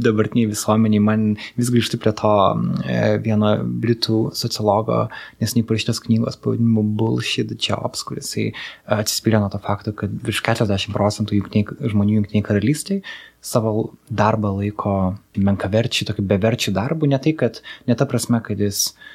dabartiniai 0.00 0.48
visuomeniai, 0.50 1.02
man 1.02 1.22
vis 1.58 1.70
grįžti 1.74 1.98
prie 2.00 2.12
to 2.16 2.32
e, 2.86 3.18
vieno 3.22 3.52
britų 3.82 4.20
sociologo, 4.38 5.00
nes 5.42 5.54
neparašytos 5.56 6.02
knygos 6.06 6.38
pavadinimu 6.42 6.84
Bullshit 6.98 7.52
Jobs, 7.58 8.04
kuris 8.06 8.32
atsispyrė 8.86 9.42
nuo 9.42 9.50
to 9.50 9.60
fakto, 9.62 9.94
kad 9.96 10.14
virš 10.26 10.42
40 10.46 10.94
procentų 10.94 11.38
jungtiniai, 11.40 11.90
žmonių 11.92 12.20
jungtiniai 12.20 12.46
karalystiai 12.46 13.02
savo 13.42 13.92
darbą 14.06 14.52
laiko 14.58 14.96
menkaverčiai, 15.38 16.10
tokį 16.10 16.26
beverčių 16.30 16.76
darbų, 16.76 17.10
ne 17.10 17.22
tai, 17.22 17.34
kad 17.38 17.62
ne 17.90 17.98
ta 17.98 18.06
prasme, 18.06 18.42
kad 18.44 18.60
jis 18.60 18.90
uh, 18.90 19.08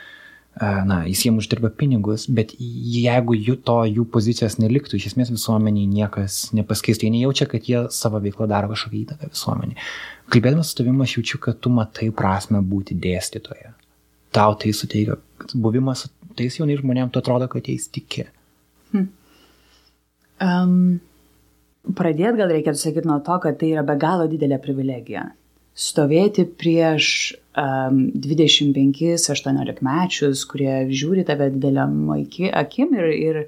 na, 0.62 1.02
jis 1.04 1.26
jiem 1.26 1.40
uždirba 1.42 1.68
pinigus, 1.76 2.30
bet 2.32 2.54
jeigu 2.56 3.36
jų 3.36 3.58
to 3.68 3.82
jų 3.90 4.06
pozicijos 4.12 4.56
neliktų, 4.62 4.96
iš 4.96 5.10
esmės 5.12 5.32
visuomeniai 5.34 5.90
niekas 5.92 6.54
nepaskeistų, 6.56 7.10
jie 7.10 7.16
nejaučia, 7.18 7.48
kad 7.52 7.68
jie 7.68 7.82
savo 7.92 8.22
veiklą 8.24 8.48
daro 8.48 8.72
kažkokią 8.72 9.02
įtaką 9.02 9.32
visuomeniai. 9.34 9.76
Kalbėdamas 10.32 10.72
su 10.72 10.80
tavimi, 10.80 11.04
aš 11.04 11.18
jaučiu, 11.18 11.42
kad 11.44 11.60
tu 11.60 11.74
matai 11.76 12.08
prasme 12.16 12.64
būti 12.64 12.96
dėstytoje. 12.96 13.74
Tau 14.36 14.56
tai 14.60 14.72
suteikia, 14.76 15.20
buvimas 15.60 16.06
su 16.06 16.32
tais 16.40 16.56
jaunais 16.56 16.80
žmonėms, 16.80 17.12
tu 17.12 17.20
atrodo, 17.20 17.52
kad 17.52 17.68
jais 17.68 17.92
tiki. 17.92 18.30
Hmm. 18.96 19.12
Um, 20.40 20.80
pradėt 22.00 22.40
gal 22.40 22.56
reikėtų 22.56 22.80
sakyti 22.80 23.12
nuo 23.12 23.20
to, 23.28 23.36
kad 23.44 23.60
tai 23.60 23.76
yra 23.76 23.84
be 23.88 24.00
galo 24.00 24.32
didelė 24.32 24.64
privilegija 24.64 25.34
stovėti 25.76 26.46
prieš 26.48 27.08
um, 27.60 27.98
25-18 28.16 29.82
mečius, 29.84 30.44
kurie 30.48 30.76
žiūri 30.88 31.26
tave 31.28 31.50
dideliam 31.52 31.98
akim 32.16 32.94
ir, 32.96 33.10
ir 33.12 33.40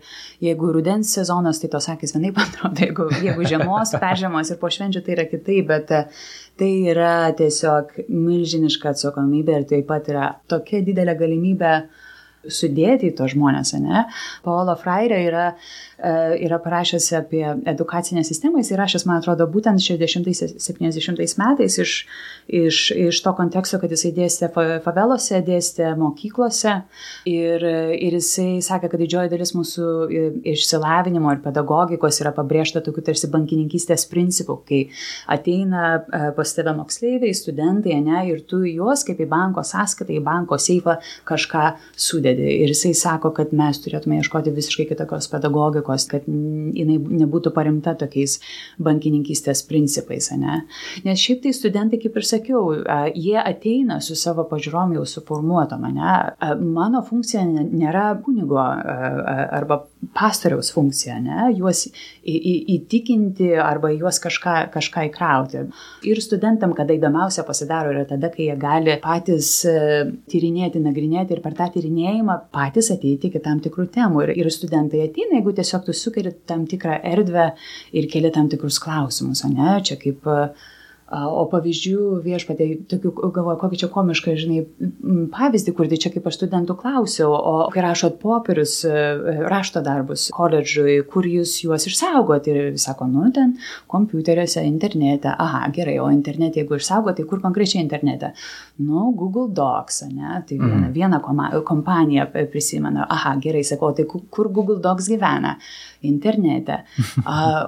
jeigu 0.43 0.73
rudens 0.75 1.13
sezonas, 1.15 1.61
tai 1.61 1.71
tos 1.71 1.87
akis 1.93 2.15
vienaip 2.17 2.41
atrodo, 2.43 2.83
jeigu, 2.83 3.07
jeigu 3.23 3.47
žiemos, 3.47 3.95
peržiemos 4.01 4.51
ir 4.51 4.59
po 4.59 4.71
švenčių 4.73 5.05
tai 5.05 5.15
yra 5.15 5.27
kitaip, 5.31 5.71
bet 5.71 5.95
tai 6.59 6.71
yra 6.91 7.31
tiesiog 7.37 7.95
milžiniška 8.09 8.91
atsakomybė 8.91 9.61
ir 9.61 9.69
taip 9.71 9.87
pat 9.87 10.11
yra 10.11 10.27
tokia 10.51 10.83
didelė 10.83 11.15
galimybė 11.19 11.73
sudėti 12.53 13.11
į 13.11 13.17
tos 13.17 13.33
žmonės, 13.35 13.75
ne? 13.81 14.05
Paolo 14.45 14.75
Freire 14.79 15.21
yra 15.25 15.51
E, 15.97 16.37
yra 16.45 16.59
parašęs 16.59 17.13
apie 17.13 17.55
edukacinę 17.65 18.21
sistemą, 18.23 18.59
jis 18.61 18.69
įrašęs, 18.75 19.07
man 19.09 19.17
atrodo, 19.17 19.47
būtent 19.49 19.81
60-70 19.81 21.39
metais 21.41 21.77
iš, 21.81 21.93
iš, 22.45 22.81
iš 22.93 23.21
to 23.25 23.33
konteksto, 23.33 23.79
kad 23.81 23.89
jisai 23.89 24.11
dėstė 24.13 24.51
favelose, 24.85 25.39
dėstė 25.41 25.95
mokyklose 25.97 26.75
ir, 27.25 27.65
ir 27.97 28.17
jisai 28.19 28.59
sakė, 28.61 28.91
kad 28.91 29.01
didžioji 29.01 29.31
dalis 29.31 29.55
mūsų 29.57 29.87
išsilavinimo 30.53 31.33
ir 31.33 31.41
pedagogikos 31.47 32.21
yra 32.21 32.35
pabrėžta 32.35 32.83
tokiu 32.85 33.01
tarsi 33.09 33.31
bankininkystės 33.33 34.05
principu, 34.11 34.59
kai 34.69 34.83
ateina 35.33 35.87
e, 35.97 36.21
pas 36.37 36.53
tave 36.59 36.75
moksleiviai, 36.77 37.33
studentai, 37.33 37.97
ne, 38.05 38.21
ir 38.29 38.45
tu 38.45 38.61
juos 38.69 39.01
kaip 39.07 39.25
į 39.25 39.31
banko 39.33 39.65
sąskaitą, 39.65 40.13
į 40.13 40.21
banko 40.29 40.61
seifą 40.61 40.99
kažką 41.25 41.65
sudedi. 41.97 42.36
Ir 42.37 42.71
jisai 42.71 42.93
sako, 42.97 43.31
kad 43.35 43.53
mes 43.57 43.79
turėtume 43.83 44.19
ieškoti 44.21 44.53
visiškai 44.55 44.87
kitokios 44.91 45.29
pedagogikos 45.31 46.07
kad 46.11 46.27
jinai 46.27 46.97
nebūtų 46.97 47.51
paremta 47.55 47.95
tokiais 47.97 48.37
bankininkystės 48.83 49.63
principais, 49.67 50.29
ne? 50.37 50.61
Nes 51.05 51.21
šiaip 51.21 51.43
tai 51.45 51.53
studentai, 51.55 51.99
kaip 52.01 52.17
ir 52.19 52.27
sakiau, 52.27 52.63
jie 53.15 53.37
ateina 53.41 53.99
su 54.03 54.17
savo 54.19 54.45
pažiūrom 54.49 54.95
jau 54.97 55.05
suformuotom, 55.07 55.87
ne? 55.97 56.15
Mano 56.61 57.03
funkcija 57.07 57.45
nėra 57.47 58.09
kunigo 58.23 58.59
arba 58.61 59.83
pastoriaus 60.17 60.71
funkcija, 60.75 61.17
ne? 61.23 61.49
Juos 61.57 61.87
įtikinti 62.27 63.53
arba 63.61 63.91
juos 63.95 64.19
kažką, 64.23 64.57
kažką 64.73 65.07
įkrauti. 65.09 65.65
Ir 66.07 66.21
studentam, 66.23 66.73
kada 66.77 66.95
įdomiausia 66.95 67.45
pasidaro, 67.47 67.93
yra 67.95 68.05
tada, 68.09 68.29
kai 68.33 68.49
jie 68.49 68.57
gali 68.59 68.97
patys 69.01 69.49
e, 69.67 69.77
tyrinėti, 70.31 70.81
nagrinėti 70.83 71.35
ir 71.35 71.43
per 71.43 71.55
tą 71.57 71.69
tyrinėjimą 71.73 72.16
patys 72.53 72.91
ateiti 72.93 73.29
iki 73.31 73.41
tam 73.43 73.59
tikrų 73.63 73.87
temų. 73.93 74.23
Ir, 74.25 74.33
ir 74.41 74.49
studentai 74.53 75.03
ateina, 75.05 75.37
jeigu 75.37 75.53
tiesiog 75.57 75.85
tu 75.87 75.95
sukeri 75.97 76.33
tam 76.49 76.65
tikrą 76.69 76.99
erdvę 77.11 77.51
ir 77.97 78.09
keli 78.11 78.31
tam 78.33 78.49
tikrus 78.51 78.79
klausimus, 78.83 79.43
o 79.45 79.51
ne, 79.51 79.77
čia 79.85 79.99
kaip 80.01 80.27
uh, 80.29 80.67
O 81.07 81.45
pavyzdžių 81.47 82.17
viešpatė, 82.19 82.65
tokių, 82.91 83.13
galvoju, 83.31 83.57
kokį 83.61 83.77
čia 83.79 83.87
komišką, 83.93 84.33
žinai, 84.35 84.57
pavyzdį, 85.31 85.73
kur 85.77 85.87
tai 85.87 85.99
čia 86.03 86.09
kaip 86.11 86.25
aš 86.27 86.35
studentų 86.41 86.75
klausiau, 86.81 87.29
o 87.31 87.53
kai 87.71 87.85
rašot 87.85 88.17
popierius, 88.19 88.73
e, 88.83 89.05
rašto 89.47 89.79
darbus 89.85 90.25
koledžui, 90.35 90.97
kur 91.07 91.23
jūs 91.23 91.53
juos 91.63 91.87
išsaugoti 91.87 92.51
ir 92.51 92.75
sako, 92.75 93.07
nu, 93.13 93.29
ten 93.31 93.55
kompiuteriuose, 93.87 94.65
internete, 94.67 95.31
aha, 95.31 95.69
gerai, 95.71 95.95
o 96.03 96.09
internete, 96.11 96.59
jeigu 96.59 96.75
išsaugoti, 96.75 97.21
tai 97.21 97.29
kur 97.31 97.39
konkrečiai 97.45 97.85
internete? 97.85 98.33
Nu, 98.83 99.07
Google 99.15 99.47
Docs, 99.55 100.03
ne, 100.11 100.41
tai 100.43 100.59
viena, 100.59 100.89
mm. 100.89 100.93
viena 100.97 101.21
kompanija 101.71 102.27
prisimena, 102.35 103.07
aha, 103.07 103.37
gerai, 103.39 103.63
sakau, 103.63 103.95
tai 103.95 104.03
kur 104.11 104.51
Google 104.51 104.81
Docs 104.83 105.07
gyvena? 105.15 105.55
Internete. 106.07 106.81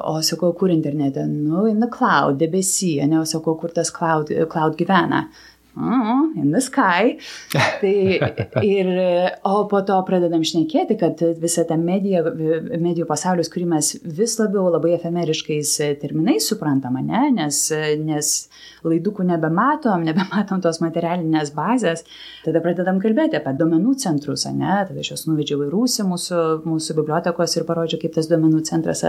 O 0.09 0.17
sakau, 0.25 0.53
kur 0.57 0.71
internete? 0.73 1.25
Nu, 1.27 1.67
in 1.69 1.79
the 1.83 1.89
cloud, 1.91 2.39
debesyje, 2.39 3.07
ne, 3.07 3.19
o 3.19 3.27
sakau, 3.29 3.57
kur 3.59 3.75
tas 3.75 3.91
cloud, 3.93 4.31
cloud 4.49 4.77
gyvena. 4.79 5.27
Mm, 5.77 6.35
in 6.35 6.51
the 6.51 6.61
sky. 6.61 7.17
Tai 7.81 8.63
ir, 8.65 8.87
o 9.45 9.67
po 9.69 9.81
to 9.85 9.99
pradedam 10.07 10.41
šnekėti, 10.43 10.97
kad 10.99 11.21
visa 11.39 11.63
ta 11.69 11.77
medija, 11.77 12.23
medijų 12.25 13.05
pasaulis, 13.07 13.51
kurį 13.53 13.67
mes 13.75 13.91
vis 14.03 14.33
labiau 14.41 14.65
labai 14.73 14.95
efemeriškais 14.97 15.75
terminais 16.01 16.49
suprantam, 16.49 16.97
ne? 17.05 17.21
nes, 17.35 17.61
nes 18.01 18.31
laidukų 18.83 19.27
nebematom, 19.29 20.03
nebematom 20.09 20.63
tos 20.65 20.81
materialinės 20.81 21.53
bazės, 21.55 22.03
tada 22.47 22.63
pradedam 22.65 22.97
kalbėti 23.03 23.37
apie 23.37 23.53
duomenų 23.59 23.93
centrus, 24.01 24.47
ne? 24.49 24.73
tada 24.89 25.05
aš 25.05 25.13
juos 25.13 25.27
nuvedžiau 25.29 25.67
į 25.67 25.69
rūsį 25.75 26.07
mūsų, 26.09 26.41
mūsų 26.65 26.97
bibliotekos 26.97 27.55
ir 27.59 27.67
parodžiau, 27.69 28.01
kaip 28.01 28.17
tas 28.17 28.31
duomenų 28.31 28.63
centras 28.67 29.05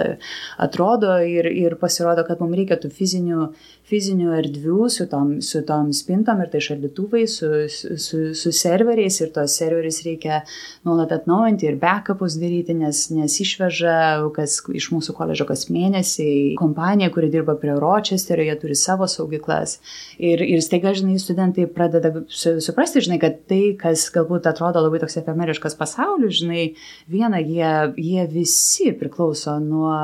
atrodo 0.61 1.17
ir, 1.25 1.49
ir 1.49 1.81
pasirodo, 1.81 2.27
kad 2.29 2.45
mums 2.45 2.61
reikia 2.61 2.79
tų 2.85 2.93
fizinių, 2.95 3.51
fizinių 3.89 4.37
erdvių 4.43 4.93
su 4.93 5.09
tom, 5.11 5.39
su 5.45 5.65
tom 5.67 5.91
spintom 5.97 6.45
ir 6.45 6.50
tai 6.51 6.63
šaldytuvai, 6.65 7.27
su, 7.31 7.51
su, 7.71 8.23
su 8.35 8.55
serveriais 8.57 9.21
ir 9.21 9.31
tos 9.35 9.55
serverius 9.61 10.03
reikia 10.07 10.43
nuolat 10.89 11.13
atnaujinti 11.15 11.71
ir 11.71 11.79
backupus 11.81 12.39
daryti, 12.41 12.75
nes, 12.81 13.07
nes 13.15 13.39
išveža 13.45 13.97
kas 14.37 14.61
iš 14.75 14.91
mūsų 14.95 15.15
koledžo 15.15 15.47
kas 15.49 15.69
mėnesį 15.71 16.57
kompanija, 16.59 17.13
kuri 17.15 17.31
dirba 17.33 17.55
prie 17.61 17.77
Rochesterio, 17.79 18.49
jie 18.49 18.59
turi 18.61 18.79
savo 18.79 19.09
saugyklą 19.11 19.51
dalykas. 19.51 19.81
Ir, 20.19 20.41
ir 20.41 20.61
staiga, 20.63 20.93
žinai, 20.95 21.19
studentai 21.19 21.67
pradeda 21.67 22.25
suprasti, 22.29 23.01
žinai, 23.01 23.21
kad 23.21 23.47
tai, 23.49 23.77
kas 23.79 24.11
galbūt 24.13 24.47
atrodo 24.47 24.83
labai 24.83 25.01
toks 25.01 25.19
efemeriškas 25.21 25.77
pasaulis, 25.77 26.41
žinai, 26.41 26.75
viena, 27.09 27.41
jie, 27.41 27.93
jie 27.97 28.27
visi 28.31 28.93
priklauso 28.93 29.59
nuo 29.61 29.95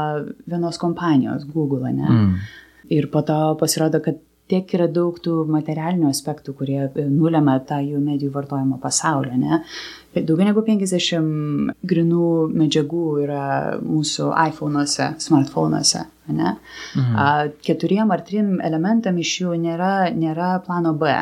vienos 0.46 0.78
kompanijos, 0.78 1.46
Google, 1.46 1.92
ne? 1.92 2.08
Mm. 2.08 2.38
Ir 2.88 3.08
po 3.10 3.22
to 3.26 3.56
pasirodo, 3.58 3.98
kad 4.00 4.20
tiek 4.50 4.74
yra 4.78 4.86
daug 4.90 5.16
tų 5.22 5.44
materialinių 5.50 6.08
aspektų, 6.10 6.54
kurie 6.58 6.80
nulėmė 6.96 7.56
tą 7.68 7.80
jų 7.82 8.00
medijų 8.02 8.32
vartojimo 8.34 8.78
pasaulį. 8.82 9.38
Ne? 9.42 9.60
Daugiau 10.16 10.48
negu 10.48 10.62
50 10.66 11.74
grinų 11.86 12.28
medžiagų 12.54 13.06
yra 13.24 13.46
mūsų 13.82 14.30
iPhone'uose, 14.46 15.10
smartphone'uose. 15.26 16.06
Ne? 16.36 16.56
Mhm. 16.98 17.52
Keturiem 17.66 18.14
ar 18.14 18.22
trim 18.26 18.56
elementam 18.64 19.18
iš 19.22 19.34
jų 19.42 19.58
nėra, 19.62 20.10
nėra 20.14 20.56
plano 20.66 20.94
B, 20.98 21.12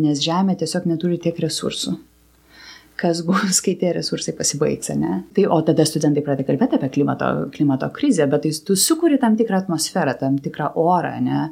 nes 0.00 0.22
Žemė 0.24 0.56
tiesiog 0.60 0.86
neturi 0.88 1.20
tiek 1.20 1.36
resursų 1.42 1.98
kas 3.00 3.22
bus, 3.24 3.60
kai 3.64 3.76
tie 3.80 3.94
resursai 3.96 4.34
pasibaigs, 4.36 4.92
ne? 5.00 5.22
Tai 5.36 5.46
o 5.54 5.60
tada 5.66 5.86
studentai 5.88 6.24
pradeda 6.26 6.48
kalbėti 6.48 6.78
apie 6.78 6.90
klimato, 6.96 7.30
klimato 7.54 7.88
krizę, 7.96 8.26
bet 8.30 8.44
tai 8.46 8.52
tu 8.66 8.76
sukuri 8.76 9.20
tam 9.22 9.38
tikrą 9.40 9.62
atmosferą, 9.64 10.16
tam 10.20 10.38
tikrą 10.42 10.72
orą, 10.80 11.14
ne? 11.24 11.46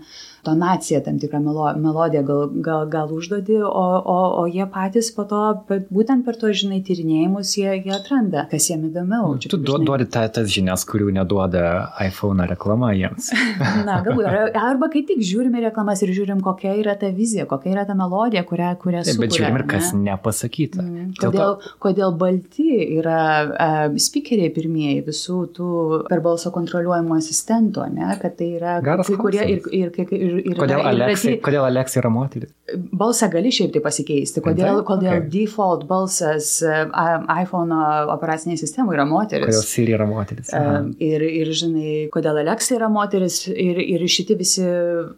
Tonaciją, 0.47 1.01
tam 1.05 1.19
tikrą 1.23 1.41
melo, 1.43 1.67
melodiją 1.79 2.23
gal, 2.29 2.43
gal, 2.65 2.87
gal 2.91 3.13
užduodi, 3.15 3.59
o, 3.63 3.87
o, 3.99 4.19
o 4.43 4.47
jie 4.51 4.67
patys 4.71 5.11
po 5.15 5.25
to, 5.29 5.43
būtent 5.91 6.27
per 6.27 6.39
to, 6.41 6.53
žinai, 6.53 6.81
tyrinėjimus 6.87 7.55
jie, 7.59 7.69
jie 7.85 7.95
atranda, 7.95 8.47
kas 8.51 8.69
jiem 8.71 8.89
įdomiau. 8.91 9.37
Čia, 9.43 9.53
tu 9.55 9.61
žinai... 9.63 9.87
duodi 9.89 10.09
ta, 10.13 10.25
tas 10.33 10.51
žinias, 10.53 10.85
kurių 10.89 11.11
neduoda 11.19 11.65
iPhone 12.05 12.47
reklama 12.51 12.93
jiems. 12.97 13.31
Na, 13.89 14.01
galbūt. 14.07 14.29
Arba 14.59 14.91
kai 14.93 15.05
tik 15.09 15.23
žiūrime 15.27 15.63
reklamas 15.69 16.03
ir 16.05 16.13
žiūrim, 16.17 16.43
kokia 16.45 16.75
yra 16.81 16.97
ta 16.99 17.11
vizija, 17.15 17.47
kokia 17.51 17.75
yra 17.75 17.87
ta 17.89 17.97
melodija, 17.99 18.45
kurią, 18.49 18.75
kurią 18.83 19.05
sukuria. 19.07 19.25
Bet 19.25 19.37
žiūrim 19.39 19.61
ir 19.61 19.67
kas 19.71 19.93
ne? 19.95 20.05
nepasakyta. 20.09 20.85
Mm. 20.85 21.13
Kodėl, 21.19 21.57
to... 21.59 21.75
kodėl 21.83 22.15
balti 22.19 22.69
yra 22.99 23.23
uh, 23.49 23.99
speakeriai 24.01 24.53
pirmieji 24.55 25.05
visų 25.09 25.39
tų 25.57 25.71
per 26.09 26.23
balso 26.25 26.53
kontroliuojamų 26.55 27.19
asistentų, 27.19 27.89
ne? 27.95 28.11
Kad 28.23 28.39
tai 28.39 28.51
yra 28.59 28.79
Garas 28.85 29.09
kai 29.09 29.19
kurie 29.21 29.45
ir, 29.57 29.63
ir, 29.75 29.93
ir, 29.95 30.15
ir 30.19 30.28
ir, 30.29 30.39
ir 30.53 30.59
kodėl, 30.59 30.83
Aleksai, 30.87 31.35
ir, 31.35 31.41
kodėl 31.45 31.67
Aleksai 31.67 32.01
yra 32.03 32.11
moteris? 32.13 32.53
Balsą 33.01 33.29
gali 33.33 33.53
šiaip 33.55 33.73
tai 33.75 33.83
pasikeisti. 33.85 34.43
Kodėl, 34.45 34.83
kodėl 34.89 35.17
okay. 35.17 35.29
default 35.33 35.87
balsas 35.89 36.51
iPhone 36.63 37.81
operaciniai 38.15 38.61
sistemai 38.61 38.97
yra 38.99 39.07
moteris? 39.09 39.49
Kodėl 39.49 39.67
Siri 39.67 39.97
yra 39.97 40.09
moteris? 40.09 40.53
Uh, 40.55 40.91
ir, 41.03 41.25
ir 41.25 41.53
žinai, 41.57 41.93
kodėl 42.15 42.43
Aleksai 42.45 42.79
yra 42.79 42.91
moteris 42.93 43.43
ir, 43.51 43.81
ir 43.83 44.07
šitie 44.11 44.39
visi 44.39 44.67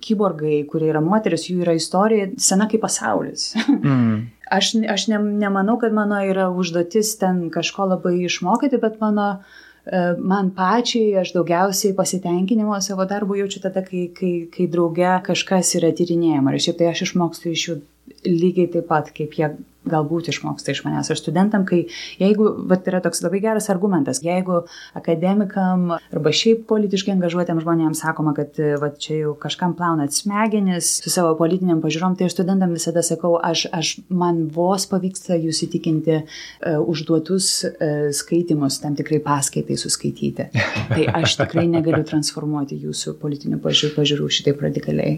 kyborgai, 0.04 0.62
kurie 0.70 0.90
yra 0.92 1.02
moteris, 1.04 1.48
jų 1.50 1.64
yra 1.64 1.76
istorija 1.78 2.30
sena 2.40 2.70
kaip 2.70 2.84
pasaulis. 2.86 3.52
Mm. 3.80 4.28
Aš, 4.50 4.72
aš 4.90 5.06
ne, 5.08 5.18
nemanau, 5.40 5.76
kad 5.80 5.94
mano 5.94 6.18
yra 6.26 6.48
užduotis 6.50 7.12
ten 7.20 7.44
kažko 7.54 7.86
labai 7.92 8.16
išmokyti, 8.26 8.80
bet 8.82 8.98
mano 9.00 9.28
man 10.18 10.50
pačiai 10.56 11.16
aš 11.22 11.32
daugiausiai 11.34 11.94
pasitenkinimo 11.96 12.76
savo 12.84 13.06
darbu 13.08 13.38
jaučiu 13.40 13.62
tada, 13.64 13.82
kai, 13.86 14.08
kai, 14.14 14.32
kai 14.52 14.66
drauge 14.70 15.12
kažkas 15.26 15.74
yra 15.80 15.92
tyrinėjama. 15.96 16.54
Ir 16.54 16.66
šiaip 16.66 16.78
tai 16.80 16.90
aš 16.92 17.06
išmokstu 17.08 17.54
iš 17.54 17.66
jų 17.68 17.78
lygiai 18.26 18.70
taip 18.72 18.88
pat, 18.90 19.12
kaip 19.16 19.36
jie 19.38 19.52
galbūt 19.88 20.28
išmoksta 20.30 20.74
iš 20.74 20.82
manęs. 20.84 21.10
Aš 21.12 21.22
studentam, 21.22 21.64
kai 21.68 21.84
jeigu, 22.20 22.50
bet 22.68 22.88
yra 22.90 23.00
toks 23.04 23.22
labai 23.24 23.40
geras 23.42 23.70
argumentas, 23.72 24.20
jeigu 24.24 24.62
akademikam 24.98 25.94
arba 25.96 26.32
šiaip 26.36 26.66
politiškai 26.68 27.14
angažuotėm 27.14 27.62
žmonėms 27.62 28.02
sakoma, 28.04 28.34
kad 28.36 28.58
va, 28.80 28.90
čia 28.92 29.22
jau 29.22 29.34
kažkam 29.40 29.74
plaunat 29.78 30.14
smegenis 30.16 30.92
su 31.00 31.12
savo 31.12 31.32
politiniam 31.38 31.80
pažiūrom, 31.82 32.16
tai 32.18 32.28
aš 32.28 32.36
studentam 32.36 32.74
visada 32.76 33.04
sakau, 33.06 33.36
aš, 33.40 33.66
aš 33.72 33.94
man 34.12 34.44
vos 34.52 34.84
pavyksta 34.90 35.38
jūs 35.40 35.62
įtikinti 35.66 36.18
uh, 36.20 36.76
užduotus 36.84 37.50
uh, 37.70 38.10
skaitimus 38.16 38.80
tam 38.84 38.98
tikrai 38.98 39.22
paskaitai 39.24 39.78
suskaityti. 39.80 40.50
Tai 40.90 41.08
aš 41.22 41.38
tikrai 41.40 41.66
negaliu 41.70 42.04
transformuoti 42.06 42.78
jūsų 42.84 43.16
politinių 43.20 43.60
pažiūrų 43.64 44.28
šitaip 44.28 44.60
radikaliai. 44.66 45.16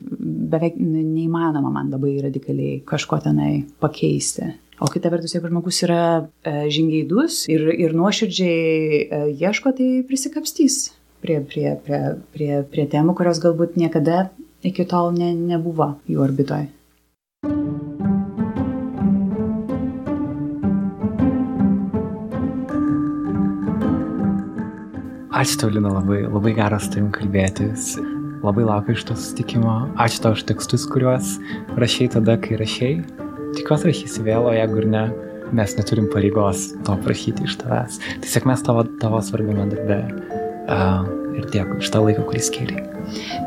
Beveik 0.53 0.77
neįmanoma 0.79 1.73
man 1.73 1.93
labai 1.93 2.19
radikaliai 2.27 2.83
kažko 2.89 3.21
tenai 3.25 3.65
pakeisti. 3.83 4.53
O 4.83 4.89
kita 4.91 5.13
vertus, 5.13 5.35
jeigu 5.37 5.51
žmogus 5.51 5.79
yra 5.87 6.03
e, 6.43 6.53
žingeidus 6.75 7.45
ir, 7.53 7.69
ir 7.71 7.95
nuoširdžiai 7.95 9.03
e, 9.03 9.21
ieško, 9.39 9.75
tai 9.79 9.89
prisikapstys 10.09 10.89
prie, 11.23 11.39
prie, 11.47 11.77
prie, 11.87 12.01
prie, 12.35 12.53
prie 12.67 12.87
temų, 12.91 13.15
kurios 13.19 13.39
galbūt 13.43 13.79
niekada 13.79 14.31
iki 14.67 14.87
tol 14.91 15.13
ne, 15.15 15.33
nebuvo 15.39 15.93
jų 16.11 16.25
orbitoje. 16.27 16.71
Ačiū 25.43 25.63
tau, 25.63 25.71
Lina, 25.75 25.95
labai, 25.95 26.25
labai 26.27 26.53
geras 26.59 26.91
tavim 26.93 27.09
kalbėtis. 27.15 27.95
Labai 28.43 28.65
laukiu 28.67 28.97
iš 28.97 29.07
to 29.07 29.17
susitikimo. 29.19 29.75
Ačiū 30.03 30.23
tau 30.25 30.35
už 30.35 30.45
tekstus, 30.49 30.87
kuriuos 30.91 31.37
rašiai 31.79 32.11
tada, 32.17 32.35
kai 32.43 32.59
rašiai. 32.61 33.01
Tikiuosi 33.55 33.91
rašysi 33.91 34.27
vėl, 34.27 34.49
o 34.51 34.55
jeigu 34.57 34.83
ir 34.83 34.89
ne, 34.91 35.05
mes 35.55 35.77
neturim 35.79 36.09
pareigos 36.11 36.73
to 36.87 36.97
prašyti 37.05 37.47
iš 37.47 37.61
tavęs. 37.63 38.01
Tai 38.25 38.33
sėkmės 38.35 38.65
tavo, 38.67 38.87
tavo 39.03 39.23
svarbiame 39.23 39.69
darbe. 39.71 40.01
Uh, 40.63 41.07
ir 41.37 41.49
dėkui 41.53 41.81
iš 41.83 41.91
tą 41.93 42.03
laiką, 42.05 42.27
kurį 42.29 42.43
skiriai. 42.47 42.85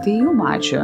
Tai 0.03 0.15
jum 0.15 0.41
ačiū. 0.45 0.83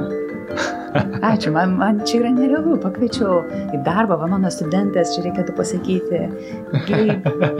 Ačiū, 1.31 1.51
man, 1.55 1.75
man 1.79 2.01
čia 2.05 2.21
yra 2.21 2.31
nerealu. 2.35 2.77
Pakviečiau 2.83 3.41
į 3.75 3.81
darbą, 3.85 4.17
va 4.21 4.29
mano 4.31 4.51
studentės, 4.53 5.15
čia 5.15 5.25
reikėtų 5.27 5.55
pasakyti. 5.57 6.21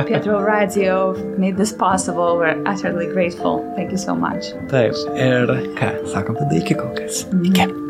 Pietro 0.08 0.42
Radio 0.44 1.14
made 1.38 1.58
this 1.58 1.72
possible. 1.72 2.38
We're 2.38 2.58
utterly 2.66 3.08
grateful. 3.08 3.64
Thank 3.76 3.92
you 3.92 4.02
so 4.02 4.16
much. 4.16 4.52
Taip, 4.72 4.98
ir 5.16 5.56
ką, 5.80 5.94
sakom 6.12 6.40
tada 6.40 6.60
iki 6.60 6.78
kol 6.80 6.92
kas. 6.98 7.26
Iki. 7.44 7.70
Po 7.72 7.81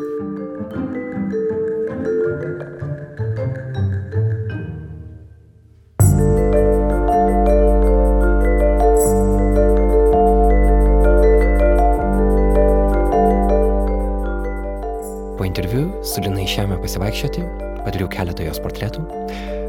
išėjome 16.51 16.81
pasivaikščioti, 16.83 17.45
padariau 17.85 18.09
keletą 18.11 18.43
jos 18.43 18.59
portretų. 18.59 19.05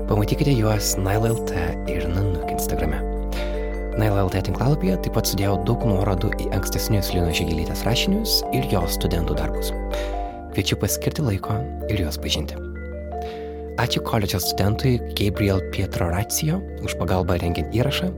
Pamatykite 0.09 0.55
juos 0.57 0.97
Nail.lt 0.99 1.55
ir 1.91 2.09
Nanuk 2.11 2.51
Instagrame. 2.51 2.99
Nail.lt 4.01 4.43
tinklalapyje 4.49 4.97
taip 5.05 5.14
pat 5.14 5.30
sudėjau 5.30 5.61
daug 5.68 5.85
nuorodų 5.87 6.33
į 6.43 6.49
ankstesnius 6.57 7.12
Linos 7.14 7.39
Žygelytės 7.39 7.85
rašinius 7.87 8.41
ir 8.57 8.66
jos 8.72 8.99
studentų 8.99 9.39
darbus. 9.39 9.70
Kviečiu 10.57 10.80
paskirti 10.80 11.24
laiko 11.24 11.61
ir 11.89 12.03
juos 12.03 12.18
pažinti. 12.20 12.59
Ačiū 13.80 14.03
koledžo 14.05 14.43
studentui 14.43 14.99
Gabriel 15.16 15.62
Pietro 15.72 16.11
Racijo 16.12 16.61
už 16.83 16.99
pagalbą 17.01 17.39
rengiant 17.41 17.72
įrašą 17.72 18.11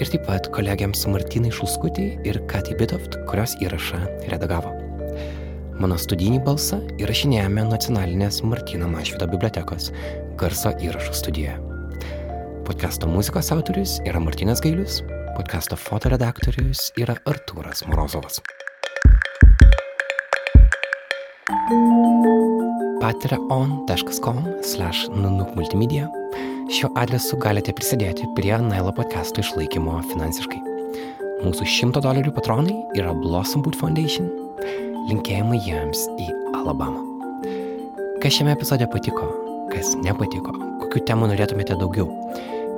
ir 0.00 0.08
taip 0.08 0.24
pat 0.26 0.48
kolegiams 0.56 1.04
Martinai 1.12 1.52
Šulskutį 1.52 2.12
ir 2.26 2.40
Kati 2.50 2.78
Bitoft, 2.80 3.20
kurios 3.28 3.58
įrašą 3.60 4.06
redagavo. 4.32 4.79
Mano 5.80 5.96
studijinį 5.96 6.42
balsą 6.44 6.76
įrašinėjame 7.00 7.62
nacionalinės 7.70 8.42
Martino 8.44 8.88
Mašvido 8.92 9.24
bibliotekos 9.32 9.88
garso 10.40 10.74
įrašų 10.76 11.14
studijoje. 11.16 11.56
Podkasto 12.68 13.08
muzikos 13.08 13.48
autorius 13.54 13.96
yra 14.04 14.20
Martinas 14.20 14.60
Gailius, 14.60 15.00
podkasto 15.38 15.80
fotoredaktorius 15.80 16.90
yra 17.00 17.16
Artūras 17.24 17.86
Morozovas. 17.88 18.42
patreon.com 23.00 24.44
slash 24.62 25.08
nanuk 25.08 25.56
multimedia. 25.56 26.10
Šiuo 26.70 26.92
adresu 27.00 27.40
galite 27.40 27.72
prisidėti 27.74 28.28
prie 28.36 28.52
Nailo 28.60 28.92
podcastų 28.94 29.42
išlaikymo 29.46 29.96
finansiškai. 30.12 30.60
Mūsų 31.40 31.64
100 31.64 32.04
dolerių 32.04 32.36
patronai 32.36 32.76
yra 33.00 33.16
Blossom 33.16 33.64
Boot 33.64 33.80
Foundation. 33.80 34.28
Linkėjimai 35.08 35.60
jiems 35.64 36.02
į 36.20 36.26
Alabamą. 36.58 37.00
Kas 38.20 38.36
šiame 38.36 38.52
epizode 38.52 38.84
patiko, 38.92 39.28
kas 39.72 39.94
nepatiko, 40.04 40.52
kokių 40.82 41.02
temų 41.08 41.30
norėtumėte 41.30 41.78
daugiau, 41.80 42.08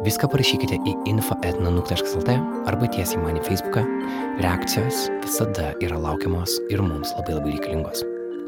viską 0.06 0.30
parašykite 0.30 0.78
į 0.86 0.94
info.nanuk.lt 1.10 2.36
arba 2.70 2.90
tiesiai 2.94 3.24
man 3.24 3.40
į 3.40 3.44
Facebooką. 3.48 3.82
Reakcijos 4.42 5.08
visada 5.24 5.72
yra 5.82 5.98
laukiamos 5.98 6.60
ir 6.70 6.84
mums 6.84 7.10
labai 7.18 7.40
labai 7.40 7.56
reikalingos. 7.56 8.04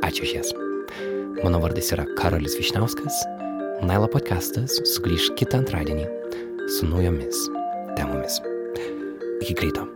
Ačiū 0.07 0.29
už 0.29 0.37
jas. 0.39 0.55
Mano 1.43 1.59
vardas 1.65 1.91
yra 1.97 2.07
Karolis 2.21 2.55
Višniauskas. 2.61 3.25
Nailo 3.83 4.07
podcastas 4.13 4.79
sugrįž 4.95 5.33
kitą 5.41 5.65
antradienį 5.65 6.07
su 6.79 6.87
naujomis 6.89 7.47
temomis. 7.99 8.39
Iki 9.43 9.59
greito. 9.59 9.89